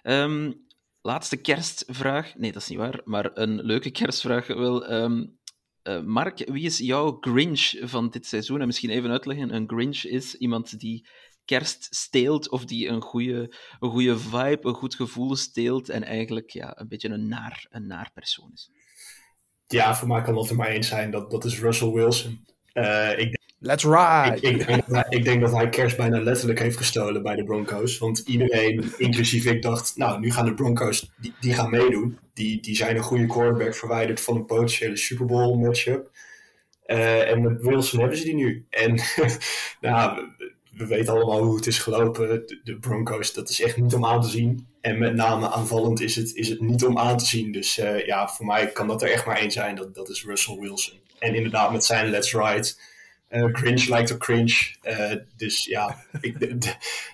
Um, 0.03 0.69
laatste 1.03 1.37
kerstvraag. 1.37 2.35
Nee, 2.37 2.53
dat 2.53 2.63
is 2.63 2.69
niet 2.69 2.79
waar, 2.79 3.01
maar 3.05 3.31
een 3.35 3.63
leuke 3.63 3.91
kerstvraag 3.91 4.47
wel. 4.47 4.93
Um, 4.93 5.39
uh, 5.83 6.01
Mark, 6.03 6.49
wie 6.51 6.65
is 6.65 6.79
jouw 6.79 7.17
Grinch 7.21 7.73
van 7.81 8.11
dit 8.11 8.27
seizoen? 8.27 8.61
En 8.61 8.67
misschien 8.67 8.91
even 8.91 9.11
uitleggen: 9.11 9.55
een 9.55 9.69
Grinch 9.69 10.05
is 10.05 10.35
iemand 10.35 10.79
die 10.79 11.09
kerst 11.45 11.87
steelt 11.91 12.49
of 12.49 12.65
die 12.65 12.89
een 12.89 13.03
goede, 13.03 13.55
een 13.79 13.91
goede 13.91 14.19
vibe, 14.19 14.69
een 14.69 14.75
goed 14.75 14.95
gevoel 14.95 15.37
steelt 15.37 15.89
en 15.89 16.03
eigenlijk 16.03 16.51
ja, 16.51 16.79
een 16.79 16.89
beetje 16.89 17.09
een 17.09 17.29
naar, 17.29 17.67
een 17.71 17.87
naar 17.87 18.11
persoon 18.15 18.51
is. 18.53 18.71
Ja, 19.67 19.95
voor 19.95 20.09
mij 20.09 20.23
kan 20.23 20.35
dat 20.35 20.51
er 20.51 20.57
maar 20.57 20.69
één 20.69 20.85
zijn. 20.85 21.11
Dat, 21.11 21.31
dat 21.31 21.45
is 21.45 21.61
Russell 21.61 21.91
Wilson. 21.91 22.45
Uh, 22.73 23.19
ik 23.19 23.40
Let's 23.63 23.85
ride! 23.85 24.37
Ik, 24.37 24.43
ik, 24.43 24.67
denk 24.67 24.87
hij, 24.87 25.07
ik, 25.09 25.25
denk 25.25 25.41
dat 25.41 25.53
hij 25.53 25.69
kerst 25.69 25.97
bijna 25.97 26.23
letterlijk 26.23 26.59
heeft 26.59 26.77
gestolen 26.77 27.23
bij 27.23 27.37
de 27.37 27.45
Broncos. 27.45 27.99
Want 27.99 28.19
iedereen, 28.19 28.93
inclusief 28.97 29.45
ik, 29.45 29.63
dacht, 29.63 29.97
nou, 29.97 30.21
nu 30.21 30.33
gaan 30.33 30.45
de 30.45 30.55
Broncos, 30.55 31.13
die, 31.17 31.35
die 31.41 31.55
gaan 31.55 31.71
meedoen. 31.71 32.19
Die, 32.35 32.61
die 32.61 32.77
zijn 32.77 32.97
een 32.97 33.03
goede 33.03 33.27
quarterback 33.27 33.75
verwijderd 33.75 34.21
van 34.21 34.37
een 34.37 34.45
potentiële 34.45 34.97
Super 34.97 35.27
Bowl 35.27 35.59
matchup. 35.59 36.11
Uh, 36.87 37.31
en 37.31 37.43
met 37.43 37.63
Wilson 37.63 38.01
hebben 38.01 38.19
ze 38.19 38.25
die 38.25 38.35
nu. 38.35 38.67
En 38.71 38.95
nou, 39.81 40.27
we, 40.39 40.53
we, 40.71 40.87
weten 40.87 41.13
allemaal 41.13 41.43
hoe 41.43 41.57
het 41.57 41.67
is 41.67 41.79
gelopen. 41.79 42.29
De, 42.29 42.61
de, 42.65 42.79
Broncos, 42.79 43.33
dat 43.33 43.49
is 43.49 43.61
echt 43.61 43.77
niet 43.77 43.95
om 43.95 44.07
aan 44.07 44.21
te 44.21 44.29
zien. 44.29 44.67
En 44.81 44.99
met 44.99 45.15
name 45.15 45.51
aanvallend 45.51 46.01
is 46.01 46.17
het, 46.17 46.35
is 46.35 46.49
het 46.49 46.61
niet 46.61 46.85
om 46.85 46.99
aan 46.99 47.19
te 47.19 47.27
zien. 47.27 47.53
Dus 47.53 47.79
uh, 47.79 48.07
ja, 48.07 48.29
voor 48.29 48.47
mij 48.47 48.67
kan 48.67 48.89
dat 48.89 49.03
er 49.03 49.11
echt 49.11 49.27
maar 49.27 49.39
één 49.39 49.51
zijn. 49.51 49.75
Dat, 49.75 49.95
dat 49.95 50.09
is 50.09 50.25
Russell 50.25 50.57
Wilson. 50.59 50.99
En 51.19 51.35
inderdaad 51.35 51.73
met 51.73 51.85
zijn 51.85 52.11
Let's 52.11 52.33
Ride 52.33 52.75
uh, 53.31 53.53
cringe 53.53 53.89
lijkt 53.89 54.13
op 54.13 54.19
cringe. 54.19 54.75
Uh, 54.83 55.13
dus 55.37 55.65
ja, 55.65 56.05
ik, 56.21 56.59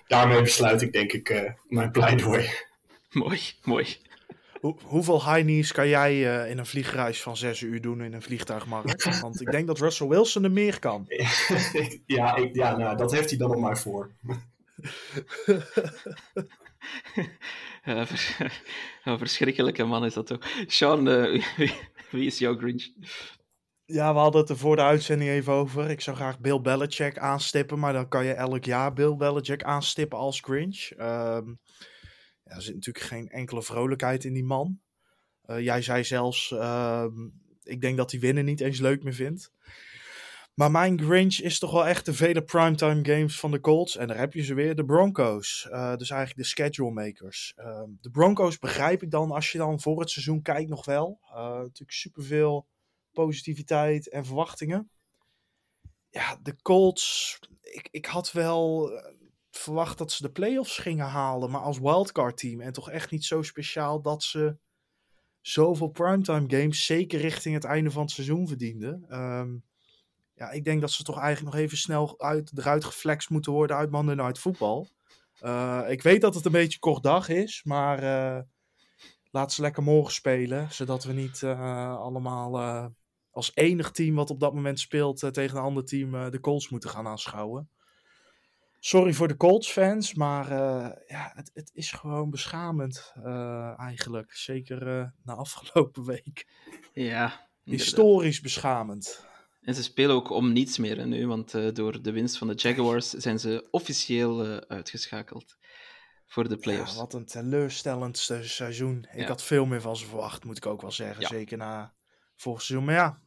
daarmee 0.07 0.41
besluit 0.41 0.81
ik 0.81 0.93
denk 0.93 1.13
ik 1.13 1.29
uh, 1.29 1.51
mijn 1.67 1.91
pleidooi. 1.91 2.49
Mooi, 3.11 3.39
mooi. 3.63 3.97
Hoe, 4.59 4.75
hoeveel 4.83 5.25
high 5.33 5.41
knees 5.41 5.71
kan 5.71 5.87
jij 5.87 6.21
in 6.49 6.57
een 6.57 6.65
vliegreis 6.65 7.21
van 7.21 7.37
zes 7.37 7.61
uur 7.61 7.81
doen 7.81 8.01
in 8.01 8.13
een 8.13 8.21
vliegtuigmarkt? 8.21 9.19
Want 9.21 9.41
ik 9.41 9.51
denk 9.51 9.67
dat 9.67 9.79
Russell 9.79 10.07
Wilson 10.07 10.43
er 10.43 10.51
meer 10.51 10.79
kan. 10.79 11.05
ja, 12.05 12.35
ik, 12.35 12.55
ja 12.55 12.77
nou, 12.77 12.97
dat 12.97 13.11
heeft 13.11 13.29
hij 13.29 13.37
dan 13.37 13.55
op 13.55 13.61
mij 13.61 13.75
voor. 13.75 14.11
verschrikkelijke 19.17 19.83
man 19.83 20.05
is 20.05 20.13
dat 20.13 20.27
toch. 20.27 20.39
Sean, 20.67 21.03
wie, 21.57 21.73
wie 22.09 22.25
is 22.25 22.37
jouw 22.37 22.57
Grinch? 22.57 22.87
Ja, 23.89 24.13
we 24.13 24.19
hadden 24.19 24.41
het 24.41 24.49
er 24.49 24.57
voor 24.57 24.75
de 24.75 24.81
uitzending 24.81 25.29
even 25.29 25.53
over. 25.53 25.89
Ik 25.89 26.01
zou 26.01 26.15
graag 26.15 26.39
Bill 26.39 26.61
Belichick 26.61 27.17
aanstippen, 27.17 27.79
maar 27.79 27.93
dan 27.93 28.07
kan 28.07 28.25
je 28.25 28.33
elk 28.33 28.63
jaar 28.63 28.93
Bill 28.93 29.15
Belichick 29.15 29.63
aanstippen 29.63 30.17
als 30.17 30.39
Grinch. 30.39 30.89
Um, 30.91 31.59
ja, 32.43 32.55
er 32.55 32.61
zit 32.61 32.73
natuurlijk 32.73 33.05
geen 33.05 33.29
enkele 33.29 33.63
vrolijkheid 33.63 34.23
in 34.23 34.33
die 34.33 34.43
man. 34.43 34.79
Uh, 35.45 35.59
jij 35.59 35.81
zei 35.81 36.03
zelfs, 36.03 36.51
uh, 36.51 37.05
ik 37.63 37.81
denk 37.81 37.97
dat 37.97 38.11
hij 38.11 38.19
winnen 38.19 38.45
niet 38.45 38.61
eens 38.61 38.79
leuk 38.79 39.03
meer 39.03 39.13
vindt. 39.13 39.51
Maar 40.53 40.71
mijn 40.71 41.01
Grinch 41.01 41.39
is 41.39 41.59
toch 41.59 41.71
wel 41.71 41.87
echt 41.87 42.05
de 42.05 42.13
vele 42.13 42.43
primetime 42.43 43.05
games 43.05 43.39
van 43.39 43.51
de 43.51 43.59
Colts. 43.59 43.97
En 43.97 44.07
daar 44.07 44.17
heb 44.17 44.33
je 44.33 44.43
ze 44.43 44.53
weer, 44.53 44.75
de 44.75 44.85
Broncos. 44.85 45.67
Uh, 45.71 45.95
dus 45.95 46.09
eigenlijk 46.09 46.41
de 46.41 46.47
schedule 46.49 46.91
makers. 46.91 47.53
Uh, 47.57 47.83
de 48.01 48.09
Broncos 48.09 48.59
begrijp 48.59 49.03
ik 49.03 49.11
dan, 49.11 49.31
als 49.31 49.51
je 49.51 49.57
dan 49.57 49.79
voor 49.81 49.99
het 49.99 50.09
seizoen 50.09 50.41
kijkt, 50.41 50.69
nog 50.69 50.85
wel. 50.85 51.19
Uh, 51.23 51.37
natuurlijk 51.37 51.91
superveel 51.91 52.67
positiviteit 53.25 54.09
en 54.09 54.25
verwachtingen. 54.25 54.89
Ja, 56.09 56.39
de 56.41 56.61
Colts, 56.61 57.39
ik, 57.61 57.87
ik 57.91 58.05
had 58.05 58.31
wel 58.31 58.91
eh, 58.91 59.13
verwacht 59.51 59.97
dat 59.97 60.11
ze 60.11 60.21
de 60.21 60.31
playoffs 60.31 60.77
gingen 60.77 61.05
halen. 61.05 61.51
Maar 61.51 61.61
als 61.61 61.79
wildcard 61.79 62.37
team. 62.37 62.61
En 62.61 62.73
toch 62.73 62.89
echt 62.89 63.11
niet 63.11 63.25
zo 63.25 63.41
speciaal 63.41 64.01
dat 64.01 64.23
ze 64.23 64.57
zoveel 65.41 65.87
primetime 65.87 66.45
games, 66.47 66.85
zeker 66.85 67.19
richting 67.19 67.55
het 67.55 67.63
einde 67.63 67.91
van 67.91 68.01
het 68.01 68.11
seizoen, 68.11 68.47
verdienden. 68.47 69.05
Um, 69.09 69.63
ja, 70.33 70.51
ik 70.51 70.63
denk 70.63 70.81
dat 70.81 70.91
ze 70.91 71.03
toch 71.03 71.19
eigenlijk 71.19 71.55
nog 71.55 71.63
even 71.63 71.77
snel 71.77 72.19
uit, 72.19 72.51
eruit 72.55 72.85
geflext 72.85 73.29
moeten 73.29 73.51
worden 73.51 73.75
uit 73.75 73.91
Monday 73.91 74.15
Night 74.15 74.39
Football. 74.39 74.87
Uh, 75.41 75.85
ik 75.87 76.01
weet 76.01 76.21
dat 76.21 76.35
het 76.35 76.45
een 76.45 76.51
beetje 76.51 76.79
kort 76.79 77.03
dag 77.03 77.29
is, 77.29 77.63
maar 77.63 78.03
uh, 78.03 78.41
laat 79.31 79.53
ze 79.53 79.61
lekker 79.61 79.83
morgen 79.83 80.13
spelen. 80.13 80.71
Zodat 80.71 81.03
we 81.03 81.13
niet 81.13 81.43
allemaal 81.43 82.51
als 83.37 83.51
enig 83.53 83.91
team 83.91 84.15
wat 84.15 84.29
op 84.29 84.39
dat 84.39 84.53
moment 84.53 84.79
speelt 84.79 85.33
tegen 85.33 85.57
een 85.57 85.63
ander 85.63 85.85
team 85.85 86.31
de 86.31 86.39
Colts 86.39 86.69
moeten 86.69 86.89
gaan 86.89 87.07
aanschouwen. 87.07 87.69
Sorry 88.79 89.13
voor 89.13 89.27
de 89.27 89.37
Colts-fans, 89.37 90.13
maar 90.13 90.49
ja, 91.07 91.31
het, 91.33 91.51
het, 91.53 91.71
is 91.73 91.91
gewoon 91.91 92.29
beschamend 92.29 93.13
eigenlijk. 93.77 94.33
Zeker 94.33 95.13
na 95.23 95.33
afgelopen 95.33 96.05
week. 96.05 96.47
Ja, 96.93 97.49
Historisch 97.63 98.41
beschamend. 98.41 99.25
En 99.61 99.75
ze 99.75 99.83
spelen 99.83 100.15
ook 100.15 100.29
om 100.29 100.53
niets 100.53 100.77
meer 100.77 101.07
nu, 101.07 101.27
want 101.27 101.75
door 101.75 102.01
de 102.01 102.11
winst 102.11 102.37
van 102.37 102.47
de 102.47 102.53
Jaguars 102.53 103.09
zijn 103.09 103.39
ze 103.39 103.67
officieel 103.71 104.61
uitgeschakeld 104.67 105.57
voor 106.27 106.49
de 106.49 106.57
playoffs. 106.57 106.93
Ja, 106.93 106.99
wat 106.99 107.13
een 107.13 107.25
teleurstellend 107.25 108.17
seizoen. 108.41 109.07
Ik 109.11 109.27
had 109.27 109.43
veel 109.43 109.65
meer 109.65 109.81
van 109.81 109.97
ze 109.97 110.05
verwacht, 110.05 110.43
moet 110.43 110.57
ik 110.57 110.65
ook 110.65 110.81
wel 110.81 110.91
zeggen. 110.91 111.21
Ja. 111.21 111.27
Zeker 111.27 111.57
na 111.57 111.93
vorig 112.35 112.61
seizoen. 112.61 112.85
Maar 112.85 112.95
ja, 112.95 113.21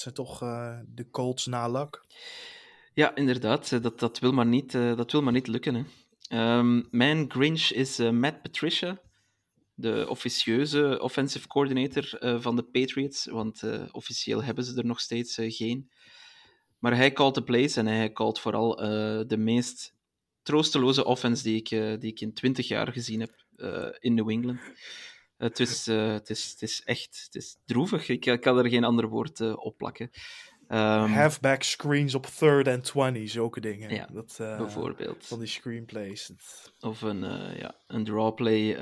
zijn 0.00 0.14
toch 0.14 0.42
uh, 0.42 0.78
de 0.86 1.10
Colts 1.10 1.46
na 1.46 1.68
luck. 1.68 2.06
Ja, 2.94 3.14
inderdaad. 3.14 3.82
Dat, 3.82 3.98
dat, 3.98 4.18
wil, 4.18 4.32
maar 4.32 4.46
niet, 4.46 4.72
dat 4.72 5.12
wil 5.12 5.22
maar 5.22 5.32
niet 5.32 5.46
lukken. 5.46 5.74
Hè. 5.74 6.58
Um, 6.58 6.88
mijn 6.90 7.30
Grinch 7.30 7.70
is 7.70 7.98
Matt 7.98 8.42
Patricia 8.42 9.00
de 9.74 10.06
officieuze 10.08 11.00
offensive 11.00 11.46
coordinator 11.46 12.18
van 12.40 12.56
de 12.56 12.62
Patriots, 12.62 13.26
want 13.26 13.62
officieel 13.92 14.42
hebben 14.42 14.64
ze 14.64 14.76
er 14.76 14.86
nog 14.86 15.00
steeds 15.00 15.38
geen. 15.40 15.90
Maar 16.78 16.96
hij 16.96 17.12
called 17.12 17.34
the 17.34 17.42
plays 17.42 17.76
en 17.76 17.86
hij 17.86 18.12
called 18.12 18.40
vooral 18.40 18.76
de 19.26 19.36
meest 19.38 19.94
troosteloze 20.42 21.04
offense 21.04 21.42
die 21.42 21.56
ik, 21.56 21.68
die 22.00 22.10
ik 22.10 22.20
in 22.20 22.34
twintig 22.34 22.68
jaar 22.68 22.92
gezien 22.92 23.20
heb 23.20 23.44
in 23.98 24.14
New 24.14 24.30
England. 24.30 24.60
Het 25.40 25.60
is, 25.60 25.86
het, 25.86 26.30
is, 26.30 26.50
het 26.50 26.62
is 26.62 26.82
echt 26.84 27.22
het 27.24 27.34
is 27.34 27.56
droevig. 27.64 28.08
Ik, 28.08 28.26
ik 28.26 28.40
kan 28.40 28.58
er 28.58 28.68
geen 28.68 28.84
ander 28.84 29.08
woord 29.08 29.40
op 29.54 29.76
plakken. 29.76 30.10
Um, 30.68 31.12
Halfback 31.12 31.62
screens 31.62 32.14
op 32.14 32.26
third 32.26 32.68
and 32.68 32.84
20, 32.84 33.30
zulke 33.30 33.60
dingen. 33.60 33.94
Ja, 33.94 34.08
dat, 34.12 34.38
uh, 34.40 34.58
bijvoorbeeld. 34.58 35.26
Van 35.26 35.38
die 35.38 35.48
screenplays. 35.48 36.32
Of 36.80 37.02
een, 37.02 37.20
ja, 37.58 37.74
een 37.86 38.04
drawplay. 38.04 38.76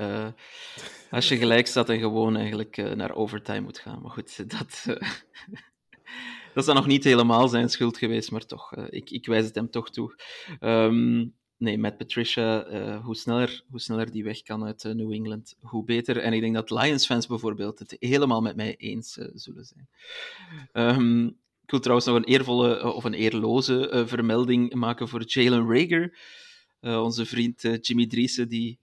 Als 1.09 1.29
je 1.29 1.37
gelijk 1.37 1.67
staat 1.67 1.89
en 1.89 1.99
gewoon 1.99 2.37
eigenlijk 2.37 2.95
naar 2.95 3.15
overtime 3.15 3.61
moet 3.61 3.79
gaan. 3.79 4.01
Maar 4.01 4.11
goed, 4.11 4.49
dat, 4.49 4.83
dat 6.53 6.55
is 6.55 6.65
dan 6.65 6.75
nog 6.75 6.87
niet 6.87 7.03
helemaal 7.03 7.47
zijn 7.47 7.69
schuld 7.69 7.97
geweest, 7.97 8.31
maar 8.31 8.45
toch, 8.45 8.75
ik, 8.75 9.09
ik 9.09 9.25
wijs 9.25 9.45
het 9.45 9.55
hem 9.55 9.69
toch 9.69 9.89
toe. 9.89 10.15
Um, 10.59 11.37
nee, 11.59 11.77
met 11.77 11.97
Patricia, 11.97 12.65
hoe, 13.01 13.15
sneller, 13.15 13.63
hoe 13.69 13.79
sneller 13.79 14.11
die 14.11 14.23
weg 14.23 14.41
kan 14.41 14.63
uit 14.63 14.83
New 14.83 15.11
England, 15.11 15.55
hoe 15.61 15.83
beter. 15.83 16.17
En 16.17 16.33
ik 16.33 16.41
denk 16.41 16.53
dat 16.53 16.69
Lions-fans 16.69 17.27
bijvoorbeeld 17.27 17.79
het 17.79 17.95
helemaal 17.99 18.41
met 18.41 18.55
mij 18.55 18.75
eens 18.77 19.17
zullen 19.33 19.65
zijn. 19.65 19.87
Um, 20.73 21.37
ik 21.69 21.75
wil 21.75 21.79
trouwens 21.79 22.07
nog 22.07 22.17
een 22.17 22.33
eervolle 22.33 22.79
eh, 22.79 22.95
of 22.95 23.03
een 23.03 23.13
eerloze 23.13 24.03
vermelding 24.07 24.73
maken 24.73 25.07
voor 25.07 25.23
Jalen 25.25 25.71
Rager. 25.71 26.17
Onze 26.81 27.25
vriend 27.25 27.61
Jimmy 27.81 28.07
Driessen, 28.07 28.47
die, 28.47 28.79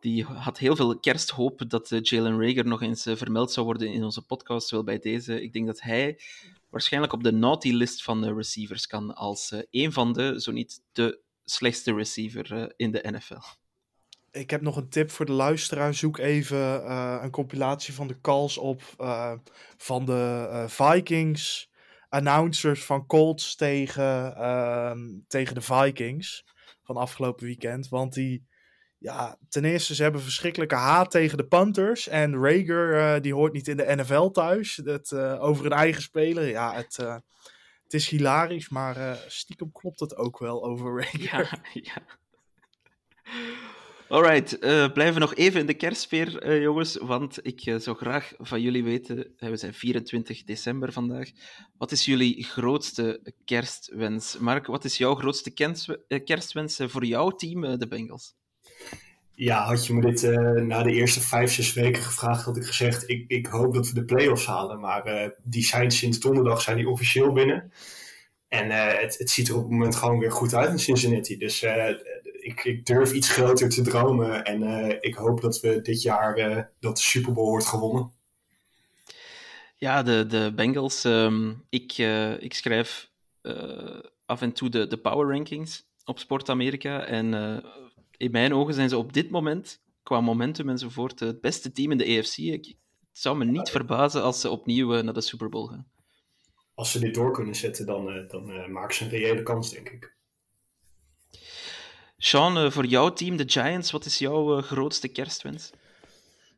die 0.00 0.24
had 0.24 0.58
heel 0.58 0.76
veel 0.76 0.98
kersthoop 0.98 1.64
dat 1.68 1.98
Jalen 2.02 2.40
Rager 2.40 2.66
nog 2.66 2.82
eens 2.82 3.02
vermeld 3.02 3.52
zou 3.52 3.66
worden 3.66 3.92
in 3.92 4.04
onze 4.04 4.22
podcast. 4.22 4.70
Wel 4.70 4.84
bij 4.84 4.98
deze. 4.98 5.42
Ik 5.42 5.52
denk 5.52 5.66
dat 5.66 5.80
hij 5.80 6.18
waarschijnlijk 6.70 7.12
op 7.12 7.22
de 7.22 7.32
naughty 7.32 7.70
list 7.70 8.02
van 8.02 8.20
de 8.20 8.34
receivers 8.34 8.86
kan 8.86 9.14
als 9.14 9.52
een 9.70 9.92
van 9.92 10.12
de, 10.12 10.40
zo 10.40 10.52
niet 10.52 10.80
de 10.92 11.20
slechtste 11.50 11.94
receiver 11.94 12.72
in 12.76 12.90
de 12.90 13.04
NFL. 13.10 13.40
Ik 14.30 14.50
heb 14.50 14.60
nog 14.60 14.76
een 14.76 14.88
tip 14.88 15.10
voor 15.10 15.26
de 15.26 15.32
luisteraar. 15.32 15.94
Zoek 15.94 16.18
even 16.18 16.58
uh, 16.58 17.18
een 17.22 17.30
compilatie 17.30 17.94
van 17.94 18.06
de 18.06 18.20
calls 18.20 18.58
op 18.58 18.82
uh, 19.00 19.32
van 19.76 20.04
de 20.04 20.64
Vikings 20.68 21.70
announcers 22.08 22.84
van 22.84 23.06
Colts 23.06 23.56
tegen, 23.56 24.34
uh, 24.38 24.92
tegen 25.28 25.54
de 25.54 25.60
Vikings 25.60 26.44
van 26.82 26.96
afgelopen 26.96 27.46
weekend. 27.46 27.88
Want 27.88 28.14
die, 28.14 28.46
ja, 28.98 29.38
ten 29.48 29.64
eerste, 29.64 29.94
ze 29.94 30.02
hebben 30.02 30.22
verschrikkelijke 30.22 30.74
haat 30.74 31.10
tegen 31.10 31.36
de 31.36 31.46
Panthers. 31.46 32.08
En 32.08 32.42
Rager, 32.42 33.22
die 33.22 33.34
hoort 33.34 33.52
niet 33.52 33.68
in 33.68 33.76
de 33.76 33.94
NFL 33.96 34.30
thuis. 34.30 34.80
Het, 34.84 35.12
over 35.38 35.64
een 35.66 35.72
eigen 35.72 36.02
speler, 36.02 36.48
ja, 36.48 36.74
het, 36.74 37.22
het 37.86 37.94
is 37.94 38.08
hilarisch, 38.08 38.68
maar 38.68 39.24
stiekem 39.28 39.72
klopt 39.72 40.00
het 40.00 40.16
ook 40.16 40.38
wel 40.38 40.64
over 40.64 41.00
Rager. 41.00 41.60
Ja, 41.72 41.80
ja. 41.82 42.02
Alright, 44.08 44.62
uh, 44.64 44.92
blijven 44.92 45.14
we 45.14 45.20
nog 45.20 45.34
even 45.34 45.60
in 45.60 45.66
de 45.66 45.74
kerstsfeer, 45.74 46.46
uh, 46.46 46.62
jongens, 46.62 46.96
want 46.96 47.46
ik 47.46 47.60
zou 47.60 47.96
graag 47.96 48.32
van 48.38 48.60
jullie 48.60 48.84
weten, 48.84 49.34
we 49.36 49.56
zijn 49.56 49.74
24 49.74 50.44
december 50.44 50.92
vandaag, 50.92 51.30
wat 51.78 51.92
is 51.92 52.04
jullie 52.04 52.44
grootste 52.44 53.32
kerstwens? 53.44 54.38
Mark, 54.38 54.66
wat 54.66 54.84
is 54.84 54.98
jouw 54.98 55.14
grootste 55.14 55.50
kerstwens 56.24 56.80
voor 56.82 57.04
jouw 57.04 57.30
team, 57.30 57.78
de 57.78 57.88
Bengals? 57.88 58.34
Ja, 59.38 59.64
had 59.64 59.86
je 59.86 59.94
me 59.94 60.00
dit 60.00 60.22
na 60.66 60.82
de 60.82 60.92
eerste 60.92 61.20
vijf, 61.20 61.52
zes 61.52 61.72
weken 61.72 62.02
gevraagd, 62.02 62.44
had 62.44 62.56
ik 62.56 62.64
gezegd, 62.64 63.08
ik, 63.08 63.24
ik 63.28 63.46
hoop 63.46 63.74
dat 63.74 63.88
we 63.88 63.94
de 63.94 64.04
play-offs 64.04 64.46
halen, 64.46 64.80
maar 64.80 65.32
die 65.42 65.64
zijn 65.64 65.90
sinds 65.90 66.20
donderdag 66.20 66.62
zijn 66.62 66.76
die 66.76 66.88
officieel 66.88 67.32
binnen. 67.32 67.72
En 68.48 68.70
het, 68.70 69.18
het 69.18 69.30
ziet 69.30 69.48
er 69.48 69.54
op 69.54 69.62
het 69.62 69.70
moment 69.70 69.96
gewoon 69.96 70.18
weer 70.18 70.32
goed 70.32 70.54
uit 70.54 70.70
in 70.70 70.78
Cincinnati, 70.78 71.36
dus 71.36 71.62
ik, 72.40 72.64
ik, 72.64 72.86
durf 72.86 73.12
iets 73.12 73.30
groter 73.30 73.68
te 73.68 73.82
dromen. 73.82 74.44
En 74.44 74.98
ik 75.00 75.14
hoop 75.14 75.40
dat 75.40 75.60
we 75.60 75.80
dit 75.80 76.02
jaar 76.02 76.70
dat 76.80 76.96
de 76.96 77.02
Super 77.02 77.32
Bowl 77.32 77.48
wordt 77.48 77.66
gewonnen. 77.66 78.12
Ja, 79.76 80.02
de, 80.02 80.26
de 80.26 80.52
Bengals. 80.54 81.04
Um, 81.04 81.64
ik, 81.68 81.98
ik 82.38 82.54
schrijf 82.54 83.10
af 84.26 84.42
en 84.42 84.52
toe 84.52 84.68
de, 84.68 84.86
de 84.86 84.98
power 84.98 85.28
rankings 85.28 85.86
op 86.04 86.18
Sport 86.18 86.48
Amerika. 86.48 87.04
En 87.04 87.34
in 88.16 88.30
mijn 88.30 88.54
ogen 88.54 88.74
zijn 88.74 88.88
ze 88.88 88.96
op 88.96 89.12
dit 89.12 89.30
moment, 89.30 89.82
qua 90.02 90.20
momentum 90.20 90.68
enzovoort, 90.68 91.20
het 91.20 91.40
beste 91.40 91.72
team 91.72 91.90
in 91.90 91.98
de 91.98 92.04
EFC. 92.04 92.36
Ik, 92.36 92.64
het 92.64 93.18
zou 93.18 93.36
me 93.36 93.44
niet 93.44 93.70
verbazen 93.70 94.22
als 94.22 94.40
ze 94.40 94.50
opnieuw 94.50 95.02
naar 95.02 95.14
de 95.14 95.20
Super 95.20 95.48
Bowl 95.48 95.66
gaan. 95.66 95.90
Als 96.74 96.90
ze 96.90 96.98
dit 96.98 97.14
door 97.14 97.32
kunnen 97.32 97.54
zetten, 97.54 97.86
dan, 97.86 98.26
dan 98.28 98.72
maken 98.72 98.94
ze 98.94 99.04
een 99.04 99.10
reële 99.10 99.42
kans, 99.42 99.70
denk 99.70 99.88
ik. 99.88 100.14
Sean, 102.18 102.72
voor 102.72 102.86
jouw 102.86 103.12
team, 103.12 103.36
de 103.36 103.48
Giants, 103.48 103.90
wat 103.90 104.04
is 104.04 104.18
jouw 104.18 104.60
grootste 104.60 105.08
kerstwens? 105.08 105.70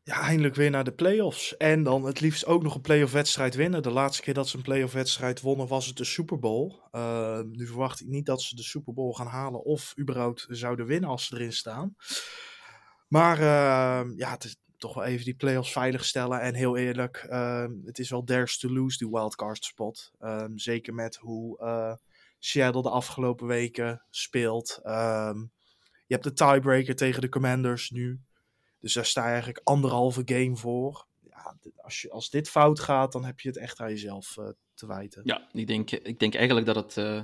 Ja, 0.09 0.21
eindelijk 0.21 0.55
weer 0.55 0.69
naar 0.69 0.83
de 0.83 0.93
playoffs. 0.93 1.57
En 1.57 1.83
dan 1.83 2.05
het 2.05 2.19
liefst 2.19 2.45
ook 2.45 2.63
nog 2.63 2.75
een 2.75 2.81
playoff 2.81 3.13
wedstrijd 3.13 3.55
winnen. 3.55 3.83
De 3.83 3.91
laatste 3.91 4.21
keer 4.21 4.33
dat 4.33 4.47
ze 4.47 4.57
een 4.57 4.63
playoff 4.63 4.93
wedstrijd 4.93 5.41
wonnen 5.41 5.67
was 5.67 5.85
het 5.85 5.97
de 5.97 6.03
Super 6.03 6.39
Bowl. 6.39 6.75
Uh, 6.91 7.39
nu 7.39 7.67
verwacht 7.67 8.01
ik 8.01 8.07
niet 8.07 8.25
dat 8.25 8.41
ze 8.41 8.55
de 8.55 8.63
Super 8.63 8.93
Bowl 8.93 9.13
gaan 9.13 9.27
halen 9.27 9.63
of 9.63 9.93
überhaupt 9.99 10.45
zouden 10.49 10.85
winnen 10.85 11.09
als 11.09 11.25
ze 11.25 11.35
erin 11.35 11.53
staan. 11.53 11.95
Maar 13.07 13.41
ja, 14.15 14.31
het 14.31 14.43
is 14.43 14.55
toch 14.77 14.93
wel 14.93 15.03
even 15.03 15.25
die 15.25 15.35
playoffs 15.35 15.71
veilig 15.71 16.05
stellen. 16.05 16.41
En 16.41 16.53
heel 16.53 16.77
eerlijk, 16.77 17.27
het 17.85 17.99
is 17.99 18.09
wel 18.09 18.23
theirs 18.23 18.57
to 18.57 18.69
lose, 18.69 18.97
die 18.97 19.09
wildcard 19.09 19.63
spot. 19.63 20.11
zeker 20.55 20.93
met 20.93 21.15
hoe 21.15 21.97
Seattle 22.39 22.81
de 22.81 22.89
afgelopen 22.89 23.47
weken 23.47 24.05
speelt. 24.09 24.79
Um, 24.83 25.51
je 26.05 26.13
hebt 26.15 26.23
de 26.23 26.33
tiebreaker 26.33 26.95
tegen 26.95 27.21
de 27.21 27.29
Commanders 27.29 27.89
nu. 27.89 28.19
Dus 28.79 28.93
daar 28.93 29.05
sta 29.05 29.23
je 29.23 29.29
eigenlijk 29.29 29.61
anderhalve 29.63 30.21
game 30.25 30.55
voor. 30.55 31.05
Ja, 31.29 31.57
als, 31.75 32.01
je, 32.01 32.09
als 32.09 32.29
dit 32.29 32.49
fout 32.49 32.79
gaat, 32.79 33.11
dan 33.11 33.25
heb 33.25 33.39
je 33.39 33.47
het 33.47 33.57
echt 33.57 33.79
aan 33.79 33.89
jezelf 33.89 34.37
uh, 34.37 34.49
te 34.73 34.87
wijten. 34.87 35.21
Ja, 35.25 35.49
ik 35.51 35.67
denk, 35.67 35.91
ik 35.91 36.19
denk 36.19 36.35
eigenlijk 36.35 36.65
dat 36.65 36.75
het 36.75 36.97
uh, 36.97 37.23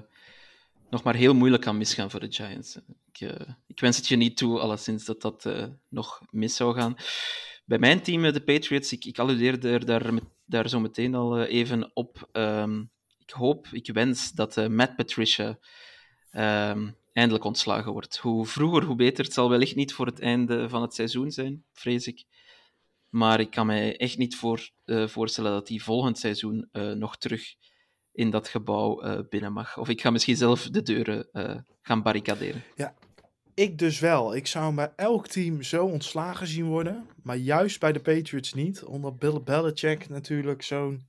nog 0.89 1.03
maar 1.03 1.16
heel 1.16 1.34
moeilijk 1.34 1.64
kan 1.64 1.78
misgaan 1.78 2.12
voor 2.12 2.20
de 2.20 2.32
Giants. 2.32 2.80
Ik, 3.12 3.22
uh, 3.22 3.49
ik 3.68 3.80
wens 3.80 3.97
het 3.97 4.08
je 4.08 4.16
niet 4.16 4.38
toe, 4.38 4.60
alleszins, 4.60 5.06
dat 5.06 5.22
dat 5.22 5.49
nog 5.89 6.22
mis 6.30 6.56
zou 6.56 6.76
gaan. 6.76 6.95
Bij 7.66 7.80
mijn 7.80 8.01
team, 8.01 8.22
de 8.34 8.43
Patriots, 8.43 8.91
ik, 8.91 9.06
ik 9.06 9.20
alludeerde 9.20 9.70
er 9.70 9.86
daar, 9.86 10.12
daar 10.45 10.70
zo 10.70 10.80
meteen 10.80 11.16
al 11.16 11.41
even 11.41 11.91
op. 11.93 12.30
Um, 12.32 12.91
ik 13.20 13.30
hoop, 13.30 13.68
ik 13.72 13.93
wens 13.93 14.32
dat 14.32 14.70
Matt 14.70 14.95
Patricia 14.95 15.60
ehm, 16.32 16.89
eindelijk 17.16 17.43
ontslagen 17.43 17.91
wordt. 17.91 18.18
Hoe 18.18 18.45
vroeger, 18.45 18.84
hoe 18.84 18.95
beter. 18.95 19.24
Het 19.24 19.34
zal 19.34 19.49
wellicht 19.49 19.76
niet 19.76 19.93
voor 19.93 20.05
het 20.05 20.20
einde 20.20 20.70
van 20.70 20.82
het 20.82 20.93
seizoen 20.93 21.32
zijn, 21.32 21.63
vrees 21.74 22.07
ik. 22.07 22.24
Maar 23.09 23.39
ik 23.39 23.49
kan 23.49 23.66
mij 23.66 23.97
echt 23.97 24.18
niet 24.18 24.36
voor, 24.36 24.70
uh, 24.86 25.07
voorstellen 25.07 25.51
dat 25.51 25.68
hij 25.70 25.80
volgend 25.80 26.18
seizoen 26.18 26.70
uh, 26.72 26.91
nog 26.91 27.18
terug 27.18 27.55
in 28.11 28.30
dat 28.30 28.47
gebouw 28.47 29.03
uh, 29.03 29.20
binnen 29.30 29.53
mag. 29.53 29.78
Of 29.78 29.89
ik 29.89 30.01
ga 30.01 30.09
misschien 30.09 30.38
zelf 30.38 30.70
de 30.70 30.82
deuren 30.82 31.30
gaan 31.82 32.01
barricaderen. 32.01 32.63
Ja, 32.76 32.93
ik 33.53 33.78
dus 33.78 33.99
wel. 33.99 34.36
Ik 34.36 34.47
zou 34.47 34.76
bij 34.76 34.91
elk 34.95 35.28
team 35.28 35.61
zo 35.61 35.86
ontslagen 35.86 36.47
zien 36.47 36.66
worden. 36.66 37.07
Maar 37.24 37.38
juist 37.38 37.80
bij 37.80 37.91
de 37.91 37.99
Patriots 37.99 38.53
niet. 38.53 38.84
Omdat 38.84 39.20
Bill 39.20 39.41
Belichick 39.41 40.09
natuurlijk 40.09 40.61
zo'n 40.61 41.07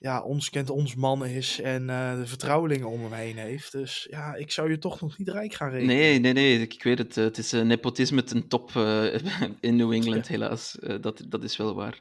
ja, 0.00 0.22
ons 0.22 0.50
kent 0.50 0.70
ons 0.70 0.94
man 0.94 1.26
is 1.26 1.60
en 1.60 1.82
uh, 1.82 2.16
de 2.16 2.26
vertrouwelingen 2.26 2.88
om 2.88 3.02
hem 3.02 3.12
heen 3.12 3.36
heeft. 3.36 3.72
Dus 3.72 4.06
ja, 4.10 4.34
ik 4.34 4.52
zou 4.52 4.70
je 4.70 4.78
toch 4.78 5.00
nog 5.00 5.18
niet 5.18 5.28
rijk 5.28 5.54
gaan 5.54 5.70
rekenen. 5.70 5.96
Nee, 5.96 6.18
nee, 6.18 6.32
nee, 6.32 6.60
ik 6.60 6.82
weet 6.82 6.98
het. 6.98 7.14
Het 7.14 7.38
is 7.38 7.54
uh, 7.54 7.62
nepotisme 7.62 8.22
ten 8.22 8.48
top 8.48 8.70
uh, 8.76 9.14
in 9.60 9.76
New 9.76 9.92
England, 9.92 10.26
ja. 10.26 10.32
helaas. 10.32 10.78
dat, 11.00 11.24
dat 11.28 11.42
is 11.42 11.56
wel 11.56 11.74
waar. 11.74 11.98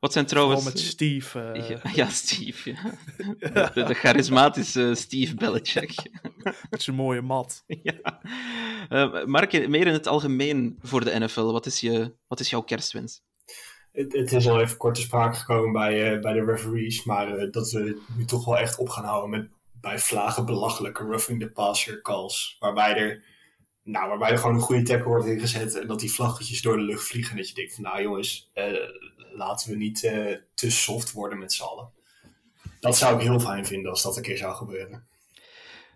Wat 0.00 0.12
zijn 0.12 0.26
trouwens... 0.26 0.62
Vooral 0.62 0.80
met 0.80 0.86
Steve. 0.88 1.80
Ja, 1.82 1.90
ja, 2.04 2.08
Steve, 2.08 2.70
ja. 2.70 2.94
de, 3.74 3.82
de, 3.84 3.94
charismatische 3.94 4.94
Steve 4.94 5.34
Belichick. 5.34 5.94
met 6.70 6.82
zijn 6.82 6.96
mooie 6.96 7.22
mat. 7.22 7.64
ja. 7.82 8.20
Mark, 9.26 9.68
meer 9.68 9.86
in 9.86 9.92
het 9.92 10.06
algemeen 10.06 10.78
voor 10.80 11.04
de 11.04 11.18
NFL. 11.18 11.52
Wat 11.52 11.66
is, 11.66 11.80
je, 11.80 12.14
wat 12.26 12.40
is 12.40 12.50
jouw 12.50 12.62
kerstwens? 12.62 13.22
Het, 14.06 14.32
is 14.32 14.48
al 14.48 14.60
even 14.60 14.76
kort 14.76 14.94
te 14.94 15.00
sprake 15.00 15.36
gekomen 15.36 15.72
bij, 15.72 16.14
uh, 16.14 16.20
bij 16.20 16.32
de 16.32 16.44
referees, 16.44 17.04
maar 17.04 17.38
uh, 17.38 17.52
dat 17.52 17.70
we 17.70 18.00
nu 18.16 18.24
toch 18.24 18.44
wel 18.44 18.58
echt 18.58 18.78
op 18.78 18.88
gaan 18.88 19.04
houden 19.04 19.30
met 19.30 19.48
bij 19.80 19.98
vlagen 19.98 20.46
belachelijke 20.46 21.04
roughing 21.04 21.40
the 21.40 21.50
passer 21.50 22.02
calls. 22.02 22.56
Waarbij 22.58 22.96
er, 22.96 23.24
nou, 23.82 24.08
waarbij 24.08 24.30
er 24.30 24.38
gewoon 24.38 24.54
een 24.54 24.60
goede 24.60 24.82
tackle 24.82 25.08
wordt 25.08 25.26
ingezet 25.26 25.74
en 25.74 25.86
dat 25.86 26.00
die 26.00 26.12
vlaggetjes 26.12 26.62
door 26.62 26.76
de 26.76 26.82
lucht 26.82 27.06
vliegen. 27.06 27.30
En 27.30 27.36
dat 27.36 27.48
je 27.48 27.54
denkt 27.54 27.74
van 27.74 27.84
nou 27.84 28.02
jongens, 28.02 28.50
uh, 28.54 28.64
laten 29.32 29.70
we 29.70 29.76
niet 29.76 30.00
te 30.54 30.70
soft 30.70 31.12
worden 31.12 31.38
met 31.38 31.52
z'n 31.52 31.62
allen. 31.62 31.90
Dat 32.80 32.96
zou 32.96 33.14
ik 33.14 33.26
heel 33.26 33.40
fijn 33.40 33.66
vinden 33.66 33.90
als 33.90 34.02
dat 34.02 34.16
een 34.16 34.22
keer 34.22 34.36
zou 34.36 34.54
gebeuren. 34.54 35.06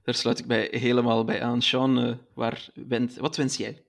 Daar 0.05 0.15
sluit 0.15 0.39
ik 0.39 0.47
mij 0.47 0.69
helemaal 0.71 1.25
bij 1.25 1.43
aan. 1.43 1.63
Sean, 1.63 2.19
waar 2.35 2.69
wat 3.19 3.37
wens 3.37 3.57
jij? 3.57 3.83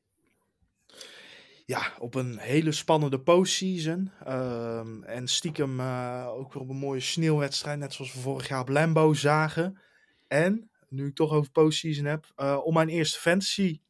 Ja, 1.66 1.94
op 2.00 2.16
een 2.16 2.38
hele 2.38 2.72
spannende 2.72 3.20
postseason. 3.20 4.12
Um, 4.28 5.04
en 5.04 5.28
stiekem 5.28 5.80
uh, 5.80 6.28
ook 6.30 6.54
weer 6.54 6.64
op 6.64 6.70
een 6.70 6.78
mooie 6.78 7.00
sneeuwwedstrijd, 7.00 7.80
net 7.80 7.94
zoals 7.94 8.14
we 8.14 8.20
vorig 8.20 8.48
jaar 8.48 8.62
op 8.62 8.70
Lambo 8.70 9.14
zagen. 9.14 9.80
En, 10.28 10.70
nu 10.90 11.08
ik 11.08 11.16
toch 11.16 11.32
over 11.32 11.52
postseason 11.52 12.06
heb, 12.06 12.32
uh, 12.38 12.60
om 12.64 12.74
mijn 12.74 12.90
eerste 12.90 13.20
fantasy 13.20 13.82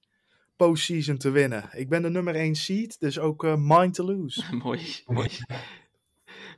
postseason 0.56 1.18
te 1.18 1.30
winnen. 1.30 1.70
Ik 1.72 1.90
ben 1.90 2.02
de 2.02 2.10
nummer 2.10 2.36
1 2.36 2.56
seed, 2.56 3.00
dus 3.00 3.20
ook 3.20 3.44
uh, 3.44 3.56
mine 3.56 3.92
to 3.92 4.06
lose. 4.06 4.44
mooi, 4.64 5.04
mooi. 5.06 5.30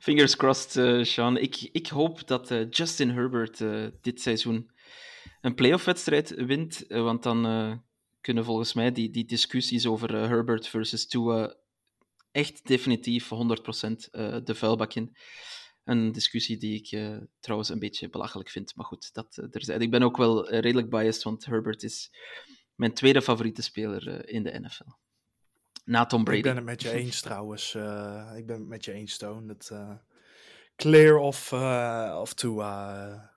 Fingers 0.00 0.36
crossed, 0.36 1.06
Sean. 1.06 1.36
Ik, 1.36 1.68
ik 1.72 1.86
hoop 1.86 2.26
dat 2.26 2.54
Justin 2.70 3.10
Herbert 3.10 3.64
dit 4.00 4.20
seizoen 4.20 4.70
een 5.40 5.54
playoff-wedstrijd 5.54 6.34
wint, 6.34 6.84
want 6.88 7.22
dan 7.22 7.44
kunnen 8.26 8.44
volgens 8.44 8.72
mij 8.72 8.92
die, 8.92 9.10
die 9.10 9.24
discussies 9.24 9.86
over 9.86 10.14
uh, 10.14 10.26
Herbert 10.26 10.68
versus 10.68 11.06
Tua 11.06 11.56
echt 12.32 12.66
definitief 12.66 13.24
100% 13.24 13.28
uh, 13.30 14.36
de 14.44 14.54
vuilbak 14.54 14.94
in. 14.94 15.16
Een 15.84 16.12
discussie 16.12 16.56
die 16.56 16.80
ik 16.80 16.92
uh, 16.92 17.16
trouwens 17.40 17.70
een 17.70 17.78
beetje 17.78 18.10
belachelijk 18.10 18.48
vind, 18.48 18.76
maar 18.76 18.86
goed, 18.86 19.14
dat 19.14 19.36
uh, 19.36 19.48
terzijde. 19.48 19.84
Ik 19.84 19.90
ben 19.90 20.02
ook 20.02 20.16
wel 20.16 20.50
redelijk 20.50 20.90
biased, 20.90 21.22
want 21.22 21.44
Herbert 21.44 21.82
is 21.82 22.10
mijn 22.74 22.94
tweede 22.94 23.22
favoriete 23.22 23.62
speler 23.62 24.28
in 24.28 24.42
de 24.42 24.60
NFL. 24.60 24.90
Na 25.84 26.06
Tom 26.06 26.24
Brady. 26.24 26.38
Ik 26.38 26.44
ben 26.44 26.56
het 26.56 26.64
met 26.64 26.82
je 26.82 26.90
eens 26.90 27.20
trouwens. 27.20 27.74
ik 28.36 28.46
ben 28.46 28.58
het 28.58 28.66
met 28.68 28.84
je 28.84 28.92
eens, 28.92 29.12
Stone. 29.12 29.46
Dat, 29.46 29.72
clear 30.76 31.16
of, 31.16 31.52
of 32.20 32.34
Tua, 32.34 33.32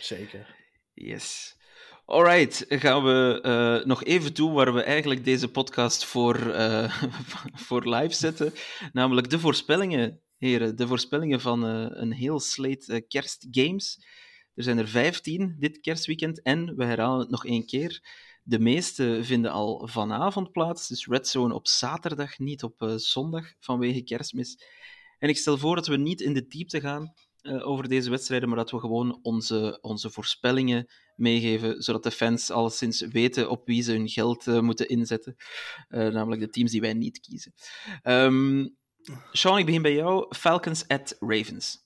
zeker. 0.00 0.56
Yes. 0.92 1.56
Alright, 2.04 2.64
gaan 2.68 3.04
we 3.04 3.42
uh, 3.46 3.86
nog 3.86 4.04
even 4.04 4.32
toe 4.32 4.52
waar 4.52 4.74
we 4.74 4.82
eigenlijk 4.82 5.24
deze 5.24 5.50
podcast 5.50 6.04
voor, 6.04 6.36
uh, 6.46 7.02
voor 7.66 7.88
live 7.88 8.14
zetten. 8.14 8.52
Namelijk 8.92 9.30
de 9.30 9.38
voorspellingen, 9.38 10.20
heren. 10.36 10.76
De 10.76 10.86
voorspellingen 10.86 11.40
van 11.40 11.66
uh, 11.66 11.86
een 11.90 12.12
heel 12.12 12.40
slate 12.40 13.04
kerstgames. 13.08 14.04
Er 14.54 14.62
zijn 14.62 14.78
er 14.78 14.88
15 14.88 15.56
dit 15.58 15.80
kerstweekend 15.80 16.42
en 16.42 16.76
we 16.76 16.84
herhalen 16.84 17.20
het 17.20 17.30
nog 17.30 17.46
één 17.46 17.66
keer. 17.66 18.00
De 18.42 18.58
meeste 18.58 19.20
vinden 19.22 19.50
al 19.50 19.88
vanavond 19.88 20.52
plaats, 20.52 20.88
dus 20.88 21.06
Red 21.06 21.28
Zone 21.28 21.54
op 21.54 21.68
zaterdag, 21.68 22.38
niet 22.38 22.62
op 22.62 22.92
zondag 22.96 23.52
vanwege 23.60 24.02
kerstmis. 24.02 24.62
En 25.18 25.28
ik 25.28 25.36
stel 25.36 25.58
voor 25.58 25.76
dat 25.76 25.86
we 25.86 25.96
niet 25.96 26.20
in 26.20 26.32
de 26.32 26.46
diepte 26.46 26.80
gaan 26.80 27.12
uh, 27.42 27.66
over 27.68 27.88
deze 27.88 28.10
wedstrijden, 28.10 28.48
maar 28.48 28.58
dat 28.58 28.70
we 28.70 28.78
gewoon 28.78 29.18
onze, 29.22 29.78
onze 29.80 30.10
voorspellingen 30.10 30.86
meegeven, 31.16 31.82
zodat 31.82 32.02
de 32.02 32.10
fans 32.10 32.50
alleszins 32.50 33.00
weten 33.00 33.50
op 33.50 33.66
wie 33.66 33.82
ze 33.82 33.92
hun 33.92 34.08
geld 34.08 34.46
uh, 34.46 34.60
moeten 34.60 34.88
inzetten. 34.88 35.36
Uh, 35.88 36.08
namelijk 36.08 36.40
de 36.40 36.48
teams 36.48 36.70
die 36.70 36.80
wij 36.80 36.94
niet 36.94 37.20
kiezen. 37.20 37.52
Um, 38.02 38.76
Sean, 39.32 39.58
ik 39.58 39.66
begin 39.66 39.82
bij 39.82 39.94
jou. 39.94 40.36
Falcons 40.36 40.88
at 40.88 41.16
Ravens. 41.18 41.80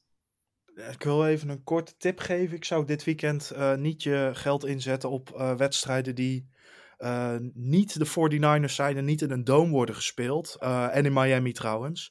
Ik 0.90 1.02
wil 1.02 1.26
even 1.26 1.48
een 1.48 1.62
korte 1.62 1.94
tip 1.98 2.18
geven. 2.18 2.56
Ik 2.56 2.64
zou 2.64 2.84
dit 2.84 3.04
weekend 3.04 3.52
niet 3.76 4.02
je 4.02 4.30
geld 4.32 4.64
inzetten 4.64 5.10
op 5.10 5.54
wedstrijden 5.56 6.14
die 6.14 6.50
niet 7.52 7.98
de 7.98 8.06
49ers 8.06 8.72
zijn 8.72 8.96
en 8.96 9.04
niet 9.04 9.22
in 9.22 9.30
een 9.30 9.44
dome 9.44 9.70
worden 9.70 9.94
gespeeld. 9.94 10.56
en 10.90 11.04
in 11.04 11.12
Miami 11.12 11.52
trouwens. 11.52 12.10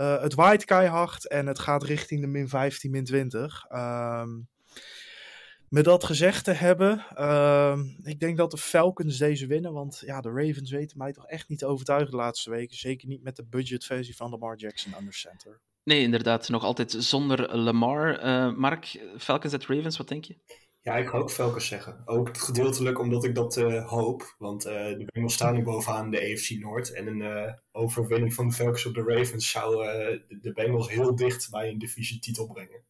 Uh, 0.00 0.20
het 0.20 0.34
waait 0.34 0.64
keihard 0.64 1.28
en 1.28 1.46
het 1.46 1.58
gaat 1.58 1.82
richting 1.82 2.20
de 2.20 2.26
min 2.26 2.48
15, 2.48 2.90
min 2.90 3.04
20. 3.04 3.64
Um, 3.70 4.48
met 5.68 5.84
dat 5.84 6.04
gezegd 6.04 6.44
te 6.44 6.52
hebben, 6.52 7.06
uh, 7.18 7.78
ik 8.02 8.20
denk 8.20 8.36
dat 8.36 8.50
de 8.50 8.56
Falcons 8.56 9.18
deze 9.18 9.46
winnen. 9.46 9.72
Want 9.72 10.02
ja, 10.06 10.20
de 10.20 10.28
Ravens 10.28 10.70
weten 10.70 10.98
mij 10.98 11.12
toch 11.12 11.26
echt 11.26 11.48
niet 11.48 11.58
te 11.58 11.66
overtuigen 11.66 12.10
de 12.10 12.16
laatste 12.16 12.50
weken. 12.50 12.76
Zeker 12.76 13.08
niet 13.08 13.22
met 13.22 13.36
de 13.36 13.44
budgetversie 13.44 14.16
van 14.16 14.30
Lamar 14.30 14.56
Jackson 14.56 14.94
under 14.98 15.14
center. 15.14 15.60
Nee, 15.84 16.02
inderdaad. 16.02 16.48
Nog 16.48 16.64
altijd 16.64 16.96
zonder 16.98 17.56
Lamar. 17.56 18.24
Uh, 18.24 18.56
Mark, 18.56 19.00
Falcons 19.18 19.54
at 19.54 19.66
Ravens, 19.66 19.96
wat 19.96 20.08
denk 20.08 20.24
je? 20.24 20.36
Ja, 20.82 20.96
ik 20.96 21.08
ga 21.08 21.18
ook 21.18 21.30
Falcons 21.30 21.66
zeggen. 21.66 22.02
Ook 22.04 22.38
gedeeltelijk 22.38 22.98
omdat 22.98 23.24
ik 23.24 23.34
dat 23.34 23.56
uh, 23.56 23.88
hoop. 23.88 24.34
Want 24.38 24.66
uh, 24.66 24.72
de 24.72 25.04
Bengals 25.12 25.34
staan 25.34 25.54
nu 25.54 25.62
bovenaan 25.62 26.10
de 26.10 26.32
AFC 26.32 26.50
Noord. 26.50 26.92
En 26.92 27.06
een 27.06 27.20
uh, 27.20 27.52
overwinning 27.72 28.34
van 28.34 28.48
de 28.48 28.54
Falcons 28.54 28.86
op 28.86 28.94
de 28.94 29.02
Ravens 29.02 29.50
zou 29.50 29.76
de 30.28 30.52
Bengals 30.54 30.90
heel 30.90 31.14
dicht 31.14 31.50
bij 31.50 31.68
een 31.68 31.78
divisietitel 31.78 32.46
brengen. 32.46 32.84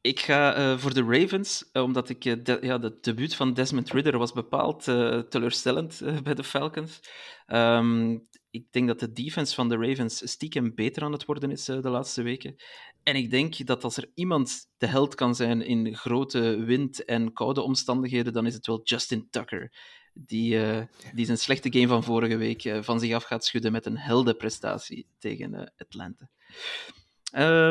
Ik 0.00 0.20
ga 0.20 0.78
voor 0.78 0.94
de 0.94 1.02
Ravens, 1.02 1.70
omdat 1.72 2.08
ik 2.08 2.44
de, 2.44 2.58
ja, 2.60 2.80
het 2.80 3.04
debuut 3.04 3.34
van 3.34 3.54
Desmond 3.54 3.92
Ridder 3.92 4.18
was 4.18 4.32
bepaald 4.32 4.84
teleurstellend 5.30 6.02
bij 6.22 6.34
de 6.34 6.44
Falcons. 6.44 7.00
Um, 7.46 8.28
ik 8.50 8.72
denk 8.72 8.86
dat 8.86 9.00
de 9.00 9.12
defense 9.12 9.54
van 9.54 9.68
de 9.68 9.76
Ravens 9.76 10.30
stiekem 10.30 10.74
beter 10.74 11.02
aan 11.02 11.12
het 11.12 11.24
worden 11.24 11.50
is 11.50 11.64
de 11.64 11.88
laatste 11.88 12.22
weken. 12.22 12.56
En 13.04 13.16
ik 13.16 13.30
denk 13.30 13.66
dat 13.66 13.84
als 13.84 13.96
er 13.96 14.10
iemand 14.14 14.66
de 14.76 14.86
held 14.86 15.14
kan 15.14 15.34
zijn 15.34 15.62
in 15.62 15.96
grote 15.96 16.56
wind 16.64 17.04
en 17.04 17.32
koude 17.32 17.60
omstandigheden, 17.60 18.32
dan 18.32 18.46
is 18.46 18.54
het 18.54 18.66
wel 18.66 18.80
Justin 18.84 19.26
Tucker. 19.30 19.72
Die, 20.12 20.54
uh, 20.54 20.82
die 21.14 21.26
zijn 21.26 21.38
slechte 21.38 21.72
game 21.72 21.88
van 21.88 22.04
vorige 22.04 22.36
week 22.36 22.64
uh, 22.64 22.82
van 22.82 23.00
zich 23.00 23.14
af 23.14 23.24
gaat 23.24 23.44
schudden 23.44 23.72
met 23.72 23.86
een 23.86 23.98
heldenprestatie 23.98 25.06
tegen 25.18 25.54
uh, 25.54 25.62
Atlanta. 25.76 26.28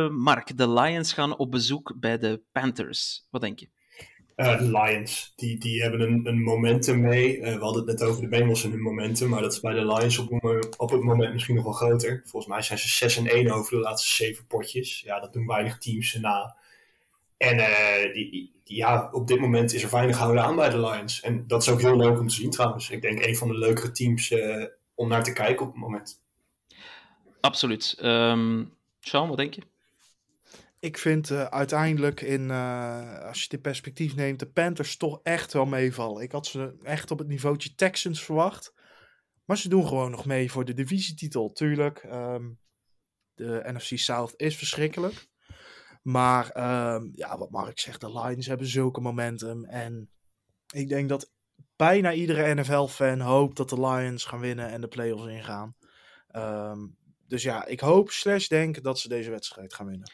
Mark, 0.09 0.57
de 0.57 0.69
Lions 0.69 1.13
gaan 1.13 1.37
op 1.37 1.51
bezoek 1.51 1.93
bij 1.99 2.17
de 2.17 2.41
Panthers. 2.51 3.27
Wat 3.29 3.41
denk 3.41 3.59
je? 3.59 3.69
De 4.35 4.71
Lions, 4.71 5.33
die, 5.35 5.59
die 5.59 5.81
hebben 5.81 6.01
een, 6.01 6.27
een 6.27 6.41
momentum 6.41 7.01
mee. 7.01 7.37
Uh, 7.37 7.53
we 7.53 7.59
hadden 7.59 7.87
het 7.87 7.99
net 7.99 8.09
over 8.09 8.21
de 8.21 8.27
Bengals 8.27 8.63
en 8.63 8.71
hun 8.71 8.81
momentum, 8.81 9.29
maar 9.29 9.41
dat 9.41 9.53
is 9.53 9.59
bij 9.59 9.73
de 9.73 9.85
Lions 9.85 10.17
op, 10.17 10.31
op 10.77 10.91
het 10.91 11.01
moment 11.01 11.33
misschien 11.33 11.55
nog 11.55 11.63
wel 11.63 11.73
groter. 11.73 12.21
Volgens 12.25 12.53
mij 12.53 12.61
zijn 12.61 12.79
ze 12.79 12.87
6 12.87 13.17
en 13.17 13.27
1 13.27 13.51
over 13.51 13.75
de 13.75 13.81
laatste 13.81 14.13
7 14.13 14.47
potjes. 14.47 14.99
Ja, 14.99 15.19
dat 15.19 15.33
doen 15.33 15.47
weinig 15.47 15.77
teams 15.77 16.13
na. 16.13 16.55
En 17.37 17.57
uh, 17.57 18.13
die, 18.13 18.31
die, 18.63 18.77
ja, 18.77 19.09
op 19.11 19.27
dit 19.27 19.39
moment 19.39 19.73
is 19.73 19.83
er 19.83 19.89
weinig 19.89 20.17
houden 20.17 20.43
aan 20.43 20.55
bij 20.55 20.69
de 20.69 20.79
Lions. 20.79 21.21
En 21.21 21.47
dat 21.47 21.61
is 21.61 21.69
ook 21.69 21.81
heel 21.81 21.97
leuk 21.97 22.19
om 22.19 22.27
te 22.27 22.35
zien 22.35 22.49
trouwens. 22.49 22.89
Ik 22.89 23.01
denk 23.01 23.25
een 23.25 23.35
van 23.35 23.47
de 23.47 23.57
leukere 23.57 23.91
teams 23.91 24.33
om 24.95 25.07
naar 25.07 25.23
te 25.23 25.33
kijken 25.33 25.65
op 25.65 25.71
het 25.71 25.81
moment. 25.81 26.21
Absoluut. 27.41 27.97
Um, 28.01 28.73
Sean, 28.99 29.27
wat 29.27 29.37
denk 29.37 29.53
je? 29.53 29.61
Ik 30.83 30.97
vind 30.97 31.29
uh, 31.29 31.43
uiteindelijk, 31.43 32.21
in, 32.21 32.49
uh, 32.49 33.19
als 33.19 33.41
je 33.41 33.49
dit 33.49 33.61
perspectief 33.61 34.15
neemt, 34.15 34.39
de 34.39 34.51
Panthers 34.51 34.97
toch 34.97 35.19
echt 35.21 35.53
wel 35.53 35.65
meevallen. 35.65 36.23
Ik 36.23 36.31
had 36.31 36.47
ze 36.47 36.75
echt 36.81 37.11
op 37.11 37.19
het 37.19 37.27
niveautje 37.27 37.75
Texans 37.75 38.23
verwacht. 38.23 38.73
Maar 39.45 39.57
ze 39.57 39.69
doen 39.69 39.87
gewoon 39.87 40.11
nog 40.11 40.25
mee 40.25 40.51
voor 40.51 40.65
de 40.65 40.73
divisietitel. 40.73 41.51
Tuurlijk, 41.51 42.03
um, 42.03 42.59
de 43.33 43.61
NFC 43.65 43.97
South 43.97 44.33
is 44.35 44.57
verschrikkelijk. 44.57 45.27
Maar 46.01 46.49
ehm, 46.49 47.09
ja, 47.13 47.37
wat 47.37 47.49
Mark 47.49 47.79
zegt, 47.79 48.01
de 48.01 48.19
Lions 48.19 48.45
hebben 48.45 48.67
zulke 48.67 49.01
momentum. 49.01 49.65
En 49.65 50.09
ik 50.73 50.89
denk 50.89 51.09
dat 51.09 51.31
bijna 51.75 52.13
iedere 52.13 52.55
NFL-fan 52.55 53.19
hoopt 53.19 53.57
dat 53.57 53.69
de 53.69 53.87
Lions 53.87 54.25
gaan 54.25 54.39
winnen 54.39 54.69
en 54.69 54.81
de 54.81 54.87
playoffs 54.87 55.27
ingaan. 55.27 55.75
Ehm, 56.27 56.87
dus 57.27 57.43
ja, 57.43 57.65
ik 57.65 57.79
hoop 57.79 58.11
slash 58.11 58.47
denk 58.47 58.83
dat 58.83 58.99
ze 58.99 59.07
deze 59.07 59.29
wedstrijd 59.29 59.73
gaan 59.73 59.87
winnen. 59.87 60.11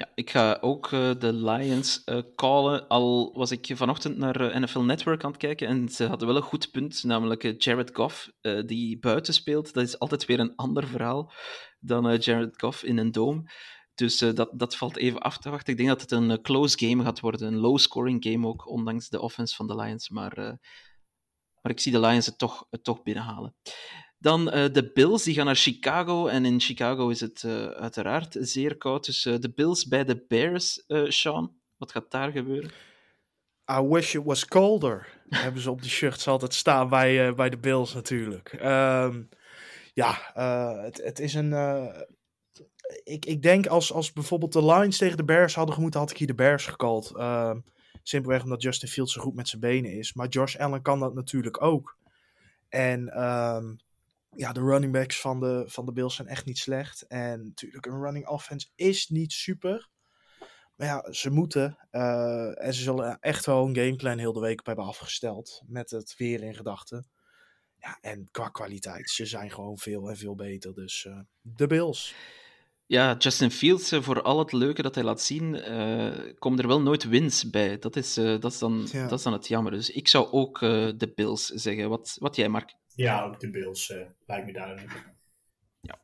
Ja, 0.00 0.10
ik 0.14 0.30
ga 0.30 0.58
ook 0.60 0.90
uh, 0.90 1.10
de 1.18 1.32
Lions 1.32 2.02
uh, 2.06 2.18
callen. 2.34 2.88
Al 2.88 3.32
was 3.34 3.50
ik 3.50 3.70
vanochtend 3.74 4.16
naar 4.16 4.40
uh, 4.40 4.56
NFL 4.56 4.80
Network 4.80 5.24
aan 5.24 5.30
het 5.30 5.40
kijken 5.40 5.68
en 5.68 5.88
ze 5.88 6.06
hadden 6.06 6.28
wel 6.28 6.36
een 6.36 6.42
goed 6.42 6.70
punt, 6.70 7.04
namelijk 7.04 7.62
Jared 7.62 7.94
Goff, 7.94 8.30
die 8.66 8.98
buiten 8.98 9.34
speelt. 9.34 9.72
Dat 9.72 9.84
is 9.84 9.98
altijd 9.98 10.24
weer 10.24 10.40
een 10.40 10.56
ander 10.56 10.86
verhaal 10.86 11.32
dan 11.80 12.16
Jared 12.16 12.60
Goff 12.60 12.82
in 12.82 12.98
een 12.98 13.12
dome. 13.12 13.50
Dus 13.94 14.18
dat, 14.18 14.50
dat 14.52 14.76
valt 14.76 14.96
even 14.96 15.20
af 15.20 15.38
te 15.38 15.50
wachten. 15.50 15.72
Ik 15.72 15.78
denk 15.78 15.88
dat 15.88 16.00
het 16.00 16.10
een 16.10 16.42
close 16.42 16.86
game 16.86 17.04
gaat 17.04 17.20
worden, 17.20 17.46
een 17.46 17.58
low-scoring 17.58 18.24
game 18.24 18.46
ook, 18.46 18.68
ondanks 18.68 19.08
de 19.08 19.20
offense 19.20 19.54
van 19.54 19.66
de 19.66 19.76
Lions. 19.76 20.08
Maar, 20.08 20.34
maar 21.62 21.72
ik 21.72 21.80
zie 21.80 21.92
de 21.92 22.00
Lions 22.00 22.26
het 22.26 22.38
toch, 22.38 22.66
het 22.70 22.84
toch 22.84 23.02
binnenhalen. 23.02 23.54
Dan 24.20 24.56
uh, 24.56 24.72
de 24.72 24.90
Bills, 24.94 25.22
die 25.22 25.34
gaan 25.34 25.46
naar 25.46 25.56
Chicago. 25.56 26.26
En 26.26 26.44
in 26.44 26.60
Chicago 26.60 27.08
is 27.08 27.20
het 27.20 27.42
uh, 27.42 27.66
uiteraard 27.66 28.36
zeer 28.40 28.76
koud. 28.76 29.04
Dus 29.04 29.24
uh, 29.24 29.38
de 29.38 29.50
Bills 29.50 29.86
bij 29.86 30.04
de 30.04 30.24
Bears, 30.28 30.84
Sean. 31.04 31.58
Wat 31.76 31.92
gaat 31.92 32.10
daar 32.10 32.30
gebeuren? 32.30 32.70
I 33.72 33.80
wish 33.88 34.14
it 34.14 34.24
was 34.24 34.46
colder. 34.46 35.22
hebben 35.28 35.62
ze 35.62 35.70
op 35.70 35.82
de 35.82 35.88
shirts 35.88 36.28
altijd 36.28 36.54
staan 36.54 36.88
bij, 36.88 37.34
bij 37.34 37.50
de 37.50 37.58
Bills 37.58 37.94
natuurlijk. 37.94 38.52
Um, 38.52 39.28
ja, 39.94 40.30
het, 40.82 41.02
het 41.02 41.18
is 41.18 41.34
een... 41.34 41.52
ik, 43.04 43.24
ik 43.24 43.42
denk 43.42 43.66
als, 43.66 43.92
als 43.92 44.12
bijvoorbeeld 44.12 44.52
de 44.52 44.64
Lions 44.64 44.98
tegen 44.98 45.16
de 45.16 45.24
Bears 45.24 45.54
hadden 45.54 45.74
gemoeten, 45.74 46.00
had 46.00 46.10
ik 46.10 46.16
hier 46.16 46.26
de 46.26 46.34
Bears 46.34 46.66
gecallt. 46.66 47.12
Um, 47.16 47.64
simpelweg 48.02 48.42
omdat 48.42 48.62
Justin 48.62 48.88
Fields 48.88 49.12
zo 49.12 49.20
goed 49.20 49.34
met 49.34 49.48
zijn 49.48 49.60
benen 49.60 49.92
is. 49.92 50.14
Maar 50.14 50.28
Josh 50.28 50.56
Allen 50.56 50.82
kan 50.82 51.00
dat 51.00 51.14
natuurlijk 51.14 51.62
ook. 51.62 51.96
En... 52.68 53.22
Um, 53.22 53.78
ja, 54.36 54.52
de 54.52 54.60
running 54.60 54.92
backs 54.92 55.20
van 55.20 55.40
de, 55.40 55.64
van 55.66 55.86
de 55.86 55.92
Bills 55.92 56.14
zijn 56.14 56.28
echt 56.28 56.44
niet 56.44 56.58
slecht. 56.58 57.06
En 57.06 57.44
natuurlijk, 57.44 57.86
een 57.86 58.02
running 58.02 58.28
offense 58.28 58.68
is 58.74 59.08
niet 59.08 59.32
super. 59.32 59.88
Maar 60.76 60.88
ja, 60.88 61.12
ze 61.12 61.30
moeten. 61.30 61.88
Uh, 61.90 62.64
en 62.64 62.74
ze 62.74 62.82
zullen 62.82 63.18
echt 63.20 63.46
wel 63.46 63.66
een 63.66 63.76
gameplan 63.76 64.18
heel 64.18 64.32
de 64.32 64.40
week 64.40 64.60
op 64.60 64.66
hebben 64.66 64.84
afgesteld. 64.84 65.62
Met 65.66 65.90
het 65.90 66.14
weer 66.16 66.42
in 66.42 66.54
gedachten. 66.54 67.08
Ja, 67.76 67.98
en 68.00 68.28
qua 68.30 68.48
kwaliteit, 68.48 69.10
ze 69.10 69.26
zijn 69.26 69.50
gewoon 69.50 69.78
veel 69.78 70.08
en 70.08 70.16
veel 70.16 70.34
beter. 70.34 70.74
Dus 70.74 71.04
uh, 71.04 71.20
de 71.40 71.66
Bills. 71.66 72.14
Ja, 72.86 73.16
Justin 73.18 73.50
Fields, 73.50 73.92
uh, 73.92 74.02
voor 74.02 74.22
al 74.22 74.38
het 74.38 74.52
leuke 74.52 74.82
dat 74.82 74.94
hij 74.94 75.04
laat 75.04 75.22
zien, 75.22 75.52
komen 76.38 76.58
er 76.58 76.66
wel 76.66 76.80
nooit 76.80 77.04
wins 77.04 77.50
bij. 77.50 77.78
Dat 77.78 77.96
is, 77.96 78.14
dat 78.14 78.44
is, 78.44 78.58
dan, 78.58 78.88
ja. 78.92 79.08
dat 79.08 79.18
is 79.18 79.24
dan 79.24 79.32
het 79.32 79.48
jammer. 79.48 79.72
Dus 79.72 79.90
ik 79.90 80.08
zou 80.08 80.30
ook 80.30 80.58
de 80.60 81.12
Bills 81.14 81.46
zeggen. 81.46 81.88
Wat, 81.88 82.16
wat 82.18 82.36
jij, 82.36 82.48
Mark? 82.48 82.74
Ja, 83.00 83.22
ook 83.22 83.40
de 83.40 83.50
Bills, 83.50 83.90
uh, 83.90 84.06
lijkt 84.26 84.46
me 84.46 84.52
duidelijk. 84.52 85.12
Ja. 85.80 86.00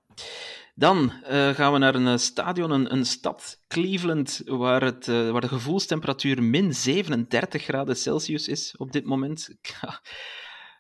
Dan 0.75 1.13
uh, 1.23 1.49
gaan 1.49 1.73
we 1.73 1.79
naar 1.79 1.95
een 1.95 2.07
uh, 2.07 2.17
stadion, 2.17 2.71
een, 2.71 2.93
een, 2.93 3.05
stad, 3.05 3.65
Cleveland, 3.69 4.43
waar, 4.45 4.83
het, 4.83 5.07
waar 5.07 5.41
de 5.41 5.49
gevoelstemperatuur 5.49 6.43
min 6.43 6.75
37 6.75 7.63
graden 7.63 7.97
Celsius 7.97 8.49
is 8.49 8.77
op 8.77 8.93
dit 8.93 9.05
moment. 9.05 9.57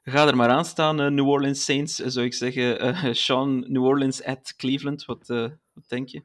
Ga 0.02 0.26
er 0.26 0.36
maar 0.36 0.48
aan 0.48 0.64
staan, 0.64 1.14
New 1.14 1.28
Orleans 1.28 1.64
Saints, 1.64 1.94
zou 1.94 2.26
ik 2.26 2.34
zeggen. 2.34 3.16
Sean, 3.16 3.72
New 3.72 3.84
Orleans 3.84 4.22
at 4.22 4.54
Cleveland, 4.56 5.04
wat, 5.04 5.26
wat 5.72 5.88
denk 5.88 6.08
je? 6.08 6.24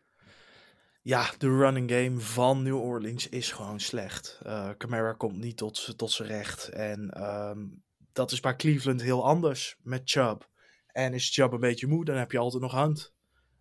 Ja, 1.01 1.29
de 1.37 1.47
running 1.47 1.91
game 1.91 2.19
van 2.19 2.63
New 2.63 2.79
Orleans 2.79 3.29
is 3.29 3.51
gewoon 3.51 3.79
slecht. 3.79 4.41
Camara 4.77 5.13
komt 5.13 5.37
niet 5.37 5.57
tot, 5.57 5.97
tot 5.97 6.11
zijn 6.11 6.27
recht. 6.27 6.69
En 6.69 7.23
um, 7.23 7.83
dat 8.13 8.31
is 8.31 8.39
bij 8.39 8.55
Cleveland 8.55 9.01
heel 9.01 9.25
anders 9.25 9.77
met 9.83 10.01
Chubb. 10.05 10.49
En 10.87 11.13
is 11.13 11.33
Chubb 11.33 11.53
een 11.53 11.59
beetje 11.59 11.87
moe, 11.87 12.05
dan 12.05 12.15
heb 12.15 12.31
je 12.31 12.37
altijd 12.37 12.61
nog 12.61 12.71
hand. 12.71 13.13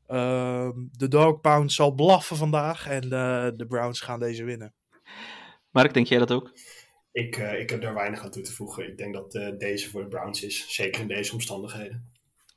Uh, 0.09 0.70
de 0.92 1.09
Dog 1.09 1.40
Pound 1.40 1.72
zal 1.72 1.92
blaffen 1.92 2.36
vandaag 2.36 2.88
en 2.88 3.05
uh, 3.05 3.48
de 3.57 3.66
Browns 3.68 4.01
gaan 4.01 4.20
deze 4.20 4.44
winnen. 4.44 4.74
Mark, 5.70 5.94
denk 5.94 6.07
jij 6.07 6.18
dat 6.18 6.32
ook? 6.32 6.53
Ik, 7.12 7.36
uh, 7.36 7.61
ik 7.61 7.70
heb 7.70 7.80
daar 7.80 7.94
weinig 7.94 8.24
aan 8.24 8.30
toe 8.30 8.42
te 8.42 8.53
voegen. 8.53 8.88
Ik 8.88 8.98
denk 8.98 9.14
dat 9.14 9.34
uh, 9.34 9.59
deze 9.59 9.90
voor 9.90 10.03
de 10.03 10.09
Browns 10.09 10.42
is, 10.42 10.74
zeker 10.74 11.01
in 11.01 11.09
deze 11.09 11.32
omstandigheden. 11.32 12.09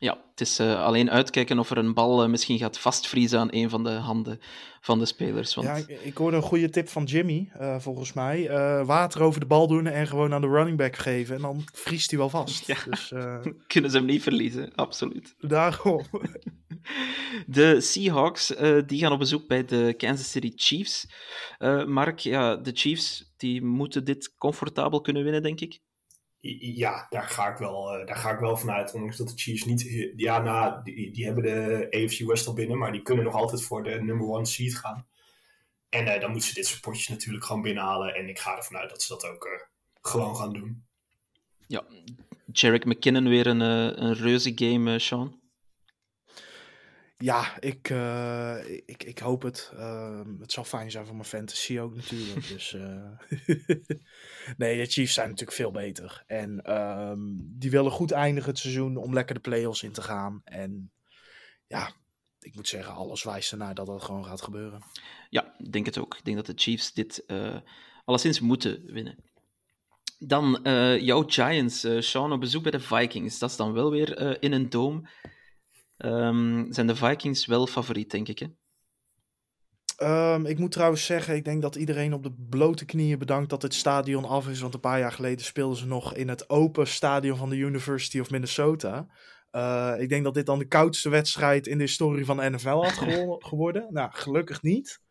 Ja, 0.03 0.17
het 0.29 0.41
is 0.41 0.59
uh, 0.59 0.83
alleen 0.83 1.11
uitkijken 1.11 1.59
of 1.59 1.69
er 1.69 1.77
een 1.77 1.93
bal 1.93 2.23
uh, 2.23 2.29
misschien 2.29 2.57
gaat 2.57 2.79
vastvriezen 2.79 3.39
aan 3.39 3.47
een 3.51 3.69
van 3.69 3.83
de 3.83 3.89
handen 3.89 4.39
van 4.81 4.99
de 4.99 5.05
spelers. 5.05 5.55
Want... 5.55 5.67
Ja, 5.67 5.75
ik, 5.75 5.87
ik, 5.87 6.17
hoorde 6.17 6.37
een 6.37 6.43
goede 6.43 6.69
tip 6.69 6.89
van 6.89 7.03
Jimmy, 7.03 7.51
uh, 7.59 7.79
volgens 7.79 8.13
mij. 8.13 8.49
water 8.85 9.21
over 9.21 9.39
de 9.39 9.45
bal 9.45 9.67
doen 9.67 9.87
en 9.87 10.07
gewoon 10.07 10.33
aan 10.33 10.41
de 10.41 10.47
running 10.47 10.77
back 10.77 10.95
geven. 10.95 11.35
En 11.35 11.41
dan 11.41 11.63
vriest 11.73 12.09
hij 12.09 12.19
wel 12.19 12.29
vast. 12.29 12.67
Ja. 12.67 12.77
Dus, 12.89 13.13
Kunnen 13.73 13.91
ze 13.91 13.97
hem 13.97 14.05
niet 14.05 14.23
verliezen, 14.23 14.75
absoluut. 14.75 15.35
Daarom. 15.39 16.05
de 17.47 17.81
Seahawks 17.81 18.53
die 18.85 18.99
gaan 18.99 19.11
op 19.11 19.19
bezoek 19.19 19.47
bij 19.47 19.65
de 19.65 19.93
Kansas 19.97 20.31
City 20.31 20.51
Chiefs. 20.55 21.07
Mark, 21.85 22.19
ja, 22.19 22.55
de 22.55 22.71
Chiefs 22.73 23.33
die 23.37 23.63
moeten 23.63 24.03
dit 24.03 24.35
comfortabel 24.37 25.01
kunnen 25.01 25.23
winnen, 25.23 25.43
denk 25.43 25.59
ik. 25.59 25.79
Ja, 26.59 27.07
daar 27.09 27.23
ga 27.23 27.47
ik 27.51 27.57
wel, 27.57 27.99
uh, 27.99 28.05
daar 28.05 28.15
ga 28.15 28.31
ik 28.31 28.39
wel 28.39 28.57
vanuit. 28.57 28.93
Ondanks 28.93 29.17
dat 29.17 29.27
de 29.27 29.33
Chiefs 29.35 29.65
niet. 29.65 30.11
Ja, 30.15 30.41
nou, 30.41 30.83
die, 30.83 31.11
die 31.11 31.25
hebben 31.25 31.43
de 31.43 31.87
AFC 31.89 32.19
West 32.19 32.47
al 32.47 32.53
binnen, 32.53 32.77
maar 32.77 32.91
die 32.91 33.01
kunnen 33.01 33.25
nog 33.25 33.35
altijd 33.35 33.63
voor 33.63 33.83
de 33.83 34.01
number 34.01 34.27
one 34.27 34.45
seed 34.45 34.77
gaan. 34.77 35.07
En 35.89 36.05
uh, 36.07 36.19
dan 36.19 36.31
moeten 36.31 36.49
ze 36.49 36.55
dit 36.55 36.65
soort 36.65 36.81
potjes 36.81 37.07
natuurlijk 37.07 37.45
gewoon 37.45 37.61
binnenhalen. 37.61 38.15
En 38.15 38.29
ik 38.29 38.39
ga 38.39 38.57
ervan 38.57 38.77
uit 38.77 38.89
dat 38.89 39.01
ze 39.01 39.13
dat 39.13 39.25
ook 39.25 39.45
uh, 39.45 39.51
gewoon 40.01 40.35
gaan 40.35 40.53
doen. 40.53 40.85
Ja, 41.67 41.83
Jarek 42.51 42.85
McKinnon 42.85 43.29
weer 43.29 43.47
een, 43.47 43.59
een 43.59 44.13
reuze 44.13 44.51
game, 44.55 44.99
Sean. 44.99 45.41
Ja, 47.23 47.59
ik, 47.59 47.89
uh, 47.89 48.69
ik, 48.85 49.03
ik 49.03 49.19
hoop 49.19 49.41
het. 49.41 49.71
Uh, 49.75 50.21
het 50.39 50.51
zal 50.51 50.63
fijn 50.63 50.91
zijn 50.91 51.05
voor 51.05 51.15
mijn 51.15 51.27
fantasy 51.27 51.79
ook 51.79 51.95
natuurlijk. 51.95 52.47
dus, 52.53 52.73
uh... 52.73 53.09
nee, 54.57 54.77
de 54.77 54.85
Chiefs 54.85 55.13
zijn 55.13 55.29
natuurlijk 55.29 55.57
veel 55.57 55.71
beter. 55.71 56.23
En 56.27 56.73
um, 56.77 57.37
die 57.59 57.71
willen 57.71 57.91
goed 57.91 58.11
eindigen 58.11 58.49
het 58.49 58.59
seizoen 58.59 58.97
om 58.97 59.13
lekker 59.13 59.35
de 59.35 59.41
playoffs 59.41 59.83
in 59.83 59.91
te 59.91 60.01
gaan. 60.01 60.41
En 60.43 60.91
ja, 61.67 61.91
ik 62.39 62.55
moet 62.55 62.67
zeggen, 62.67 62.93
alles 62.93 63.23
wijst 63.23 63.51
ernaar 63.51 63.75
dat 63.75 63.85
dat 63.85 64.03
gewoon 64.03 64.25
gaat 64.25 64.41
gebeuren. 64.41 64.83
Ja, 65.29 65.55
ik 65.57 65.71
denk 65.71 65.85
het 65.85 65.97
ook. 65.97 66.17
Ik 66.17 66.25
denk 66.25 66.37
dat 66.37 66.45
de 66.45 66.61
Chiefs 66.61 66.93
dit 66.93 67.25
alleszins 68.05 68.39
moeten 68.39 68.83
winnen. 68.85 69.15
Dan 70.19 70.59
jouw 71.01 71.23
Giants, 71.27 71.87
Sean, 71.99 72.31
op 72.31 72.39
bezoek 72.39 72.63
bij 72.63 72.71
de 72.71 72.79
Vikings. 72.79 73.39
Dat 73.39 73.49
is 73.49 73.55
dan 73.55 73.73
wel 73.73 73.91
weer 73.91 74.41
in 74.41 74.51
een 74.51 74.69
dome. 74.69 75.09
Um, 76.05 76.73
zijn 76.73 76.87
de 76.87 76.95
Vikings 76.95 77.45
wel 77.45 77.67
favoriet, 77.67 78.11
denk 78.11 78.27
ik. 78.27 78.39
Hè? 78.39 78.47
Um, 80.33 80.45
ik 80.45 80.59
moet 80.59 80.71
trouwens 80.71 81.05
zeggen, 81.05 81.35
ik 81.35 81.45
denk 81.45 81.61
dat 81.61 81.75
iedereen 81.75 82.13
op 82.13 82.23
de 82.23 82.33
blote 82.49 82.85
knieën 82.85 83.19
bedankt 83.19 83.49
dat 83.49 83.61
het 83.61 83.73
stadion 83.73 84.25
af 84.25 84.47
is. 84.47 84.59
Want 84.59 84.73
een 84.73 84.79
paar 84.79 84.99
jaar 84.99 85.11
geleden 85.11 85.45
speelden 85.45 85.77
ze 85.77 85.85
nog 85.85 86.15
in 86.15 86.29
het 86.29 86.49
open 86.49 86.87
stadion 86.87 87.37
van 87.37 87.49
de 87.49 87.55
University 87.55 88.19
of 88.19 88.29
Minnesota. 88.29 89.07
Uh, 89.51 89.93
ik 89.97 90.09
denk 90.09 90.23
dat 90.23 90.33
dit 90.33 90.45
dan 90.45 90.59
de 90.59 90.67
koudste 90.67 91.09
wedstrijd 91.09 91.67
in 91.67 91.77
de 91.77 91.83
historie 91.83 92.25
van 92.25 92.37
de 92.37 92.49
NFL 92.49 92.83
had 92.83 92.91
geworden. 93.49 93.87
nou, 93.89 94.09
gelukkig 94.13 94.61
niet. 94.61 95.01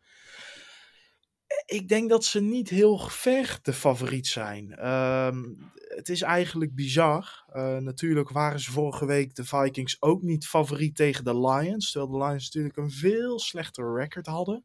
Ik 1.65 1.87
denk 1.87 2.09
dat 2.09 2.25
ze 2.25 2.41
niet 2.41 2.69
heel 2.69 2.97
ver 2.97 3.59
de 3.61 3.73
favoriet 3.73 4.27
zijn. 4.27 4.87
Um, 4.87 5.71
het 5.95 6.09
is 6.09 6.21
eigenlijk 6.21 6.75
bizar. 6.75 7.45
Uh, 7.53 7.77
natuurlijk 7.77 8.29
waren 8.29 8.59
ze 8.59 8.71
vorige 8.71 9.05
week 9.05 9.35
de 9.35 9.45
Vikings 9.45 10.01
ook 10.01 10.21
niet 10.21 10.47
favoriet 10.47 10.95
tegen 10.95 11.23
de 11.23 11.39
Lions. 11.39 11.91
Terwijl 11.91 12.11
de 12.11 12.25
Lions 12.25 12.43
natuurlijk 12.43 12.77
een 12.77 12.91
veel 12.91 13.39
slechter 13.39 13.95
record 13.95 14.25
hadden. 14.25 14.63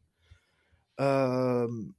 Um, 0.95 1.97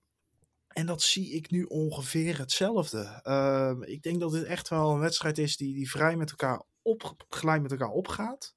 en 0.69 0.87
dat 0.87 1.03
zie 1.03 1.33
ik 1.33 1.51
nu 1.51 1.63
ongeveer 1.63 2.39
hetzelfde. 2.39 3.21
Um, 3.25 3.83
ik 3.83 4.03
denk 4.03 4.21
dat 4.21 4.33
dit 4.33 4.45
echt 4.45 4.69
wel 4.69 4.91
een 4.91 5.01
wedstrijd 5.01 5.39
is 5.39 5.57
die, 5.57 5.75
die 5.75 5.91
vrij 5.91 6.17
met 6.17 6.31
elkaar 6.31 6.63
op, 6.83 7.25
gelijk 7.29 7.63
met 7.63 7.71
elkaar 7.71 7.91
opgaat. 7.91 8.55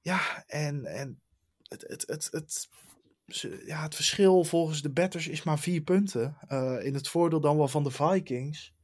Ja, 0.00 0.44
en, 0.46 0.84
en 0.84 1.20
het, 1.62 1.84
het, 1.88 2.02
het, 2.06 2.28
het, 2.30 2.68
ja, 3.66 3.82
het 3.82 3.94
verschil 3.94 4.44
volgens 4.44 4.82
de 4.82 4.92
betters 4.92 5.28
is 5.28 5.42
maar 5.42 5.58
vier 5.58 5.80
punten. 5.80 6.36
Uh, 6.48 6.84
in 6.84 6.94
het 6.94 7.08
voordeel 7.08 7.40
dan 7.40 7.56
wel 7.56 7.68
van 7.68 7.84
de 7.84 7.90
Vikings 7.90 8.74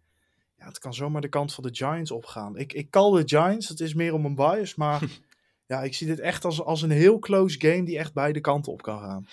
ja, 0.57 0.67
het 0.67 0.79
kan 0.79 0.95
zomaar 0.95 1.21
de 1.21 1.29
kant 1.29 1.55
van 1.55 1.65
de 1.65 1.75
Giants 1.75 2.11
opgaan. 2.11 2.57
Ik, 2.57 2.73
ik 2.73 2.91
call 2.91 3.23
de 3.23 3.29
Giants, 3.29 3.69
het 3.69 3.81
is 3.81 3.95
meer 3.95 4.13
om 4.13 4.25
een 4.25 4.35
bias, 4.35 4.75
maar 4.75 5.03
ja, 5.67 5.83
ik 5.83 5.95
zie 5.95 6.07
dit 6.07 6.21
echt 6.21 6.45
als, 6.45 6.63
als 6.63 6.83
een 6.83 6.91
heel 6.91 7.19
close 7.19 7.61
game 7.61 7.83
die 7.83 7.99
echt 7.99 8.15
beide 8.15 8.41
kanten 8.41 8.73
op 8.73 8.83
kan 8.83 9.01
gaan. 9.01 9.27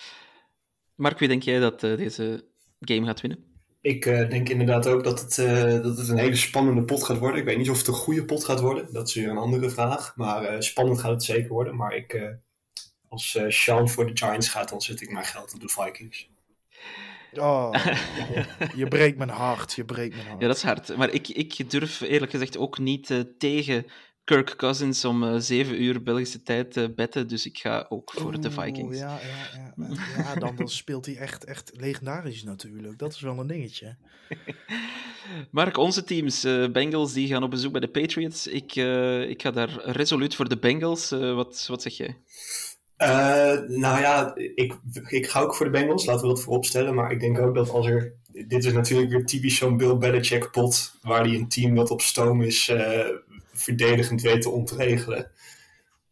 Mark, 0.94 1.18
wie 1.18 1.28
denk 1.28 1.42
jij 1.42 1.58
dat 1.58 1.82
uh, 1.82 1.96
deze 1.96 2.44
game 2.80 3.06
gaat 3.06 3.20
winnen? 3.20 3.52
Ik 3.80 4.06
uh, 4.06 4.28
denk 4.28 4.48
inderdaad 4.48 4.86
ook 4.86 5.04
dat 5.04 5.20
het, 5.20 5.38
uh, 5.38 5.82
dat 5.82 5.98
het 5.98 6.08
een 6.08 6.18
hele 6.18 6.36
spannende 6.36 6.82
pot 6.82 7.04
gaat 7.04 7.18
worden. 7.18 7.40
Ik 7.40 7.46
weet 7.46 7.58
niet 7.58 7.70
of 7.70 7.78
het 7.78 7.86
een 7.86 7.94
goede 7.94 8.24
pot 8.24 8.44
gaat 8.44 8.60
worden, 8.60 8.92
dat 8.92 9.08
is 9.08 9.14
weer 9.14 9.28
een 9.28 9.36
andere 9.36 9.70
vraag. 9.70 10.16
Maar 10.16 10.62
spannend 10.62 11.00
gaat 11.00 11.10
het 11.10 11.24
zeker 11.24 11.48
worden. 11.48 11.76
Maar 11.76 11.94
ik, 11.94 12.38
als 13.14 13.34
eh, 13.34 13.48
Sean 13.48 13.88
voor 13.88 14.06
de 14.06 14.16
Giants 14.16 14.48
gaat, 14.48 14.68
dan 14.68 14.80
zet 14.80 15.00
ik 15.00 15.10
mijn 15.10 15.24
geld 15.24 15.54
op 15.54 15.60
de 15.60 15.68
Vikings. 15.68 16.28
Oh, 17.38 17.74
je 18.80 18.88
breekt 18.88 19.18
mijn 19.18 19.30
hart, 19.30 19.72
je 19.72 19.84
breekt 19.84 20.14
mijn 20.14 20.26
hart. 20.26 20.40
Ja, 20.40 20.46
dat 20.46 20.56
is 20.56 20.62
hard. 20.62 20.96
Maar 20.96 21.10
ik, 21.10 21.28
ik 21.28 21.70
durf 21.70 22.00
eerlijk 22.00 22.30
gezegd 22.30 22.58
ook 22.58 22.78
niet 22.78 23.10
eh, 23.10 23.20
tegen 23.38 23.86
Kirk 24.24 24.56
Cousins 24.56 25.04
om 25.04 25.24
eh 25.24 25.34
7 25.38 25.82
uur 25.82 26.02
Belgische 26.02 26.42
tijd 26.42 26.72
te 26.72 26.92
betten. 26.96 27.28
Dus 27.28 27.46
ik 27.46 27.58
ga 27.58 27.86
ook 27.88 28.12
voor 28.16 28.40
de 28.40 28.50
Vikings. 28.50 28.98
Ja, 28.98 29.18
ja, 29.20 29.58
ja, 29.58 29.74
ja. 29.88 30.22
ja 30.22 30.34
dan, 30.34 30.56
dan 30.56 30.68
speelt 30.68 31.06
hij 31.06 31.16
echt, 31.16 31.44
echt 31.44 31.72
legendarisch 31.74 32.42
natuurlijk. 32.42 32.98
Dat 32.98 33.12
is 33.12 33.20
wel 33.20 33.38
een 33.38 33.46
dingetje. 33.46 33.96
Mark, 35.50 35.76
onze 35.76 36.04
teams, 36.04 36.44
eh, 36.44 36.70
Bengals, 36.70 37.12
die 37.12 37.28
gaan 37.28 37.42
op 37.42 37.50
bezoek 37.50 37.72
bij 37.72 37.80
de 37.80 37.88
Patriots. 37.88 38.46
Ik, 38.46 38.76
eh, 38.76 39.28
ik 39.28 39.42
ga 39.42 39.50
daar 39.50 39.80
resoluut 39.84 40.34
voor 40.34 40.48
de 40.48 40.58
Bengals. 40.58 41.10
Eh, 41.10 41.34
wat, 41.34 41.66
wat 41.68 41.82
zeg 41.82 41.96
jij? 41.96 42.16
Eh, 42.96 43.58
nou 43.66 44.00
ja, 44.00 44.32
ik, 44.34 44.74
ik 45.08 45.26
ga 45.26 45.40
ook 45.40 45.54
voor 45.54 45.66
de 45.66 45.72
Bengals, 45.72 46.04
laten 46.04 46.22
we 46.22 46.34
dat 46.34 46.42
voorop 46.42 46.64
stellen. 46.64 46.94
Maar 46.94 47.12
ik 47.12 47.20
denk 47.20 47.38
ook 47.38 47.54
dat 47.54 47.70
als 47.70 47.86
er. 47.86 48.14
Dit 48.46 48.64
is 48.64 48.72
natuurlijk 48.72 49.10
weer 49.10 49.24
typisch 49.24 49.56
zo'n 49.56 49.76
Bill 49.76 49.96
Belichick 49.96 50.50
pot. 50.50 50.94
Waar 51.02 51.20
hij 51.20 51.34
een 51.34 51.48
team 51.48 51.74
dat 51.74 51.90
op 51.90 52.00
stoom 52.00 52.42
is, 52.42 52.68
eh, 52.68 53.08
verdedigend 53.52 54.22
weet 54.22 54.42
te 54.42 54.50
ontregelen. 54.50 55.30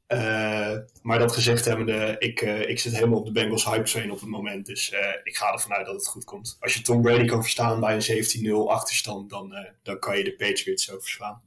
Eh, 0.07 0.77
maar 1.03 1.19
dat 1.19 1.33
gezegd 1.33 1.65
hebbende, 1.65 2.17
ik, 2.19 2.41
ik 2.41 2.79
zit 2.79 2.95
helemaal 2.95 3.19
op 3.19 3.27
de 3.27 3.33
Bengals 3.33 3.65
hype 3.65 3.83
train 3.83 4.11
op 4.11 4.21
het 4.21 4.29
moment. 4.29 4.67
Dus 4.67 4.95
ik 5.25 5.37
ga 5.37 5.53
ervan 5.53 5.73
uit 5.73 5.87
dat 5.87 5.95
het 5.95 6.07
goed 6.07 6.25
komt. 6.25 6.57
Als 6.61 6.75
je 6.75 6.83
Tom 6.83 7.03
Brady 7.03 7.25
kan 7.25 7.43
verstaan 7.43 7.81
bij 7.81 7.95
een 7.95 8.03
17-0 8.03 8.71
achterstand, 8.71 9.31
dan, 9.31 9.57
dan 9.83 9.99
kan 9.99 10.19
je 10.19 10.25
de 10.25 10.35
Patriots 10.37 10.85
zo 10.85 10.99
verslaan. 10.99 11.43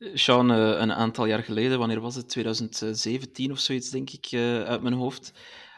Sean, 0.00 0.50
eh, 0.50 0.80
een 0.80 0.92
aantal 0.92 1.26
jaar 1.26 1.42
geleden, 1.42 1.78
wanneer 1.78 2.00
was 2.00 2.14
het? 2.14 2.28
2017 2.28 3.50
of 3.50 3.58
zoiets, 3.58 3.90
denk 3.90 4.10
ik, 4.10 4.26
eh, 4.30 4.62
uit 4.62 4.82
mijn 4.82 4.94
hoofd. 4.94 5.32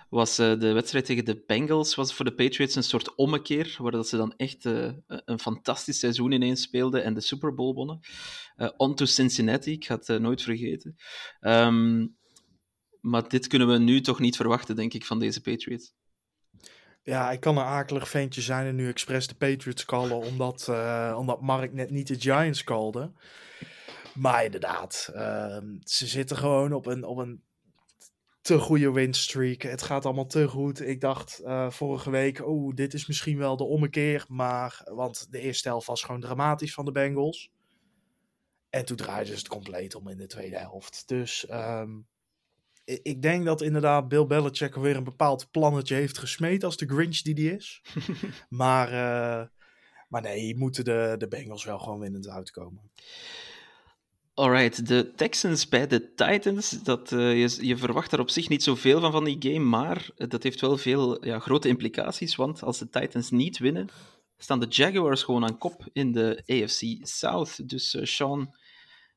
Was 0.08 0.38
eh, 0.38 0.58
de 0.58 0.72
wedstrijd 0.72 1.04
tegen 1.04 1.24
de 1.24 1.42
Bengals 1.46 1.94
was 1.94 2.14
voor 2.14 2.24
de 2.24 2.34
Patriots 2.34 2.74
een 2.74 2.82
soort 2.82 3.14
ommekeer, 3.14 3.76
waar 3.78 3.90
dat 3.90 4.08
ze 4.08 4.16
dan 4.16 4.34
echt 4.36 4.64
een 5.06 5.38
fantastisch 5.38 5.98
seizoen 5.98 6.32
ineens 6.32 6.62
speelden 6.62 7.04
en 7.04 7.14
de 7.14 7.20
Super 7.20 7.54
Bowl 7.54 7.74
wonnen. 7.74 8.00
On 8.76 8.94
to 8.94 9.04
Cincinnati, 9.04 9.72
ik 9.72 9.84
ga 9.84 10.00
het 10.04 10.20
nooit 10.20 10.42
vergeten. 10.42 10.96
Ehm, 11.40 12.06
maar 13.00 13.28
dit 13.28 13.46
kunnen 13.46 13.68
we 13.68 13.78
nu 13.78 14.00
toch 14.00 14.20
niet 14.20 14.36
verwachten, 14.36 14.76
denk 14.76 14.94
ik, 14.94 15.04
van 15.04 15.18
deze 15.18 15.40
Patriots. 15.40 15.92
Ja, 17.02 17.30
ik 17.30 17.40
kan 17.40 17.56
een 17.56 17.64
akelig 17.64 18.08
ventje 18.08 18.40
zijn 18.40 18.66
en 18.66 18.74
nu 18.74 18.88
expres 18.88 19.26
de 19.26 19.34
Patriots 19.34 19.84
callen, 19.84 20.16
omdat, 20.16 20.68
omdat 21.16 21.40
Mark 21.40 21.72
net 21.72 21.90
niet 21.90 22.06
de 22.06 22.20
Giants 22.20 22.64
calde. 22.64 23.12
Maar 24.14 24.44
inderdaad, 24.44 25.10
ehm, 25.14 25.76
ze 25.80 26.06
zitten 26.06 26.36
gewoon 26.36 26.72
op 26.72 26.86
een, 26.86 27.04
op 27.04 27.16
een 27.16 27.42
te 28.40 28.58
goede 28.58 28.92
winstreak. 28.92 29.62
Het 29.62 29.82
gaat 29.82 30.04
allemaal 30.04 30.26
te 30.26 30.48
goed. 30.48 30.80
Ik 30.80 31.00
dacht 31.00 31.38
eh, 31.38 31.70
vorige 31.70 32.10
week, 32.10 32.46
oh, 32.46 32.74
dit 32.74 32.94
is 32.94 33.06
misschien 33.06 33.38
wel 33.38 33.56
de 33.56 33.64
ommekeer. 33.64 34.24
Maar, 34.28 34.80
want 34.84 35.26
de 35.30 35.38
eerste 35.38 35.68
helft 35.68 35.86
was 35.86 36.02
gewoon 36.02 36.20
dramatisch 36.20 36.74
van 36.74 36.84
de 36.84 36.92
Bengals. 36.92 37.50
En 38.70 38.84
toen 38.84 38.96
draaiden 38.96 39.32
ze 39.32 39.38
het 39.38 39.48
compleet 39.48 39.94
om 39.94 40.08
in 40.08 40.16
de 40.16 40.26
tweede 40.26 40.58
helft. 40.58 41.02
Dus 41.06 41.46
ehm, 41.46 41.90
ik 42.84 43.22
denk 43.22 43.44
dat 43.44 43.60
inderdaad 43.60 44.08
Bill 44.08 44.26
Belichick 44.26 44.74
alweer 44.74 44.96
een 44.96 45.04
bepaald 45.04 45.50
plannetje 45.50 45.94
heeft 45.94 46.18
gesmeed 46.18 46.64
als 46.64 46.76
de 46.76 46.86
Grinch 46.86 47.20
die 47.20 47.34
die 47.34 47.54
is. 47.54 47.82
maar, 48.48 48.88
eh, 48.88 49.46
maar 50.08 50.22
nee, 50.22 50.56
moeten 50.56 50.84
de, 50.84 51.14
de 51.18 51.28
Bengals 51.28 51.64
wel 51.64 51.78
gewoon 51.78 52.00
winnend 52.00 52.28
uitkomen. 52.28 52.90
Alright, 54.34 54.86
de 54.86 55.12
Texans 55.16 55.68
bij 55.68 55.86
de 55.86 56.14
Titans. 56.14 56.70
Dat, 56.70 57.12
eh, 57.12 57.40
je, 57.40 57.66
je 57.66 57.76
verwacht 57.76 58.12
er 58.12 58.20
op 58.20 58.30
zich 58.30 58.48
niet 58.48 58.62
zoveel 58.62 59.00
van 59.00 59.12
van 59.12 59.24
die 59.24 59.36
game, 59.38 59.64
maar 59.64 60.10
dat 60.16 60.42
heeft 60.42 60.60
wel 60.60 60.76
veel 60.76 61.24
ja, 61.26 61.38
grote 61.38 61.68
implicaties. 61.68 62.36
Want 62.36 62.62
als 62.62 62.78
de 62.78 62.88
Titans 62.88 63.30
niet 63.30 63.58
winnen, 63.58 63.88
staan 64.38 64.60
de 64.60 64.66
Jaguars 64.66 65.22
gewoon 65.22 65.44
aan 65.44 65.58
kop 65.58 65.88
in 65.92 66.12
de 66.12 66.42
AFC 66.46 67.06
South. 67.06 67.68
Dus 67.68 67.94
eh, 67.94 68.04
Sean, 68.04 68.54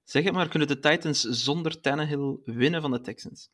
zeg 0.04 0.24
het 0.24 0.34
maar, 0.34 0.48
kunnen 0.50 0.68
de 0.68 0.80
Titans 0.80 1.22
zonder 1.22 1.82
Tannehill 1.82 2.38
winnen 2.46 2.82
van 2.82 2.92
de 2.92 3.02
Texans? 3.02 3.50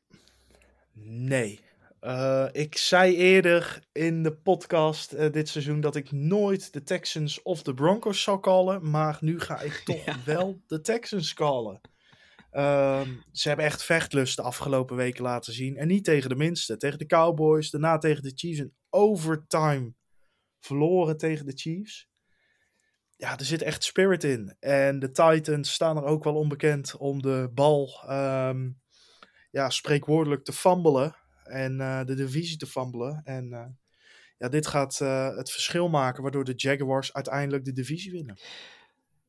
Nee. 1.03 1.59
Eh, 2.02 2.47
ik 2.52 2.78
zei 2.78 3.16
eerder 3.16 3.84
in 3.91 4.24
de 4.24 4.36
podcast 4.36 5.12
eh, 5.12 5.32
dit 5.32 5.49
seizoen 5.49 5.82
dat 5.82 5.95
ik 5.95 6.12
nooit 6.12 6.74
de 6.74 6.84
Texans 6.84 7.41
of 7.41 7.64
de 7.64 7.74
Broncos 7.74 8.22
zou 8.22 8.39
callen. 8.39 8.89
Maar 8.89 9.18
nu 9.20 9.39
ga 9.39 9.60
ik 9.60 9.74
toch 9.86 10.24
wel 10.26 10.62
de 10.68 10.82
Texans 10.82 11.34
callen. 11.34 11.82
Ehm, 12.52 13.10
ze 13.32 13.47
hebben 13.47 13.66
echt 13.66 13.84
vechtlust 13.84 14.36
de 14.36 14.41
afgelopen 14.41 14.95
weken 14.95 15.24
laten 15.24 15.54
zien. 15.54 15.78
En 15.78 15.88
niet 15.88 16.04
tegen 16.04 16.30
de 16.30 16.36
minste. 16.36 16.78
Tegen 16.78 16.97
de 16.97 17.06
Cowboys, 17.06 17.70
daarna 17.70 17.97
tegen 17.97 18.24
de 18.24 18.32
Chiefs. 18.36 18.60
En 18.60 18.76
overtime 18.89 19.93
verloren 20.60 21.18
tegen 21.18 21.45
de 21.45 21.54
Chiefs. 21.56 22.10
Ja, 23.16 23.38
er 23.38 23.45
zit 23.45 23.62
echt 23.62 23.84
spirit 23.84 24.24
in. 24.24 24.56
En 24.60 24.99
de 24.99 25.12
Titans 25.12 25.74
staan 25.74 25.97
er 25.97 26.04
ook 26.04 26.24
wel 26.24 26.36
onbekend 26.36 26.97
om 26.97 27.22
de 27.22 27.49
bal 27.54 28.04
ehm, 28.08 28.70
ja, 29.52 29.70
spreekwoordelijk 29.70 30.43
te 30.43 30.54
fambelen. 30.54 31.20
En 31.52 31.82
eh, 31.82 32.06
de 32.06 32.16
divisie 32.16 32.58
te 32.58 32.68
fambelen. 32.68 33.22
En 33.24 33.54
eh, 33.54 33.66
ja, 34.38 34.49
dit 34.49 34.68
gaat 34.68 34.99
eh, 35.02 35.36
het 35.36 35.52
verschil 35.52 35.89
maken, 35.89 36.22
waardoor 36.22 36.43
de 36.43 36.54
Jaguars 36.56 37.14
uiteindelijk 37.14 37.66
de 37.66 37.74
divisie 37.74 38.12
winnen. 38.12 38.39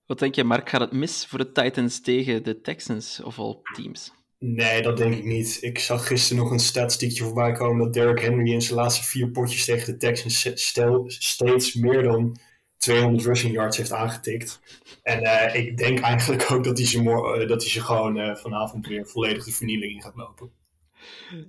Wat 0.07 0.19
denk 0.19 0.35
je, 0.35 0.45
Mark? 0.45 0.69
Gaat 0.69 0.81
het 0.81 0.93
mis 0.93 1.27
voor 1.27 1.39
de 1.39 1.53
Titans 1.53 2.01
tegen 2.01 2.43
de 2.43 2.61
Texans 2.61 3.23
of 3.23 3.39
all 3.39 3.59
teams? 3.75 4.13
Nee, 4.39 4.83
dat 4.83 4.97
denk 4.97 5.15
ik 5.15 5.25
niet. 5.25 5.59
Ik 5.61 5.79
zag 5.79 6.07
gisteren 6.07 6.43
nog 6.43 6.53
een 6.53 6.61
statistiekje 6.61 7.25
voorbij 7.25 7.53
komen 7.53 7.85
dat 7.85 7.95
Derrick 7.95 8.21
Henry 8.21 8.53
in 8.53 8.63
zijn 8.63 8.79
laatste 8.79 9.05
vier 9.05 9.31
potjes 9.31 9.65
tegen 9.65 9.87
de 9.87 9.97
Texans 9.97 10.51
stel, 10.55 11.05
steeds 11.07 11.75
meer 11.75 12.03
dan 12.03 12.37
200 12.83 13.25
rushing 13.25 13.53
yards 13.53 13.77
heeft 13.77 13.93
aangetikt. 13.93 14.61
En 15.03 15.23
eh, 15.23 15.55
ik 15.55 15.77
denk 15.77 16.01
eigenlijk 16.01 16.51
ook 16.51 16.65
dat 16.65 16.79
hij 16.79 16.87
ze, 16.87 16.99
eh, 16.99 17.49
dat 17.49 17.63
hij 17.63 17.71
ze 17.71 17.81
gewoon 17.81 18.19
eh, 18.19 18.37
vanavond 18.37 18.87
weer 18.87 19.07
volledig 19.07 19.45
de 19.45 19.53
vernieling 19.53 19.93
in 19.93 20.03
gaat 20.03 20.17
lopen. 20.17 20.51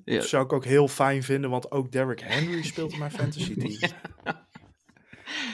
Ja. 0.05 0.15
Dat 0.15 0.27
zou 0.27 0.43
ik 0.43 0.53
ook 0.53 0.65
heel 0.65 0.87
fijn 0.87 1.23
vinden, 1.23 1.49
want 1.49 1.71
ook 1.71 1.91
Derrick 1.91 2.19
Henry 2.19 2.63
speelt 2.63 2.91
in 2.91 2.99
mijn 2.99 3.11
fantasy 3.21 3.55
team. 3.55 3.91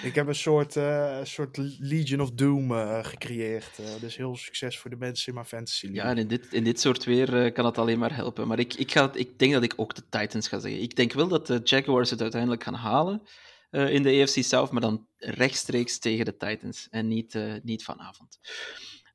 Ik 0.03 0.15
heb 0.15 0.27
een 0.27 0.35
soort, 0.35 0.75
eh, 0.75 1.19
soort 1.23 1.57
Legion 1.79 2.21
of 2.21 2.31
Doom 2.31 2.71
eh, 2.71 3.05
gecreëerd. 3.05 3.81
dus 3.99 4.15
heel 4.15 4.35
succes 4.35 4.79
voor 4.79 4.89
de 4.89 4.95
mensen 4.95 5.27
in 5.27 5.33
mijn 5.33 5.45
fantasy 5.45 5.85
league. 5.85 6.03
Ja, 6.03 6.09
en 6.09 6.17
in 6.17 6.27
dit, 6.27 6.53
in 6.53 6.63
dit 6.63 6.79
soort 6.79 7.03
weer 7.03 7.51
kan 7.51 7.65
het 7.65 7.77
alleen 7.77 7.99
maar 7.99 8.15
helpen. 8.15 8.47
Maar 8.47 8.59
ik, 8.59 8.73
ik, 8.73 8.91
ga, 8.91 9.11
ik 9.13 9.39
denk 9.39 9.53
dat 9.53 9.63
ik 9.63 9.73
ook 9.75 9.95
de 9.95 10.03
Titans 10.09 10.47
ga 10.47 10.59
zeggen. 10.59 10.81
Ik 10.81 10.95
denk 10.95 11.13
wel 11.13 11.27
dat 11.27 11.47
de 11.47 11.61
Jaguars 11.63 12.09
het 12.09 12.21
uiteindelijk 12.21 12.63
gaan 12.63 12.73
halen 12.73 13.21
in 13.71 14.03
de 14.03 14.21
AFC 14.21 14.43
South, 14.43 14.71
maar 14.71 14.81
dan 14.81 15.07
rechtstreeks 15.17 15.99
tegen 15.99 16.25
de 16.25 16.37
Titans 16.37 16.87
en 16.89 17.07
niet, 17.07 17.39
niet 17.63 17.83
vanavond. 17.83 18.39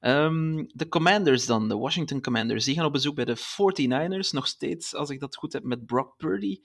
Ehm, 0.05 0.65
de 0.69 0.89
Commanders 0.89 1.47
dan, 1.47 1.69
de 1.69 1.77
Washington 1.77 2.21
Commanders, 2.21 2.65
die 2.65 2.75
gaan 2.75 2.85
op 2.85 2.93
bezoek 2.93 3.15
bij 3.15 3.25
de 3.25 3.37
49ers. 3.37 4.31
Nog 4.33 4.47
steeds, 4.47 4.95
als 4.95 5.11
ik 5.11 5.21
dat 5.21 5.37
goed 5.37 5.53
heb, 5.53 5.63
met 5.63 5.87
Brock 5.87 6.17
Purdy. 6.17 6.61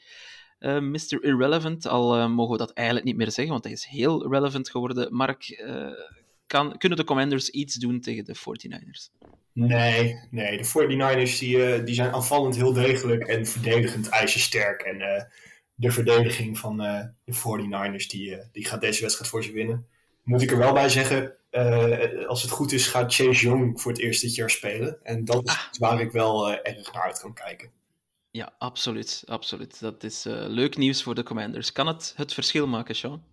eh, 0.60 0.80
Mr. 0.80 1.24
Irrelevant, 1.24 1.88
al 1.88 2.16
eh, 2.16 2.30
mogen 2.30 2.52
we 2.52 2.58
dat 2.58 2.74
eigenlijk 2.74 3.08
niet 3.08 3.16
meer 3.18 3.32
zeggen, 3.32 3.54
want 3.54 3.64
hij 3.64 3.74
is 3.74 3.86
heel 3.86 4.32
relevant 4.32 4.70
geworden. 4.70 5.16
Mark, 5.16 5.50
eh, 5.50 5.88
kan, 6.48 6.78
kunnen 6.78 6.98
de 6.98 7.04
Commanders 7.04 7.50
iets 7.50 7.76
doen 7.76 8.00
tegen 8.02 8.26
de 8.26 8.36
49ers? 8.36 9.10
Nee, 9.54 10.20
nee. 10.32 10.58
De 10.58 10.66
49ers 10.66 11.40
die, 11.40 11.64
eh, 11.66 11.86
die 11.86 11.96
zijn 11.96 12.12
aanvallend 12.14 12.56
heel 12.56 12.74
degelijk 12.74 13.24
en 13.24 13.46
verdedigend 13.46 14.10
ijzersterk. 14.10 14.82
En 14.82 15.28
de 15.76 15.92
verdediging 15.92 16.58
van 16.58 16.78
de 16.78 17.12
49ers 17.26 18.08
die, 18.08 18.38
die 18.52 18.66
gaat 18.66 18.82
deze 18.82 19.02
wedstrijd 19.02 19.32
voor 19.32 19.44
ze 19.44 19.52
winnen. 19.52 19.88
Moet 20.24 20.42
ik 20.42 20.52
er 20.52 20.58
wel 20.58 20.74
bij 20.74 20.90
zeggen, 20.90 21.39
eh, 21.50 22.28
als 22.28 22.42
het 22.42 22.52
goed 22.52 22.72
is 22.72 22.88
gaat 22.88 23.14
Chase 23.14 23.46
Young 23.46 23.82
voor 23.82 23.92
het 23.92 24.02
eerst 24.02 24.22
dit 24.22 24.36
jaar 24.36 24.50
spelen. 24.50 25.04
En 25.04 25.26
dat 25.26 25.48
is 25.48 25.68
iets 25.68 25.78
waar 25.78 26.02
ik 26.02 26.12
wel 26.12 26.50
eh, 26.50 26.74
erg 26.76 26.94
naar 26.94 27.04
uit 27.04 27.20
kan 27.20 27.34
kijken. 27.34 27.72
Ja, 28.32 28.54
absoluut. 28.58 29.24
absoluut. 29.26 29.80
Dat 29.80 30.04
is 30.04 30.26
eh, 30.26 30.34
leuk 30.48 30.78
nieuws 30.78 31.04
voor 31.04 31.16
de 31.16 31.24
Commanders. 31.24 31.72
Kan 31.72 31.88
het 31.88 32.14
het 32.16 32.34
verschil 32.34 32.68
maken, 32.68 32.96
Sean? 32.96 33.24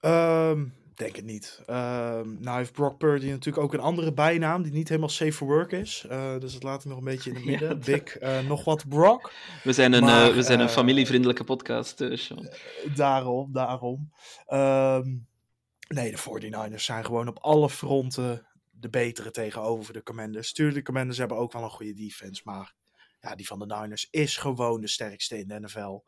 Ehm, 0.00 0.64
denk 0.94 1.16
het 1.16 1.24
niet. 1.24 1.62
Ehm, 1.66 2.40
nou 2.40 2.56
heeft 2.56 2.72
Brock 2.72 2.98
Purdy 2.98 3.28
natuurlijk 3.28 3.64
ook 3.64 3.72
een 3.72 3.80
andere 3.80 4.12
bijnaam 4.12 4.62
die 4.62 4.72
niet 4.72 4.88
helemaal 4.88 5.08
safe 5.08 5.32
for 5.32 5.46
work 5.46 5.72
is. 5.72 6.04
Eh, 6.08 6.38
dus 6.38 6.52
dat 6.52 6.62
laat 6.62 6.82
hem 6.82 6.88
nog 6.92 6.98
een 6.98 7.04
beetje 7.04 7.30
in 7.30 7.36
het 7.36 7.44
midden. 7.50 7.68
Ja. 7.68 7.74
Big, 7.74 8.16
eh, 8.16 8.40
nog 8.48 8.64
wat 8.64 8.88
Brock. 8.88 9.32
We 9.64 9.72
zijn 9.72 9.92
een, 9.92 10.04
Maar, 10.04 10.28
eh, 10.28 10.34
we 10.34 10.42
zijn 10.42 10.60
een 10.60 10.68
familievriendelijke 10.68 11.44
podcast, 11.44 12.04
Sean. 12.12 12.48
Daarom, 12.94 13.52
daarom. 13.52 14.10
Ehm, 14.46 15.14
nee, 15.86 16.10
de 16.10 16.18
49ers 16.18 16.82
zijn 16.82 17.04
gewoon 17.04 17.28
op 17.28 17.38
alle 17.38 17.70
fronten 17.70 18.46
de 18.70 18.88
betere 18.88 19.30
tegenover 19.30 19.92
de 19.92 20.02
Commanders. 20.02 20.52
Tuurlijk, 20.52 20.76
de 20.76 20.82
Commanders 20.82 21.18
hebben 21.18 21.36
ook 21.36 21.52
wel 21.52 21.62
een 21.62 21.70
goede 21.70 21.94
defense, 21.94 22.42
maar 22.44 22.74
ja, 23.20 23.34
die 23.34 23.46
van 23.46 23.58
de 23.58 23.66
Niners 23.66 24.08
is 24.10 24.36
gewoon 24.36 24.80
de 24.80 24.88
sterkste 24.88 25.38
in 25.38 25.48
de 25.48 25.60
NFL. 25.60 25.98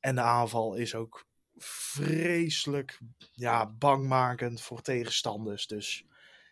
En 0.00 0.14
de 0.14 0.20
aanval 0.20 0.74
is 0.74 0.94
ook 0.94 1.26
vreselijk 1.56 3.00
ja, 3.32 3.70
bangmakend 3.70 4.60
voor 4.60 4.80
tegenstanders. 4.80 5.66
Dus 5.66 6.04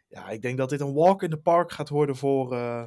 ja, 0.08 0.28
ik 0.28 0.42
denk 0.42 0.58
dat 0.58 0.70
dit 0.70 0.80
een 0.80 0.94
walk 0.94 1.22
in 1.22 1.30
the 1.30 1.38
park 1.38 1.72
gaat 1.72 1.88
worden 1.88 2.16
voor, 2.16 2.52
eh, 2.52 2.84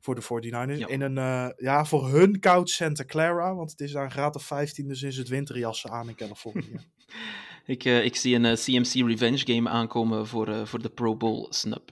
Voor 0.00 0.14
de 0.14 0.22
49ers. 0.22 0.78
Ja. 0.78 0.86
In 0.86 1.00
een, 1.00 1.18
eh, 1.18 1.48
ja, 1.56 1.84
voor 1.84 2.08
hun 2.08 2.40
koud 2.40 2.70
Santa 2.70 3.04
Clara. 3.04 3.54
Want 3.54 3.70
het 3.70 3.80
is 3.80 3.92
daar 3.92 4.04
een 4.04 4.10
graad 4.10 4.36
of 4.36 4.42
15, 4.42 4.88
dus 4.88 5.02
is 5.02 5.16
het 5.16 5.28
winterjassen 5.28 5.90
aan 5.90 6.08
in 6.08 6.14
Californië. 6.14 6.78
Ik, 7.68 7.84
eh, 7.84 8.04
ik 8.04 8.16
zie 8.16 8.34
een 8.34 8.44
eh, 8.44 8.56
CMC 8.56 9.08
Revenge 9.08 9.54
game 9.54 9.68
aankomen 9.68 10.26
voor, 10.26 10.48
eh, 10.48 10.64
voor 10.64 10.82
de 10.82 10.88
Pro 10.88 11.16
Bowl 11.16 11.46
snap. 11.50 11.90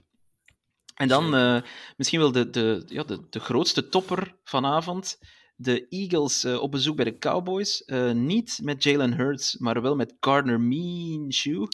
En 0.95 1.07
dan 1.07 1.35
eh, 1.35 1.61
misschien 1.97 2.19
wel 2.19 2.31
de, 2.31 2.49
de, 2.49 2.83
ja, 2.87 3.03
de, 3.03 3.27
de 3.29 3.39
grootste 3.39 3.89
topper 3.89 4.35
vanavond. 4.43 5.19
De 5.55 5.87
Eagles 5.87 6.43
eh, 6.43 6.61
op 6.61 6.71
bezoek 6.71 6.95
bij 6.95 7.05
de 7.05 7.17
Cowboys. 7.17 7.83
Eh, 7.85 8.11
niet 8.11 8.59
met 8.63 8.83
Jalen 8.83 9.13
Hurts, 9.13 9.57
maar 9.57 9.81
wel 9.81 9.95
met 9.95 10.15
Gardner 10.19 10.61
Minshew. 10.61 11.67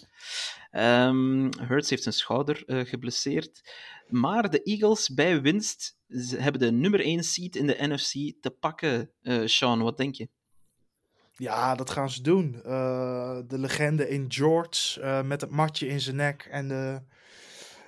Ehm 0.71 1.49
Hurts 1.61 1.89
heeft 1.89 2.03
zijn 2.03 2.15
schouder 2.15 2.63
eh, 2.65 2.85
geblesseerd. 2.85 3.73
Maar 4.07 4.49
de 4.49 4.63
Eagles 4.63 5.13
bij 5.13 5.41
winst 5.41 5.97
ze 6.07 6.37
hebben 6.37 6.61
de 6.61 6.71
nummer 6.71 6.99
1 6.99 7.23
seed 7.23 7.55
in 7.55 7.67
de 7.67 7.77
NFC 7.79 8.41
te 8.41 8.49
pakken. 8.59 9.11
Eh 9.21 9.41
Sean, 9.45 9.81
wat 9.81 9.97
denk 9.97 10.15
je? 10.15 10.29
Ja, 11.35 11.75
dat 11.75 11.89
gaan 11.89 12.09
ze 12.09 12.21
doen. 12.21 12.63
Eh, 12.63 13.39
de 13.47 13.57
legende 13.57 14.09
in 14.09 14.31
George 14.31 15.01
eh, 15.01 15.21
met 15.21 15.41
het 15.41 15.49
matje 15.49 15.87
in 15.87 16.01
zijn 16.01 16.15
nek 16.15 16.47
en 16.51 16.67
de, 16.67 17.01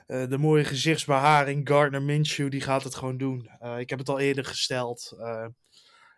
eh, 0.07 0.27
de 0.29 0.37
mooie 0.37 0.63
gezichtsbeharing 0.63 1.67
Gardner 1.67 2.01
Minshew, 2.01 2.51
die 2.51 2.61
gaat 2.61 2.83
het 2.83 2.95
gewoon 2.95 3.17
doen. 3.17 3.49
Ik 3.77 3.89
heb 3.89 3.99
het 3.99 4.09
al 4.09 4.19
eerder 4.19 4.45
gesteld. 4.45 5.17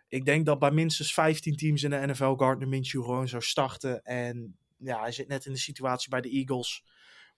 Ik 0.08 0.24
denk 0.24 0.46
dat 0.46 0.58
bij 0.58 0.70
minstens 0.70 1.14
15 1.14 1.56
teams 1.56 1.82
in 1.82 1.90
de 1.90 2.06
NFL 2.06 2.34
Gardner 2.34 2.68
Minshew 2.68 3.04
gewoon 3.04 3.28
zou 3.28 3.42
starten. 3.42 4.02
En 4.02 4.58
ja, 4.76 5.00
hij 5.00 5.12
zit 5.12 5.28
net 5.28 5.46
in 5.46 5.52
de 5.52 5.58
situatie 5.58 6.10
bij 6.10 6.20
de 6.20 6.30
Eagles, 6.30 6.84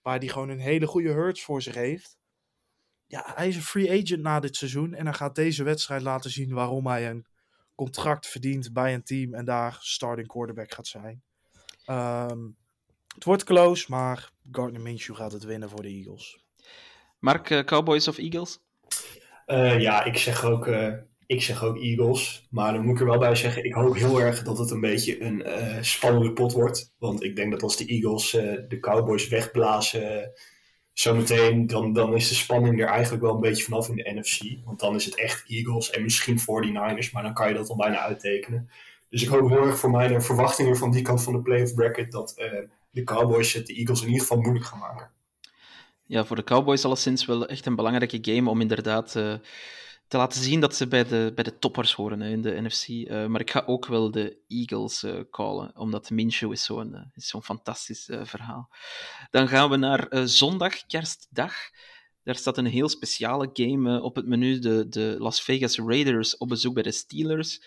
waar 0.01 0.17
hij 0.17 0.27
gewoon 0.27 0.49
een 0.49 0.59
hele 0.59 0.87
goede 0.87 1.11
hurts 1.11 1.43
voor 1.43 1.61
zich 1.61 1.75
heeft. 1.75 2.17
Ja, 3.07 3.31
hij 3.35 3.47
is 3.47 3.55
een 3.55 3.61
free 3.61 4.01
agent 4.01 4.21
na 4.21 4.39
dit 4.39 4.55
seizoen 4.55 4.93
en 4.93 5.05
hij 5.05 5.13
gaat 5.13 5.35
deze 5.35 5.63
wedstrijd 5.63 6.01
laten 6.01 6.31
zien 6.31 6.53
waarom 6.53 6.87
hij 6.87 7.09
een 7.09 7.25
contract 7.83 8.27
verdient 8.27 8.73
bij 8.73 8.93
een 8.93 9.03
team 9.03 9.33
en 9.33 9.45
daar 9.45 9.77
starting 9.79 10.27
quarterback 10.27 10.73
gaat 10.73 10.87
zijn. 10.87 11.21
Ehm, 11.85 12.39
het 13.13 13.23
wordt 13.23 13.43
close, 13.43 13.85
maar 13.89 14.31
Gardner 14.51 14.81
Minshew 14.81 15.15
gaat 15.15 15.31
het 15.31 15.43
winnen 15.43 15.69
voor 15.69 15.81
de 15.81 15.89
Eagles. 15.89 16.43
Mark, 17.19 17.49
eh, 17.49 17.63
Cowboys 17.63 18.07
of 18.07 18.17
Eagles? 18.17 18.59
Eh, 19.45 19.79
ja, 19.79 20.03
ik 20.03 20.17
zeg, 20.17 20.45
ook, 20.45 20.67
eh, 20.67 20.93
ik 21.25 21.41
zeg 21.41 21.63
ook 21.63 21.77
Eagles. 21.77 22.47
Maar 22.49 22.73
dan 22.73 22.85
moet 22.85 22.93
ik 22.93 22.99
er 22.99 23.07
wel 23.07 23.19
bij 23.19 23.35
zeggen, 23.35 23.63
ik 23.63 23.73
hoop 23.73 23.95
heel 23.95 24.21
erg 24.21 24.43
dat 24.43 24.57
het 24.57 24.71
een 24.71 24.81
beetje 24.81 25.21
een 25.21 25.43
eh, 25.43 25.81
spannende 25.81 26.33
pot 26.33 26.51
wordt. 26.51 26.93
Want 26.97 27.23
ik 27.23 27.35
denk 27.35 27.51
dat 27.51 27.63
als 27.63 27.77
de 27.77 27.85
Eagles 27.85 28.33
eh, 28.33 28.57
de 28.67 28.79
Cowboys 28.79 29.27
wegblazen 29.27 30.31
zometeen, 30.93 31.67
dan, 31.67 31.93
dan 31.93 32.15
is 32.15 32.27
de 32.29 32.35
spanning 32.35 32.81
er 32.81 32.87
eigenlijk 32.87 33.23
wel 33.23 33.33
een 33.33 33.39
beetje 33.39 33.63
vanaf 33.63 33.89
in 33.89 33.95
de 33.95 34.11
NFC. 34.15 34.65
Want 34.65 34.79
dan 34.79 34.95
is 34.95 35.05
het 35.05 35.15
echt 35.15 35.43
Eagles 35.47 35.89
en 35.89 36.03
misschien 36.03 36.39
49ers, 36.39 37.11
maar 37.11 37.23
dan 37.23 37.33
kan 37.33 37.47
je 37.47 37.53
dat 37.53 37.69
al 37.69 37.75
bijna 37.75 37.99
uittekenen. 37.99 38.69
Dus 39.09 39.21
ik 39.21 39.29
hoop 39.29 39.49
heel 39.49 39.65
erg 39.65 39.79
voor 39.79 39.91
mijn 39.91 40.13
eh, 40.13 40.21
verwachtingen 40.21 40.77
van 40.77 40.91
die 40.91 41.01
kant 41.01 41.23
van 41.23 41.33
de 41.33 41.41
playoff 41.41 41.73
bracket 41.73 42.11
dat 42.11 42.33
eh, 42.37 42.59
de 42.91 43.03
Cowboys 43.03 43.53
het 43.53 43.67
de 43.67 43.73
Eagles 43.73 44.01
in 44.01 44.07
ieder 44.07 44.21
geval 44.21 44.37
moeilijk 44.37 44.65
gaan 44.65 44.79
maken. 44.79 45.11
Ja, 46.05 46.25
voor 46.25 46.35
de 46.35 46.43
Cowboys 46.43 46.85
alleszins 46.85 47.25
wel 47.25 47.47
echt 47.47 47.65
een 47.65 47.75
belangrijke 47.75 48.19
game 48.21 48.49
om 48.49 48.61
inderdaad 48.61 49.15
eh, 49.15 49.33
te 50.11 50.17
laten 50.17 50.41
zien 50.41 50.59
dat 50.59 50.75
ze 50.75 50.87
bij 50.87 51.05
de, 51.05 51.31
bij 51.35 51.43
de 51.43 51.59
toppers 51.59 51.93
horen 51.93 52.19
hè, 52.19 52.29
in 52.29 52.41
de 52.41 52.61
NFC. 52.61 52.87
Eh, 52.87 53.25
maar 53.25 53.41
ik 53.41 53.51
ga 53.51 53.63
ook 53.65 53.85
wel 53.85 54.11
de 54.11 54.37
Eagles 54.47 55.03
eh, 55.03 55.19
callen, 55.29 55.77
omdat 55.77 56.09
Minshew 56.09 56.51
is 56.51 56.63
zo'n 56.63 56.95
eh, 56.95 57.01
is 57.13 57.27
zo'n 57.27 57.43
fantastisch 57.43 58.09
verhaal. 58.23 58.69
Dan 59.29 59.47
gaan 59.47 59.69
we 59.69 59.75
naar 59.77 60.27
zondag, 60.27 60.85
kerstdag. 60.85 61.53
Daar 62.23 62.35
staat 62.35 62.57
een 62.57 62.65
heel 62.65 62.89
speciale 62.89 63.49
game 63.53 64.01
op 64.01 64.15
het 64.15 64.27
menu. 64.27 64.59
De, 64.59 64.89
de 64.89 65.15
Las 65.19 65.41
Vegas 65.41 65.77
Raiders 65.77 66.37
op 66.37 66.47
bezoek 66.47 66.73
bij 66.73 66.83
de 66.83 66.91
Steelers. 66.91 67.63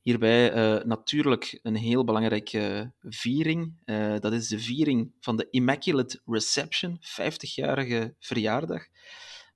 Hierbij 0.00 0.50
natuurlijk 0.84 1.58
een 1.62 1.76
heel 1.76 2.04
belangrijke 2.04 2.92
viering. 3.00 3.74
Dat 4.20 4.32
is 4.32 4.48
de 4.48 4.58
viering 4.58 5.12
van 5.20 5.36
de 5.36 5.46
Immaculate 5.50 6.20
Reception, 6.26 6.98
50-jarige 7.00 8.14
verjaardag. 8.18 8.86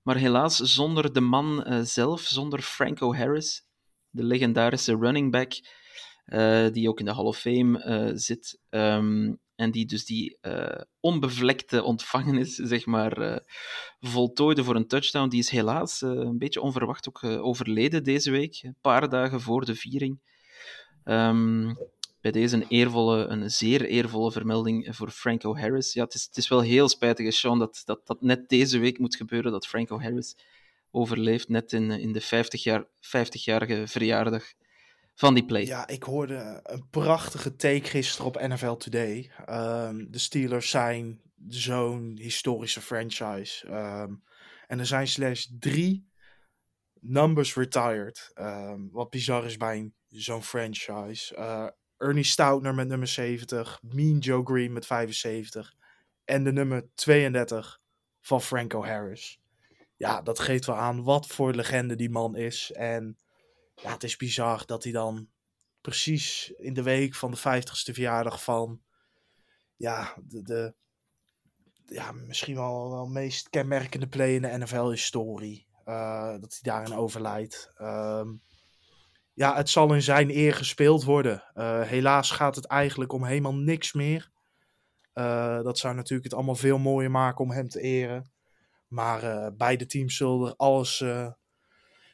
Maar 0.04 0.16
helaas 0.16 0.56
zonder 0.56 1.12
de 1.12 1.20
man 1.20 1.64
eh, 1.64 1.80
zelf, 1.80 2.20
zonder 2.20 2.62
Franco 2.62 3.14
Harris, 3.14 3.66
de 4.10 4.22
legendarische 4.22 4.96
running 4.96 5.30
back, 5.30 5.52
eh, 6.24 6.66
die 6.72 6.88
ook 6.88 6.98
in 6.98 7.04
de 7.04 7.14
Hall 7.14 7.24
of 7.24 7.38
Fame 7.38 7.82
eh, 7.82 8.10
zit. 8.14 8.60
ehm, 8.68 9.34
en 9.54 9.70
die 9.70 9.86
dus 9.86 10.04
die 10.04 10.38
onbevlekte 11.00 11.82
ontvangenis, 11.82 12.54
zeg 12.74 12.86
maar, 12.86 13.42
voltooide 14.00 14.64
voor 14.64 14.76
een 14.76 14.86
touchdown. 14.86 15.28
Die 15.28 15.38
is 15.38 15.50
helaas 15.50 16.00
een 16.00 16.38
beetje 16.38 16.60
onverwacht 16.60 17.08
ook 17.08 17.24
overleden 17.24 18.04
deze 18.04 18.30
week, 18.30 18.62
een 18.62 18.76
paar 18.80 19.08
dagen 19.08 19.40
voor 19.40 19.64
de 19.64 19.74
viering. 19.74 20.20
Ehm, 21.04 21.74
bij 22.24 22.32
deze 22.32 22.56
een, 22.56 22.66
eervolle, 22.68 23.26
een 23.26 23.50
zeer 23.50 23.84
eervolle 23.84 24.32
vermelding 24.32 24.96
voor 24.96 25.10
Franco 25.10 25.56
Harris. 25.56 25.92
Ja, 25.92 26.04
het 26.04 26.14
is, 26.14 26.24
het 26.24 26.36
is 26.36 26.48
wel 26.48 26.60
heel 26.60 26.88
spijtig, 26.88 27.34
Sean, 27.34 27.58
dat, 27.58 27.82
dat 27.84 28.06
dat 28.06 28.22
net 28.22 28.48
deze 28.48 28.78
week 28.78 28.98
moet 28.98 29.16
gebeuren, 29.16 29.52
dat 29.52 29.66
Franco 29.66 30.00
Harris 30.00 30.36
overleeft, 30.90 31.48
net 31.48 31.72
in, 31.72 31.90
in 31.90 32.12
de 32.12 32.20
50 32.20 32.62
jaar, 32.62 32.84
50-jarige 32.84 33.86
verjaardag 33.86 34.44
van 35.14 35.34
die 35.34 35.44
play. 35.44 35.64
Ja, 35.64 35.86
ik 35.88 36.02
hoorde 36.02 36.60
een 36.62 36.88
prachtige 36.90 37.56
take 37.56 37.88
gisteren 37.88 38.26
op 38.26 38.40
NFL 38.40 38.74
Today. 38.74 39.30
Ehm, 39.44 40.04
de 40.08 40.18
Steelers 40.18 40.70
zijn 40.70 41.20
zo'n 41.48 42.18
historische 42.20 42.80
franchise. 42.80 43.66
Ehm, 43.66 44.14
en 44.66 44.78
er 44.78 44.86
zijn 44.86 45.08
slechts 45.08 45.50
drie 45.58 46.08
numbers 47.00 47.54
retired. 47.54 48.30
Ehm, 48.34 48.80
wat 48.90 49.10
bizar 49.10 49.44
is 49.44 49.56
bij 49.56 49.92
zo'n 50.08 50.42
franchise. 50.42 51.34
Eh, 51.34 51.68
Ernie 52.04 52.24
Stoutner 52.24 52.74
met 52.74 52.88
nummer 52.88 53.08
70. 53.08 53.80
Mean 53.82 54.18
Joe 54.18 54.44
Green 54.44 54.72
met 54.72 54.86
75. 54.86 55.74
En 56.24 56.44
de 56.44 56.52
nummer 56.52 56.88
32 56.94 57.80
van 58.20 58.40
Franco 58.42 58.84
Harris. 58.84 59.40
Ja, 59.96 60.22
dat 60.22 60.38
geeft 60.38 60.66
wel 60.66 60.76
aan 60.76 61.02
wat 61.02 61.26
voor 61.26 61.54
legende 61.54 61.96
die 61.96 62.10
man 62.10 62.36
is. 62.36 62.72
En 62.72 63.18
ja, 63.74 63.92
het 63.92 64.02
is 64.02 64.16
bizar 64.16 64.66
dat 64.66 64.82
hij 64.82 64.92
dan 64.92 65.28
precies 65.80 66.52
in 66.56 66.72
de 66.74 66.82
week 66.82 67.14
van 67.14 67.30
de 67.30 67.38
50ste 67.38 67.92
verjaardag 67.92 68.44
van 68.44 68.82
ja, 69.76 70.14
de, 70.22 70.42
de 70.42 70.74
ja, 71.86 72.12
misschien 72.12 72.54
wel, 72.54 72.90
wel 72.90 73.06
meest 73.06 73.48
kenmerkende 73.48 74.08
play 74.08 74.34
in 74.34 74.42
de 74.42 74.58
NFL-historie. 74.58 75.66
eh, 75.84 76.30
dat 76.40 76.58
hij 76.60 76.72
daarin 76.72 76.94
overlijdt. 76.94 77.72
Ehm, 77.76 78.28
ja, 79.34 79.56
het 79.56 79.68
zal 79.68 79.94
in 79.94 80.02
zijn 80.02 80.30
eer 80.30 80.54
gespeeld 80.54 81.04
worden. 81.04 81.42
Eh, 81.54 81.80
helaas 81.82 82.30
gaat 82.30 82.56
het 82.56 82.66
eigenlijk 82.66 83.12
om 83.12 83.24
helemaal 83.24 83.54
niks 83.54 83.92
meer. 83.92 84.30
Eh, 85.12 85.62
dat 85.62 85.78
zou 85.78 85.94
natuurlijk 85.94 86.24
het 86.24 86.34
allemaal 86.34 86.54
veel 86.54 86.78
mooier 86.78 87.10
maken 87.10 87.44
om 87.44 87.50
hem 87.50 87.68
te 87.68 87.80
eren. 87.80 88.32
Maar 88.88 89.22
eh, 89.22 89.50
beide 89.56 89.86
teams 89.86 90.16
zullen 90.16 90.48
er 90.48 90.56
alles 90.56 91.04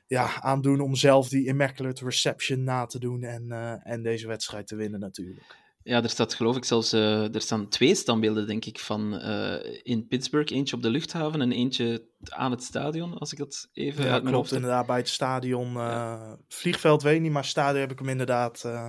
ja, 0.06 0.40
aan 0.40 0.60
doen 0.60 0.80
om 0.80 0.94
zelf 0.94 1.28
die 1.28 1.46
immaculate 1.46 2.04
reception 2.04 2.64
na 2.64 2.86
te 2.86 2.98
doen 2.98 3.22
en, 3.22 3.50
en 3.82 4.02
deze 4.02 4.26
wedstrijd 4.26 4.66
te 4.66 4.76
winnen 4.76 5.00
natuurlijk. 5.00 5.59
Ja, 5.82 6.02
er 6.02 6.08
staat 6.10 6.34
geloof 6.34 6.56
ik 6.56 6.64
zelfs 6.64 6.92
eh, 6.92 7.34
er 7.34 7.40
staan 7.40 7.68
twee 7.68 7.94
standbeelden, 7.94 8.46
denk 8.46 8.64
ik, 8.64 8.78
van 8.78 9.18
eh, 9.18 9.80
in 9.82 10.06
Pittsburgh. 10.06 10.52
Eentje 10.52 10.76
op 10.76 10.82
de 10.82 10.90
luchthaven 10.90 11.40
en 11.40 11.52
eentje 11.52 12.06
aan 12.24 12.50
het 12.50 12.62
stadion, 12.62 13.18
als 13.18 13.32
ik 13.32 13.38
dat 13.38 13.68
even 13.72 14.04
Ja, 14.04 14.10
uit 14.12 14.22
mijn 14.22 14.34
klopt 14.34 14.36
hoofd 14.36 14.50
heb. 14.50 14.58
inderdaad 14.60 14.86
bij 14.86 14.96
het 14.96 15.08
stadion. 15.08 15.76
eh, 15.76 16.32
Vliegveld 16.48 17.02
weet 17.02 17.14
ik 17.14 17.20
niet, 17.20 17.32
maar 17.32 17.44
stadion 17.44 17.80
heb 17.80 17.90
ik 17.90 17.98
hem 17.98 18.08
inderdaad 18.08 18.64
eh, 18.64 18.88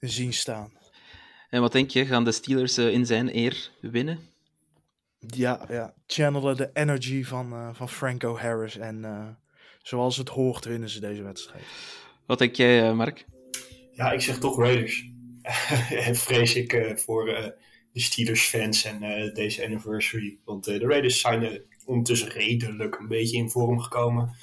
zien 0.00 0.32
staan. 0.32 0.72
En 1.50 1.60
wat 1.60 1.72
denk 1.72 1.90
je, 1.90 2.06
gaan 2.06 2.24
de 2.24 2.32
Steelers 2.32 2.78
in 2.78 3.06
zijn 3.06 3.36
eer 3.36 3.70
winnen? 3.80 4.18
Ja, 5.18 5.60
ja. 5.68 5.94
channelen 6.06 6.56
de 6.56 6.70
energy 6.72 7.24
van, 7.24 7.52
eh, 7.52 7.68
van 7.72 7.88
Franco 7.88 8.36
Harris. 8.36 8.76
En 8.76 9.04
eh, 9.04 9.26
zoals 9.82 10.16
het 10.16 10.28
hoort 10.28 10.64
winnen 10.64 10.88
ze 10.88 11.00
deze 11.00 11.22
wedstrijd. 11.22 11.64
Wat 12.26 12.38
denk 12.38 12.54
jij, 12.54 12.94
Mark? 12.94 13.24
Ja, 13.92 14.12
ik 14.12 14.20
zeg 14.20 14.38
toch 14.38 14.58
Raiders. 14.58 15.04
Vrees 16.26 16.54
ik 16.54 16.72
eh, 16.72 16.96
voor 16.96 17.28
eh, 17.28 17.50
de 17.92 18.00
Steelers-fans 18.00 18.84
en 18.84 19.02
eh, 19.02 19.34
deze 19.34 19.64
anniversary. 19.64 20.38
Want 20.44 20.64
de 20.64 20.78
Raiders 20.78 21.20
zijn 21.20 21.42
er 21.42 21.64
ondertussen 21.84 22.28
redelijk 22.28 22.98
een 22.98 23.08
beetje 23.08 23.36
in 23.36 23.50
vorm 23.50 23.80
gekomen. 23.80 24.36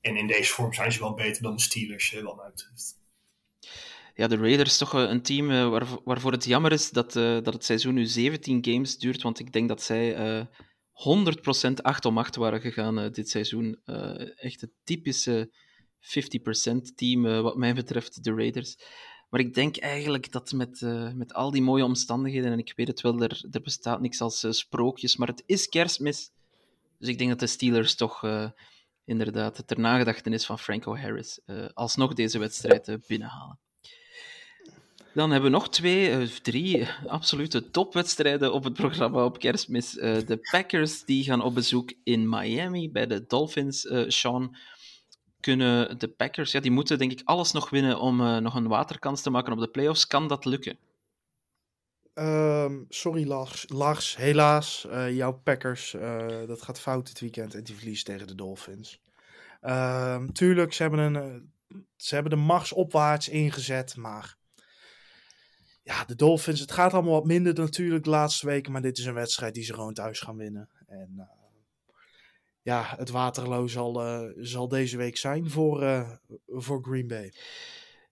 En 0.00 0.16
in 0.16 0.26
deze 0.26 0.52
vorm 0.52 0.72
zijn 0.72 0.92
ze 0.92 1.00
wel 1.00 1.14
beter 1.14 1.42
dan 1.42 1.56
de 1.56 1.62
Steelers, 1.62 2.20
wat 2.22 2.36
mij 2.36 2.50
betreft. 2.50 2.98
Ja, 4.14 4.26
de 4.26 4.36
Raiders 4.36 4.78
toch 4.78 4.94
eh, 4.94 5.00
een 5.00 5.22
team 5.22 5.70
waarvo- 5.70 6.00
waarvoor 6.04 6.32
het 6.32 6.44
jammer 6.44 6.72
is 6.72 6.90
dat, 6.90 7.12
dat 7.12 7.52
het 7.52 7.64
seizoen 7.64 7.94
nu 7.94 8.06
17 8.06 8.64
games 8.64 8.98
duurt, 8.98 9.22
want 9.22 9.38
ik 9.38 9.52
denk 9.52 9.68
dat 9.68 9.82
zij 9.82 10.14
eh 10.14 10.46
100% 10.92 11.82
8 11.82 12.04
om 12.04 12.18
8 12.18 12.36
waren 12.36 12.60
gegaan 12.60 13.12
dit 13.12 13.28
seizoen. 13.28 13.80
Echt 14.36 14.60
het 14.60 14.70
typische 14.84 15.52
50% 16.00 16.94
team 16.94 17.22
wat 17.22 17.56
mij 17.56 17.74
betreft, 17.74 18.24
de 18.24 18.34
Raiders. 18.34 18.76
Maar 19.30 19.40
ik 19.40 19.54
denk 19.54 19.76
eigenlijk 19.76 20.32
dat 20.32 20.52
met, 20.52 20.82
eh, 20.82 21.12
met 21.12 21.34
al 21.34 21.50
die 21.50 21.62
mooie 21.62 21.84
omstandigheden, 21.84 22.52
en 22.52 22.58
ik 22.58 22.72
weet 22.76 22.88
het 22.88 23.00
wel, 23.00 23.22
er, 23.22 23.44
er 23.50 23.60
bestaat 23.60 24.00
niks 24.00 24.20
als 24.20 24.44
eh, 24.44 24.50
sprookjes, 24.50 25.16
maar 25.16 25.28
het 25.28 25.42
is 25.46 25.68
kerstmis. 25.68 26.30
Dus 26.98 27.08
ik 27.08 27.18
denk 27.18 27.30
dat 27.30 27.40
de 27.40 27.46
Steelers 27.46 27.94
toch 27.94 28.24
eh, 28.24 28.50
inderdaad 29.04 29.62
ter 29.66 29.80
nagedachtenis 29.80 30.46
van 30.46 30.58
Franco 30.58 30.96
Harris 30.96 31.40
alsnog 31.74 32.14
deze 32.14 32.38
wedstrijd 32.38 32.98
binnenhalen. 33.06 33.58
Dan 35.14 35.30
hebben 35.30 35.50
we 35.50 35.56
nog 35.56 35.68
twee, 35.68 36.28
drie 36.42 36.86
absolute 37.06 37.70
topwedstrijden 37.70 38.52
op 38.52 38.64
het 38.64 38.72
programma 38.72 39.24
op 39.24 39.38
kerstmis. 39.38 39.90
de 39.90 40.38
Packers 40.50 41.04
die 41.04 41.24
gaan 41.24 41.42
op 41.42 41.54
bezoek 41.54 41.92
in 42.04 42.28
Miami 42.28 42.90
bij 42.90 43.06
de 43.06 43.26
Dolphins. 43.26 43.86
Sean, 44.06 44.56
kunnen 45.40 45.98
de 45.98 46.08
Packers, 46.08 46.52
ja, 46.52 46.60
die 46.60 46.70
moeten 46.70 46.98
denk 46.98 47.12
ik 47.12 47.20
alles 47.24 47.52
nog 47.52 47.70
winnen 47.70 48.00
om 48.00 48.42
nog 48.42 48.54
een 48.54 48.68
waterkans 48.68 49.22
te 49.22 49.30
maken 49.30 49.52
op 49.52 49.58
de 49.58 49.68
playoffs. 49.68 50.06
Kan 50.06 50.28
dat 50.28 50.44
lukken? 50.44 50.78
Um, 52.14 52.86
sorry 52.88 53.26
Lars, 53.26 53.64
Lars 53.68 54.16
helaas. 54.16 54.86
Uh, 54.86 55.16
jouw 55.16 55.32
Packers, 55.32 55.94
uh, 55.94 56.46
dat 56.46 56.62
gaat 56.62 56.80
fout 56.80 57.06
dit 57.06 57.20
weekend 57.20 57.54
en 57.54 57.64
die 57.64 57.74
verliest 57.74 58.04
tegen 58.04 58.26
de 58.26 58.34
Dolphins. 58.34 59.00
Um, 59.62 60.32
tuurlijk, 60.32 60.72
ze 60.72 60.82
hebben, 60.82 61.00
een, 61.00 61.52
ze 61.96 62.14
hebben 62.14 62.32
de 62.32 62.44
mars 62.44 62.72
opwaarts 62.72 63.28
ingezet, 63.28 63.96
maar 63.96 64.36
ja, 65.82 66.04
de 66.04 66.14
Dolphins, 66.14 66.60
het 66.60 66.72
gaat 66.72 66.92
allemaal 66.92 67.12
wat 67.12 67.24
minder 67.26 67.54
natuurlijk 67.54 68.04
de 68.04 68.10
laatste 68.10 68.46
weken, 68.46 68.72
maar 68.72 68.82
dit 68.82 68.98
is 68.98 69.04
een 69.04 69.14
wedstrijd 69.14 69.54
die 69.54 69.64
ze 69.64 69.74
gewoon 69.74 69.94
thuis 69.94 70.20
gaan 70.20 70.36
winnen. 70.36 70.68
En 70.86 71.28
ja, 72.62 72.94
het 72.96 73.10
Waterloo 73.10 73.66
zal, 73.66 74.02
zal 74.36 74.68
deze 74.68 74.96
week 74.96 75.16
zijn 75.16 75.50
voor, 75.50 76.06
voor 76.46 76.82
Green 76.82 77.06
Bay. 77.06 77.32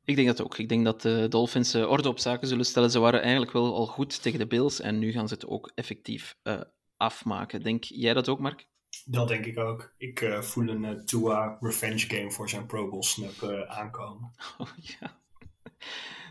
Ik 0.08 0.16
denk 0.16 0.28
dat 0.28 0.42
ook. 0.42 0.58
Ik 0.58 0.68
denk 0.68 0.84
dat 0.84 1.02
de 1.02 1.26
Dolphins 1.28 1.74
uh, 1.74 1.90
orde 1.90 2.08
op 2.08 2.18
zaken 2.18 2.48
zullen 2.48 2.64
stellen. 2.64 2.90
Ze 2.90 2.98
waren 2.98 3.22
eigenlijk 3.22 3.52
wel 3.52 3.74
al 3.74 3.86
goed 3.86 4.22
tegen 4.22 4.38
de 4.38 4.46
Bills 4.46 4.80
en 4.80 4.98
nu 4.98 5.12
gaan 5.12 5.28
ze 5.28 5.34
het 5.34 5.46
ook 5.46 5.72
effectief 5.74 6.36
uh, 6.42 6.60
afmaken. 6.96 7.62
Denk 7.62 7.84
jij 7.84 8.14
dat 8.14 8.28
ook, 8.28 8.38
Mark? 8.38 8.66
Dat 9.04 9.28
denk 9.28 9.46
ik 9.46 9.58
ook. 9.58 9.94
Ik 9.96 10.20
uh, 10.20 10.42
voel 10.42 10.68
een 10.68 11.04
Tua 11.04 11.56
revenge 11.60 11.98
game 11.98 12.30
voor 12.30 12.48
zijn 12.48 12.66
Pro 12.66 12.88
Bowl 12.88 13.02
snap 13.02 13.66
aankomen. 13.68 14.32
Oh, 14.58 14.68
ja. 15.00 15.20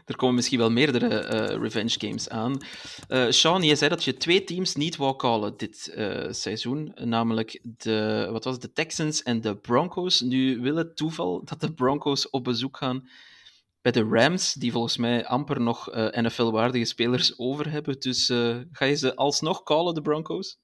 Er 0.07 0.15
komen 0.15 0.35
misschien 0.35 0.59
wel 0.59 0.71
meerdere 0.71 1.07
revenge 1.57 1.95
games 1.99 2.29
aan. 2.29 2.57
Sean, 3.29 3.63
je 3.63 3.75
zei 3.75 3.89
dat 3.89 4.03
je 4.03 4.17
twee 4.17 4.43
teams 4.43 4.75
niet 4.75 4.95
wou 4.95 5.15
callen 5.15 5.53
dit 5.57 5.97
seizoen, 6.29 6.91
namelijk 6.95 7.59
de, 7.77 8.27
wat 8.31 8.43
was 8.43 8.53
het, 8.53 8.61
de 8.61 8.71
Texans 8.71 9.23
en 9.23 9.41
de 9.41 9.55
Broncos. 9.55 10.21
Nu 10.21 10.61
wil 10.61 10.75
het 10.75 10.95
toeval 10.95 11.41
dat 11.45 11.61
de 11.61 11.73
Broncos 11.73 12.29
op 12.29 12.43
bezoek 12.43 12.77
gaan 12.77 13.09
bij 13.81 13.91
de 13.91 14.07
Rams, 14.09 14.53
die 14.53 14.71
volgens 14.71 14.97
mij 14.97 15.25
amper 15.25 15.61
nog 15.61 15.89
NFL-waardige 16.11 16.85
spelers 16.85 17.39
over 17.39 17.71
hebben. 17.71 17.99
Dus 17.99 18.25
ga 18.71 18.85
je 18.85 18.95
ze 18.95 19.15
alsnog 19.15 19.63
callen, 19.63 19.93
de 19.93 20.01
Broncos? 20.01 20.59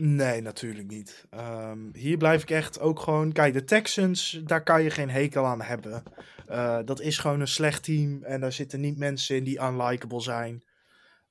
Nee, 0.00 0.40
natuurlijk 0.40 0.88
niet. 0.88 1.26
Um, 1.30 1.90
hier 1.94 2.16
blijf 2.16 2.42
ik 2.42 2.50
echt 2.50 2.80
ook 2.80 3.00
gewoon. 3.00 3.32
Kijk, 3.32 3.52
de 3.52 3.64
Texans, 3.64 4.40
daar 4.44 4.62
kan 4.62 4.82
je 4.82 4.90
geen 4.90 5.10
hekel 5.10 5.44
aan 5.44 5.62
hebben. 5.62 6.02
Uh, 6.48 6.78
dat 6.84 7.00
is 7.00 7.18
gewoon 7.18 7.40
een 7.40 7.48
slecht 7.48 7.82
team 7.82 8.22
en 8.22 8.40
daar 8.40 8.52
zitten 8.52 8.80
niet 8.80 8.98
mensen 8.98 9.36
in 9.36 9.44
die 9.44 9.60
unlikable 9.60 10.20
zijn. 10.20 10.64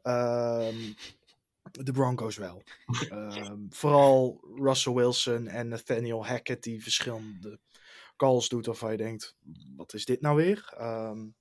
Um, 0.03 0.95
de 1.71 1.91
Broncos 1.91 2.37
wel. 2.37 2.63
um, 3.11 3.67
vooral 3.69 4.39
Russell 4.55 4.93
Wilson 4.93 5.47
en 5.47 5.67
Nathaniel 5.67 6.25
Hackett, 6.25 6.63
die 6.63 6.83
verschillende 6.83 7.59
calls 8.15 8.49
doet 8.49 8.65
waarvan 8.65 8.91
je 8.91 8.97
denkt, 8.97 9.35
wat 9.75 9.93
is 9.93 10.05
dit 10.05 10.21
nou 10.21 10.35
weer? 10.35 10.73
Um, 10.81 11.35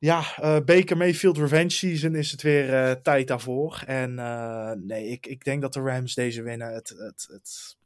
ja, 0.00 0.18
uh, 0.18 0.64
Baker 0.64 0.96
Mayfield 0.96 1.38
Revenge 1.38 1.70
Season 1.70 2.14
is 2.14 2.30
het 2.30 2.42
weer 2.42 2.68
uh, 2.68 2.90
tijd 2.90 3.28
daarvoor. 3.28 3.82
En 3.86 4.10
uh, 4.10 4.72
nee, 4.72 5.08
ik, 5.08 5.26
ik 5.26 5.44
denk 5.44 5.62
dat 5.62 5.72
de 5.72 5.80
Rams 5.80 6.14
deze 6.14 6.42
winnen. 6.42 6.72
Het, 6.74 6.88
het, 6.88 7.28
het, 7.30 7.76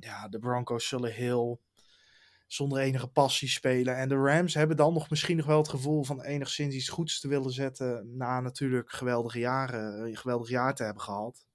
ja, 0.00 0.28
de 0.28 0.38
Broncos 0.38 0.88
zullen 0.88 1.12
heel 1.12 1.60
zonder 2.46 2.78
enige 2.78 3.06
passie 3.06 3.48
spelen. 3.48 3.96
En 3.96 4.08
de 4.08 4.14
Rams 4.14 4.54
hebben 4.54 4.76
dan 4.76 4.92
nog 4.92 5.10
misschien 5.10 5.36
nog 5.36 5.46
wel 5.46 5.58
het 5.58 5.68
gevoel 5.68 6.04
van 6.04 6.22
enigszins 6.22 6.74
iets 6.74 6.88
goeds 6.88 7.20
te 7.20 7.28
willen 7.28 7.52
zetten. 7.52 8.16
Na 8.16 8.40
natuurlijk 8.40 8.90
geweldige 8.90 9.38
jaren, 9.38 10.06
een 10.06 10.16
geweldig 10.16 10.48
jaar 10.48 10.74
te 10.74 10.84
hebben 10.84 11.02
gehad. 11.02 11.46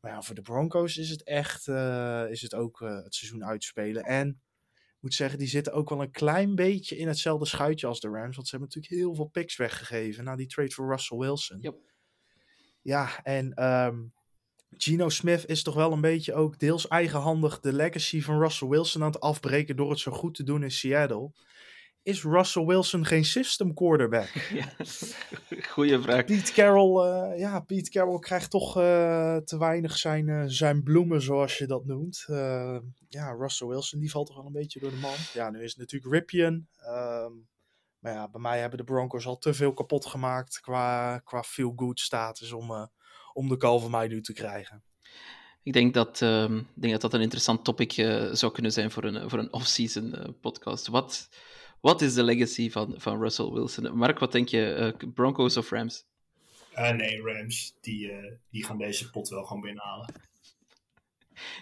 Maar 0.00 0.10
ja, 0.10 0.22
voor 0.22 0.34
de 0.34 0.42
Broncos 0.42 0.96
is 0.96 1.10
het 1.10 1.22
echt 1.22 1.68
is 2.28 2.42
het 2.42 2.54
ook 2.54 2.80
het 2.80 3.14
seizoen 3.14 3.44
uitspelen. 3.44 4.04
En 4.04 4.40
moet 5.06 5.14
zeggen, 5.14 5.38
die 5.38 5.48
zitten 5.48 5.72
ook 5.72 5.88
wel 5.88 6.02
een 6.02 6.10
klein 6.10 6.54
beetje 6.54 6.96
in 6.96 7.08
hetzelfde 7.08 7.46
schuitje 7.46 7.86
als 7.86 8.00
de 8.00 8.08
Rams. 8.08 8.36
Want 8.36 8.48
ze 8.48 8.56
hebben 8.56 8.68
natuurlijk 8.74 9.02
heel 9.02 9.14
veel 9.14 9.28
picks 9.28 9.56
weggegeven 9.56 10.24
na 10.24 10.36
die 10.36 10.46
trade 10.46 10.70
voor 10.70 10.90
Russell 10.90 11.18
Wilson. 11.18 11.58
Yep. 11.60 11.76
Ja, 12.82 13.22
en 13.22 13.64
um, 13.64 14.12
Gino 14.70 15.08
Smith 15.08 15.46
is 15.46 15.62
toch 15.62 15.74
wel 15.74 15.92
een 15.92 16.00
beetje 16.00 16.34
ook 16.34 16.58
deels 16.58 16.88
eigenhandig 16.88 17.60
de 17.60 17.72
legacy 17.72 18.22
van 18.22 18.38
Russell 18.38 18.68
Wilson 18.68 19.02
aan 19.02 19.10
het 19.12 19.20
afbreken 19.20 19.76
door 19.76 19.90
het 19.90 19.98
zo 19.98 20.12
goed 20.12 20.34
te 20.34 20.42
doen 20.42 20.62
in 20.62 20.70
Seattle 20.70 21.32
is 22.06 22.22
Russell 22.22 22.64
Wilson 22.64 23.04
geen 23.04 23.24
system 23.24 23.74
quarterback? 23.74 24.28
Ja, 24.54 24.74
goeie 25.68 26.00
vraag. 26.00 26.24
Pete 26.24 26.52
Carroll, 26.52 27.06
uh, 27.06 27.38
ja, 27.38 27.60
Pete 27.60 27.90
Carroll 27.90 28.18
krijgt 28.18 28.50
toch 28.50 28.76
uh, 28.78 29.36
te 29.36 29.58
weinig 29.58 29.96
zijn, 29.96 30.28
uh, 30.28 30.44
zijn 30.46 30.82
bloemen, 30.82 31.22
zoals 31.22 31.58
je 31.58 31.66
dat 31.66 31.84
noemt. 31.84 32.24
ja, 33.08 33.30
Russell 33.38 33.68
Wilson, 33.68 34.00
die 34.00 34.10
valt 34.10 34.26
toch 34.26 34.36
wel 34.36 34.46
een 34.46 34.52
beetje 34.52 34.80
door 34.80 34.90
de 34.90 34.96
man. 34.96 35.14
Ja, 35.32 35.50
nu 35.50 35.62
is 35.62 35.70
het 35.70 35.78
natuurlijk 35.78 36.12
Ripien. 36.12 36.68
Ehm, 36.76 37.32
maar 37.98 38.12
ja, 38.12 38.28
bij 38.28 38.40
mij 38.40 38.60
hebben 38.60 38.78
de 38.78 38.84
Broncos 38.84 39.26
al 39.26 39.38
te 39.38 39.54
veel 39.54 39.72
kapot 39.72 40.06
gemaakt 40.06 40.60
qua, 40.60 41.18
qua 41.18 41.42
feel-good 41.42 42.00
status 42.00 42.52
om, 42.52 42.90
om 43.32 43.48
de 43.48 43.56
call 43.56 43.78
van 43.78 43.90
mij 43.90 44.08
nu 44.08 44.20
te 44.20 44.32
krijgen. 44.32 44.82
Ik 45.62 45.72
denk 45.72 45.94
dat, 45.94 46.20
um, 46.20 46.58
ik 46.58 46.82
denk 46.82 46.92
dat 46.92 47.02
dat 47.02 47.14
een 47.14 47.20
interessant 47.20 47.64
topic 47.64 47.92
zou 48.32 48.52
kunnen 48.52 48.72
zijn 48.72 48.90
voor 48.90 49.04
een, 49.04 49.30
voor 49.30 49.38
een 49.38 49.52
off-season 49.52 50.36
podcast. 50.40 50.86
Wat 50.86 51.28
wat 51.80 52.02
is 52.02 52.14
de 52.14 52.22
legacy 52.22 52.70
van, 52.70 52.94
van 52.96 53.20
Russell 53.20 53.50
Wilson? 53.50 53.96
Mark, 53.96 54.18
wat 54.18 54.32
denk 54.32 54.48
je? 54.48 54.94
Uh, 55.02 55.10
Broncos 55.14 55.56
of 55.56 55.70
Rams? 55.70 56.04
Uh, 56.74 56.90
nee, 56.90 57.22
Rams. 57.22 57.74
Die, 57.80 58.12
uh, 58.12 58.32
die 58.50 58.64
gaan 58.64 58.78
deze 58.78 59.10
pot 59.10 59.28
wel 59.28 59.44
gewoon 59.44 59.62
binnenhalen. 59.62 60.14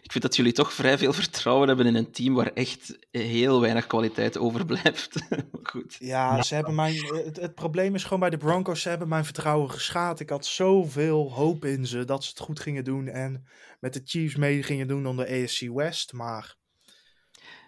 Ik 0.02 0.12
vind 0.12 0.24
dat 0.24 0.36
jullie 0.36 0.52
toch 0.52 0.72
vrij 0.72 0.98
veel 0.98 1.12
vertrouwen 1.12 1.68
hebben 1.68 1.86
in 1.86 1.94
een 1.94 2.10
team 2.10 2.34
waar 2.34 2.52
echt 2.52 2.98
heel 3.10 3.60
weinig 3.60 3.86
kwaliteit 3.86 4.38
overblijft. 4.38 5.16
Goed. 5.62 5.96
Ja, 5.98 6.42
ze 6.42 6.54
hebben 6.54 6.74
mijn, 6.74 6.94
het, 6.94 7.36
het, 7.36 7.54
probleem 7.54 7.94
is 7.94 8.02
gewoon 8.02 8.20
bij 8.20 8.30
de 8.30 8.36
Broncos, 8.36 8.82
ze 8.82 8.88
hebben 8.88 9.08
mijn 9.08 9.24
vertrouwen 9.24 9.70
geschaad. 9.70 10.20
Ik 10.20 10.30
had 10.30 10.46
zoveel 10.46 11.32
hoop 11.32 11.64
in 11.64 11.86
ze 11.86 12.04
dat 12.04 12.24
ze 12.24 12.30
het 12.30 12.38
goed 12.38 12.60
gingen 12.60 12.84
doen 12.84 13.08
en 13.08 13.46
met 13.80 13.92
de 13.92 14.00
Chiefs 14.04 14.36
mee 14.36 14.62
gingen 14.62 14.88
doen 14.88 15.06
om 15.06 15.16
de 15.16 15.42
ASC 15.42 15.60
West. 15.60 16.12
Maar 16.12 16.56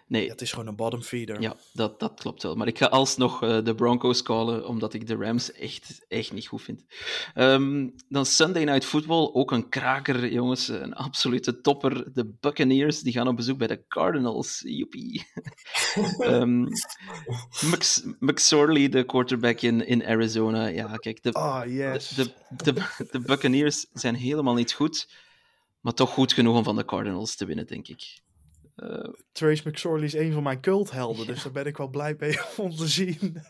Nee. 0.07 0.29
Het 0.29 0.41
is 0.41 0.51
gewoon 0.51 0.67
een 0.67 0.75
bottom 0.75 1.01
feeder. 1.01 1.41
Ja, 1.41 1.55
dat, 1.73 1.99
dat 1.99 2.13
klopt 2.19 2.43
wel. 2.43 2.55
Maar 2.55 2.67
ik 2.67 2.77
ga 2.77 2.85
alsnog 2.85 3.43
uh, 3.43 3.63
de 3.63 3.75
Broncos 3.75 4.21
callen, 4.21 4.67
omdat 4.67 4.93
ik 4.93 5.07
de 5.07 5.15
Rams 5.15 5.51
echt, 5.51 6.05
echt 6.07 6.33
niet 6.33 6.47
goed 6.47 6.61
vind. 6.61 6.85
Um, 7.35 7.93
dan 8.09 8.25
Sunday 8.25 8.63
Night 8.63 8.85
Football, 8.85 9.29
ook 9.33 9.51
een 9.51 9.69
kraker, 9.69 10.31
jongens. 10.31 10.67
Een 10.67 10.93
absolute 10.93 11.61
topper. 11.61 12.13
De 12.13 12.35
Buccaneers, 12.39 13.01
die 13.01 13.13
gaan 13.13 13.27
op 13.27 13.35
bezoek 13.35 13.57
bij 13.57 13.67
de 13.67 13.87
Cardinals. 13.87 14.61
Joepie. 14.65 15.25
um, 16.19 16.67
McSorley, 18.19 18.89
de 18.89 19.05
quarterback 19.05 19.61
in, 19.61 19.87
in 19.87 20.05
Arizona. 20.05 20.67
Ja, 20.67 20.95
kijk, 20.95 21.23
de, 21.23 21.33
oh, 21.33 21.61
yes. 21.65 22.09
de, 22.09 22.31
de, 22.49 22.73
de, 22.73 23.07
de 23.11 23.19
Buccaneers 23.19 23.85
zijn 23.93 24.15
helemaal 24.15 24.53
niet 24.53 24.73
goed, 24.73 25.09
maar 25.79 25.93
toch 25.93 26.09
goed 26.09 26.33
genoeg 26.33 26.57
om 26.57 26.63
van 26.63 26.75
de 26.75 26.85
Cardinals 26.85 27.35
te 27.35 27.45
winnen, 27.45 27.67
denk 27.67 27.87
ik. 27.87 28.25
Uh, 28.83 29.13
Trace 29.31 29.69
McSorley 29.69 30.05
is 30.05 30.13
een 30.13 30.33
van 30.33 30.43
mijn 30.43 30.61
culthelden, 30.61 31.25
ja. 31.25 31.31
dus 31.31 31.43
daar 31.43 31.51
ben 31.51 31.65
ik 31.65 31.77
wel 31.77 31.87
blij 31.87 32.15
mee 32.17 32.39
om 32.57 32.75
te 32.75 32.87
zien. 32.87 33.41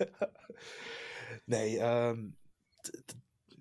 nee, 1.45 1.79
um, 1.79 2.35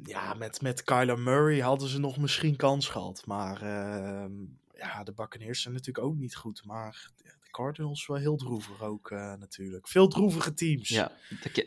ja, 0.02 0.34
met, 0.34 0.60
met 0.62 0.82
Kyler 0.82 1.18
Murray 1.18 1.60
hadden 1.60 1.88
ze 1.88 1.98
nog 1.98 2.18
misschien 2.18 2.56
kans 2.56 2.88
gehad. 2.88 3.26
Maar 3.26 3.62
uh, 3.62 4.24
ja, 4.74 5.02
de 5.04 5.12
Buccaneers 5.12 5.62
zijn 5.62 5.74
natuurlijk 5.74 6.06
ook 6.06 6.16
niet 6.16 6.36
goed. 6.36 6.64
Maar 6.64 7.10
Cardinals 7.57 8.07
wel 8.07 8.16
heel 8.16 8.36
droevig 8.36 8.82
ook 8.82 9.11
uh, 9.11 9.34
natuurlijk. 9.34 9.88
Veel 9.88 10.09
droevige 10.09 10.54
teams 10.54 10.88
ja, 10.88 11.12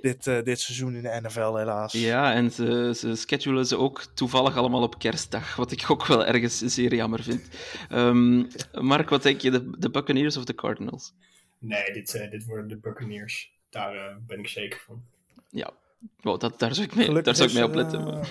dit, 0.01 0.27
uh, 0.27 0.41
dit 0.43 0.59
seizoen 0.59 0.95
in 0.95 1.01
de 1.01 1.19
NFL 1.21 1.55
helaas. 1.55 1.93
Ja, 1.93 2.33
en 2.33 2.51
ze, 2.51 2.93
ze 2.95 3.15
schedulen 3.15 3.65
ze 3.65 3.77
ook 3.77 4.01
toevallig 4.01 4.57
allemaal 4.57 4.81
op 4.81 4.99
kerstdag. 4.99 5.55
Wat 5.55 5.71
ik 5.71 5.85
ook 5.91 6.05
wel 6.05 6.25
ergens 6.25 6.57
zeer 6.57 6.95
jammer 6.95 7.23
vind. 7.23 7.49
Um, 7.91 8.47
Mark, 8.71 9.09
wat 9.09 9.23
denk 9.23 9.41
je? 9.41 9.51
De, 9.51 9.69
de 9.77 9.89
Buccaneers 9.89 10.37
of 10.37 10.43
de 10.43 10.55
Cardinals? 10.55 11.13
Nee, 11.59 11.93
dit, 11.93 12.13
uh, 12.13 12.29
dit 12.29 12.45
worden 12.45 12.67
de 12.67 12.77
Buccaneers. 12.77 13.51
Daar 13.69 14.21
ben 14.27 14.39
ik 14.39 14.47
zeker 14.47 14.79
van. 14.79 15.03
Ja, 15.49 15.73
wow, 16.21 16.39
dat, 16.39 16.59
daar 16.59 16.75
zou 16.75 16.87
ik 16.87 16.95
mee, 16.95 17.21
daar 17.21 17.35
zou 17.35 17.49
ik 17.49 17.55
mee 17.55 17.63
op 17.63 17.73
letten. 17.73 18.03
Maar 18.03 18.29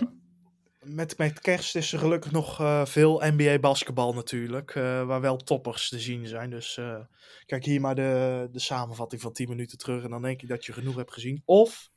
met, 0.89 1.19
met 1.19 1.41
kerst 1.41 1.77
is 1.77 1.93
er 1.93 1.99
gelukkig 1.99 2.33
nog 2.33 2.61
uh, 2.61 2.85
veel 2.85 3.23
NBA 3.25 3.59
basketbal 3.59 4.15
natuurlijk. 4.15 4.75
Uh, 4.75 5.07
waar 5.07 5.21
wel 5.21 5.37
toppers 5.37 5.89
te 5.89 5.99
zien 5.99 6.27
zijn. 6.27 6.51
Dus 6.51 6.77
uh, 6.77 6.99
kijk 7.47 7.65
hier 7.65 7.81
maar 7.81 7.95
de, 7.95 8.49
de 8.53 8.61
samenvatting 8.61 9.21
van 9.21 9.33
10 9.33 9.49
minuten 9.49 9.79
terug. 9.79 10.05
En 10.05 10.11
dan 10.11 10.23
denk 10.23 10.43
ik 10.43 10.49
dat 10.49 10.65
je 10.65 10.73
genoeg 10.73 10.97
hebt 10.97 11.13
gezien. 11.13 11.43
Of 11.45 11.91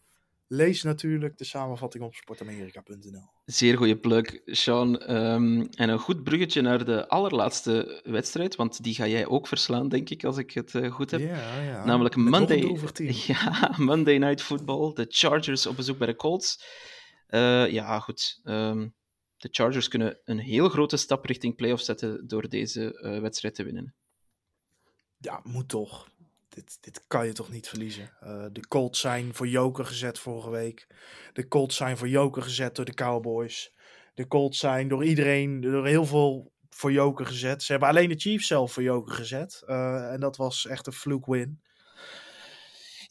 lees 0.47 0.83
natuurlijk 0.83 1.37
de 1.37 1.43
samenvatting 1.43 2.03
op 2.03 2.13
sportamerika.nl. 2.13 3.29
Zeer 3.45 3.77
goede 3.77 3.97
plug, 3.97 4.39
Sean. 4.45 4.99
Ehm, 4.99 5.61
en 5.61 5.89
een 5.89 5.99
goed 5.99 6.23
bruggetje 6.23 6.61
naar 6.61 6.85
de 6.85 7.07
allerlaatste 7.07 8.01
wedstrijd, 8.03 8.55
want 8.55 8.83
die 8.83 8.93
ga 8.93 9.07
jij 9.07 9.25
ook 9.25 9.47
verslaan, 9.47 9.89
denk 9.89 10.09
ik, 10.09 10.23
als 10.23 10.37
ik 10.37 10.51
het 10.51 10.75
eh, 10.75 10.91
goed 10.91 11.11
heb. 11.11 11.19
Ja, 11.19 11.61
ja. 11.61 11.85
Namelijk 11.85 12.15
Monday, 12.15 12.77
ja, 13.27 13.73
Monday 13.77 14.17
Night 14.17 14.41
Football. 14.41 14.93
De 14.93 15.05
Chargers 15.09 15.65
op 15.65 15.75
bezoek 15.75 15.97
bij 15.97 16.07
de 16.07 16.15
Colts. 16.15 16.59
Eh, 17.31 17.67
ja, 17.71 17.99
goed. 17.99 18.39
Ehm, 18.43 18.87
de 19.37 19.47
Chargers 19.51 19.87
kunnen 19.87 20.19
een 20.23 20.39
heel 20.39 20.69
grote 20.69 20.97
stap 20.97 21.25
richting 21.25 21.55
playoffs 21.55 21.85
zetten 21.85 22.27
door 22.27 22.49
deze 22.49 22.99
eh, 22.99 23.19
wedstrijd 23.19 23.55
te 23.55 23.63
winnen. 23.63 23.95
Ja, 25.17 25.39
moet 25.43 25.69
toch. 25.69 26.09
Dit, 26.49 26.77
dit 26.81 27.03
kan 27.07 27.25
je 27.25 27.33
toch 27.33 27.51
niet 27.51 27.67
verliezen. 27.67 28.11
Eh, 28.19 28.45
de 28.51 28.67
Colts 28.67 28.99
zijn 28.99 29.33
voor 29.33 29.47
joker 29.47 29.85
gezet 29.85 30.19
vorige 30.19 30.49
week. 30.49 30.87
De 31.33 31.47
Colts 31.47 31.75
zijn 31.75 31.97
voor 31.97 32.09
joker 32.09 32.41
gezet 32.41 32.75
door 32.75 32.85
de 32.85 32.93
Cowboys. 32.93 33.73
De 34.13 34.27
Colts 34.27 34.59
zijn 34.59 34.87
door 34.87 35.03
iedereen, 35.03 35.61
door 35.61 35.87
heel 35.87 36.05
veel 36.05 36.51
voor 36.69 36.91
joker 36.91 37.25
gezet. 37.25 37.63
Ze 37.63 37.71
hebben 37.71 37.89
alleen 37.89 38.09
de 38.09 38.19
Chiefs 38.19 38.47
zelf 38.47 38.73
voor 38.73 38.83
joker 38.83 39.15
gezet. 39.15 39.63
En 39.65 40.19
dat 40.19 40.37
was 40.37 40.65
echt 40.67 40.87
een 40.87 40.93
fluke 40.93 41.31
win. 41.31 41.61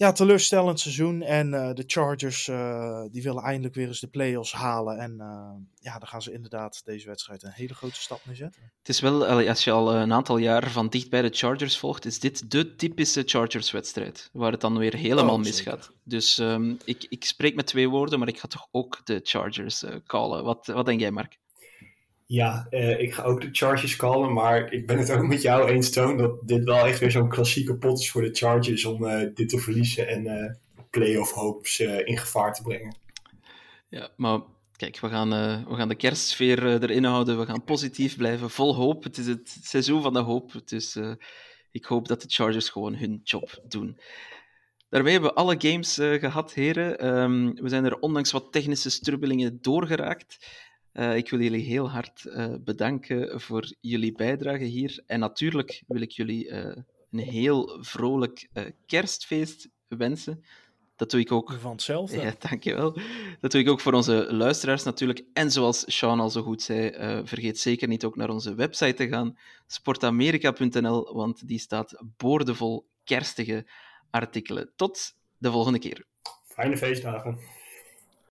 Ja, 0.00 0.12
teleurstellend 0.12 0.80
seizoen. 0.80 1.22
En 1.22 1.54
eh, 1.54 1.74
de 1.74 1.84
Chargers 1.86 2.48
eh, 2.48 3.02
die 3.10 3.22
willen 3.22 3.42
eindelijk 3.42 3.74
weer 3.74 3.86
eens 3.86 4.00
de 4.00 4.06
playoffs 4.06 4.52
halen. 4.52 4.98
En 4.98 5.20
eh, 5.20 5.52
ja, 5.80 5.98
dan 5.98 6.08
gaan 6.08 6.22
ze 6.22 6.32
inderdaad 6.32 6.80
deze 6.84 7.06
wedstrijd 7.06 7.42
een 7.42 7.50
hele 7.50 7.74
grote 7.74 8.00
stap 8.00 8.20
mee 8.24 8.36
zetten. 8.36 8.62
Het 8.78 8.88
is 8.88 9.00
wel, 9.00 9.26
als 9.26 9.64
je 9.64 9.70
al 9.70 9.94
een 9.94 10.12
aantal 10.12 10.36
jaar 10.36 10.70
van 10.70 10.88
dichtbij 10.88 11.22
de 11.22 11.30
Chargers 11.32 11.78
volgt, 11.78 12.04
is 12.04 12.20
dit 12.20 12.50
de 12.50 12.74
typische 12.74 13.22
Chargers-wedstrijd, 13.26 14.28
waar 14.32 14.52
het 14.52 14.60
dan 14.60 14.78
weer 14.78 14.94
helemaal 14.94 15.34
Oh, 15.34 15.40
misgaat. 15.40 15.90
Dus 16.04 16.38
ehm, 16.38 16.74
ik, 16.84 17.06
ik 17.08 17.24
spreek 17.24 17.54
met 17.54 17.66
twee 17.66 17.88
woorden, 17.88 18.18
maar 18.18 18.28
ik 18.28 18.38
ga 18.38 18.48
toch 18.48 18.68
ook 18.70 19.00
de 19.04 19.20
Chargers 19.22 19.84
callen. 20.06 20.44
Wat, 20.44 20.66
wat 20.66 20.86
denk 20.86 21.00
jij, 21.00 21.10
Mark? 21.10 21.38
Ja, 22.30 22.66
eh, 22.70 23.00
ik 23.00 23.14
ga 23.14 23.22
ook 23.22 23.40
de 23.40 23.48
Chargers 23.52 23.96
callen, 23.96 24.32
maar 24.32 24.72
ik 24.72 24.86
ben 24.86 24.98
het 24.98 25.10
ook 25.10 25.26
met 25.26 25.42
jou 25.42 25.68
eens, 25.68 25.90
Toon, 25.90 26.16
dat 26.16 26.48
dit 26.48 26.64
wel 26.64 26.86
echt 26.86 26.98
weer 26.98 27.10
zo'n 27.10 27.28
klassieke 27.28 27.76
pot 27.76 27.98
is 27.98 28.10
voor 28.10 28.22
de 28.22 28.32
Chargers 28.32 28.84
om 28.84 29.06
eh, 29.06 29.28
dit 29.34 29.48
te 29.48 29.58
verliezen 29.58 30.08
en 30.08 30.26
eh 30.26 30.54
playoff 30.90 31.32
hopes 31.32 31.80
in 31.80 32.18
gevaar 32.18 32.54
te 32.54 32.62
brengen. 32.62 32.96
Ja, 33.88 34.08
maar 34.16 34.40
kijk, 34.76 35.00
we 35.00 35.08
gaan, 35.08 35.28
we 35.68 35.74
gaan 35.74 35.88
de 35.88 35.94
kerstsfeer 35.94 36.82
erin 36.82 37.04
houden. 37.04 37.38
We 37.38 37.46
gaan 37.46 37.64
positief 37.64 38.16
blijven, 38.16 38.50
vol 38.50 38.74
hoop. 38.74 39.04
Het 39.04 39.18
is 39.18 39.26
het 39.26 39.58
seizoen 39.62 40.02
van 40.02 40.12
de 40.12 40.20
hoop. 40.20 40.52
Dus 40.64 40.98
ik 41.70 41.84
hoop 41.84 42.08
dat 42.08 42.22
de 42.22 42.28
Chargers 42.28 42.68
gewoon 42.68 42.94
hun 42.94 43.20
job 43.24 43.60
doen. 43.68 43.98
Daarmee 44.90 45.12
hebben 45.12 45.30
we 45.30 45.36
alle 45.36 45.54
games 45.58 45.98
eh, 45.98 46.12
gehad, 46.12 46.54
heren. 46.54 46.98
Ehm, 46.98 47.54
we 47.54 47.68
zijn 47.68 47.84
er 47.84 47.98
ondanks 47.98 48.32
wat 48.32 48.52
technische 48.52 48.90
strubbelingen 48.90 49.58
doorgeraakt. 49.60 50.46
Eh, 50.92 51.16
ik 51.16 51.30
wil 51.30 51.40
jullie 51.40 51.64
heel 51.64 51.90
hard 51.90 52.24
eh, 52.24 52.54
bedanken 52.60 53.40
voor 53.40 53.72
jullie 53.80 54.12
bijdrage 54.12 54.64
hier. 54.64 55.02
En 55.06 55.20
natuurlijk 55.20 55.82
wil 55.86 56.00
ik 56.00 56.10
jullie 56.10 56.48
eh, 56.48 56.76
een 57.10 57.18
heel 57.18 57.78
vrolijk 57.80 58.48
eh, 58.52 58.64
kerstfeest 58.86 59.68
wensen. 59.88 60.44
Dat 60.96 61.10
doe 61.10 61.20
ik 61.20 61.32
ook 61.32 61.52
Van 61.60 61.70
hetzelfde. 61.70 62.20
ja, 62.20 62.34
dankjewel. 62.48 62.98
Dat 63.40 63.50
doe 63.50 63.60
ik 63.60 63.68
ook 63.68 63.80
voor 63.80 63.92
onze 63.92 64.26
luisteraars 64.30 64.82
natuurlijk. 64.82 65.22
En 65.32 65.50
zoals 65.50 65.96
Sean 65.96 66.20
al 66.20 66.30
zo 66.30 66.42
goed 66.42 66.62
zei, 66.62 66.88
eh, 66.88 67.20
vergeet 67.24 67.58
zeker 67.58 67.88
niet 67.88 68.04
ook 68.04 68.16
naar 68.16 68.30
onze 68.30 68.54
website 68.54 68.94
te 68.94 69.08
gaan, 69.08 69.38
sportamerika.nl, 69.66 71.14
want 71.14 71.48
die 71.48 71.58
staat 71.58 72.02
boordevol 72.16 72.88
kerstige 73.04 73.66
artikelen. 74.10 74.72
Tot 74.76 75.14
de 75.38 75.50
volgende 75.50 75.78
keer. 75.78 76.06
Fijne 76.44 76.76
feestdagen. 76.76 77.38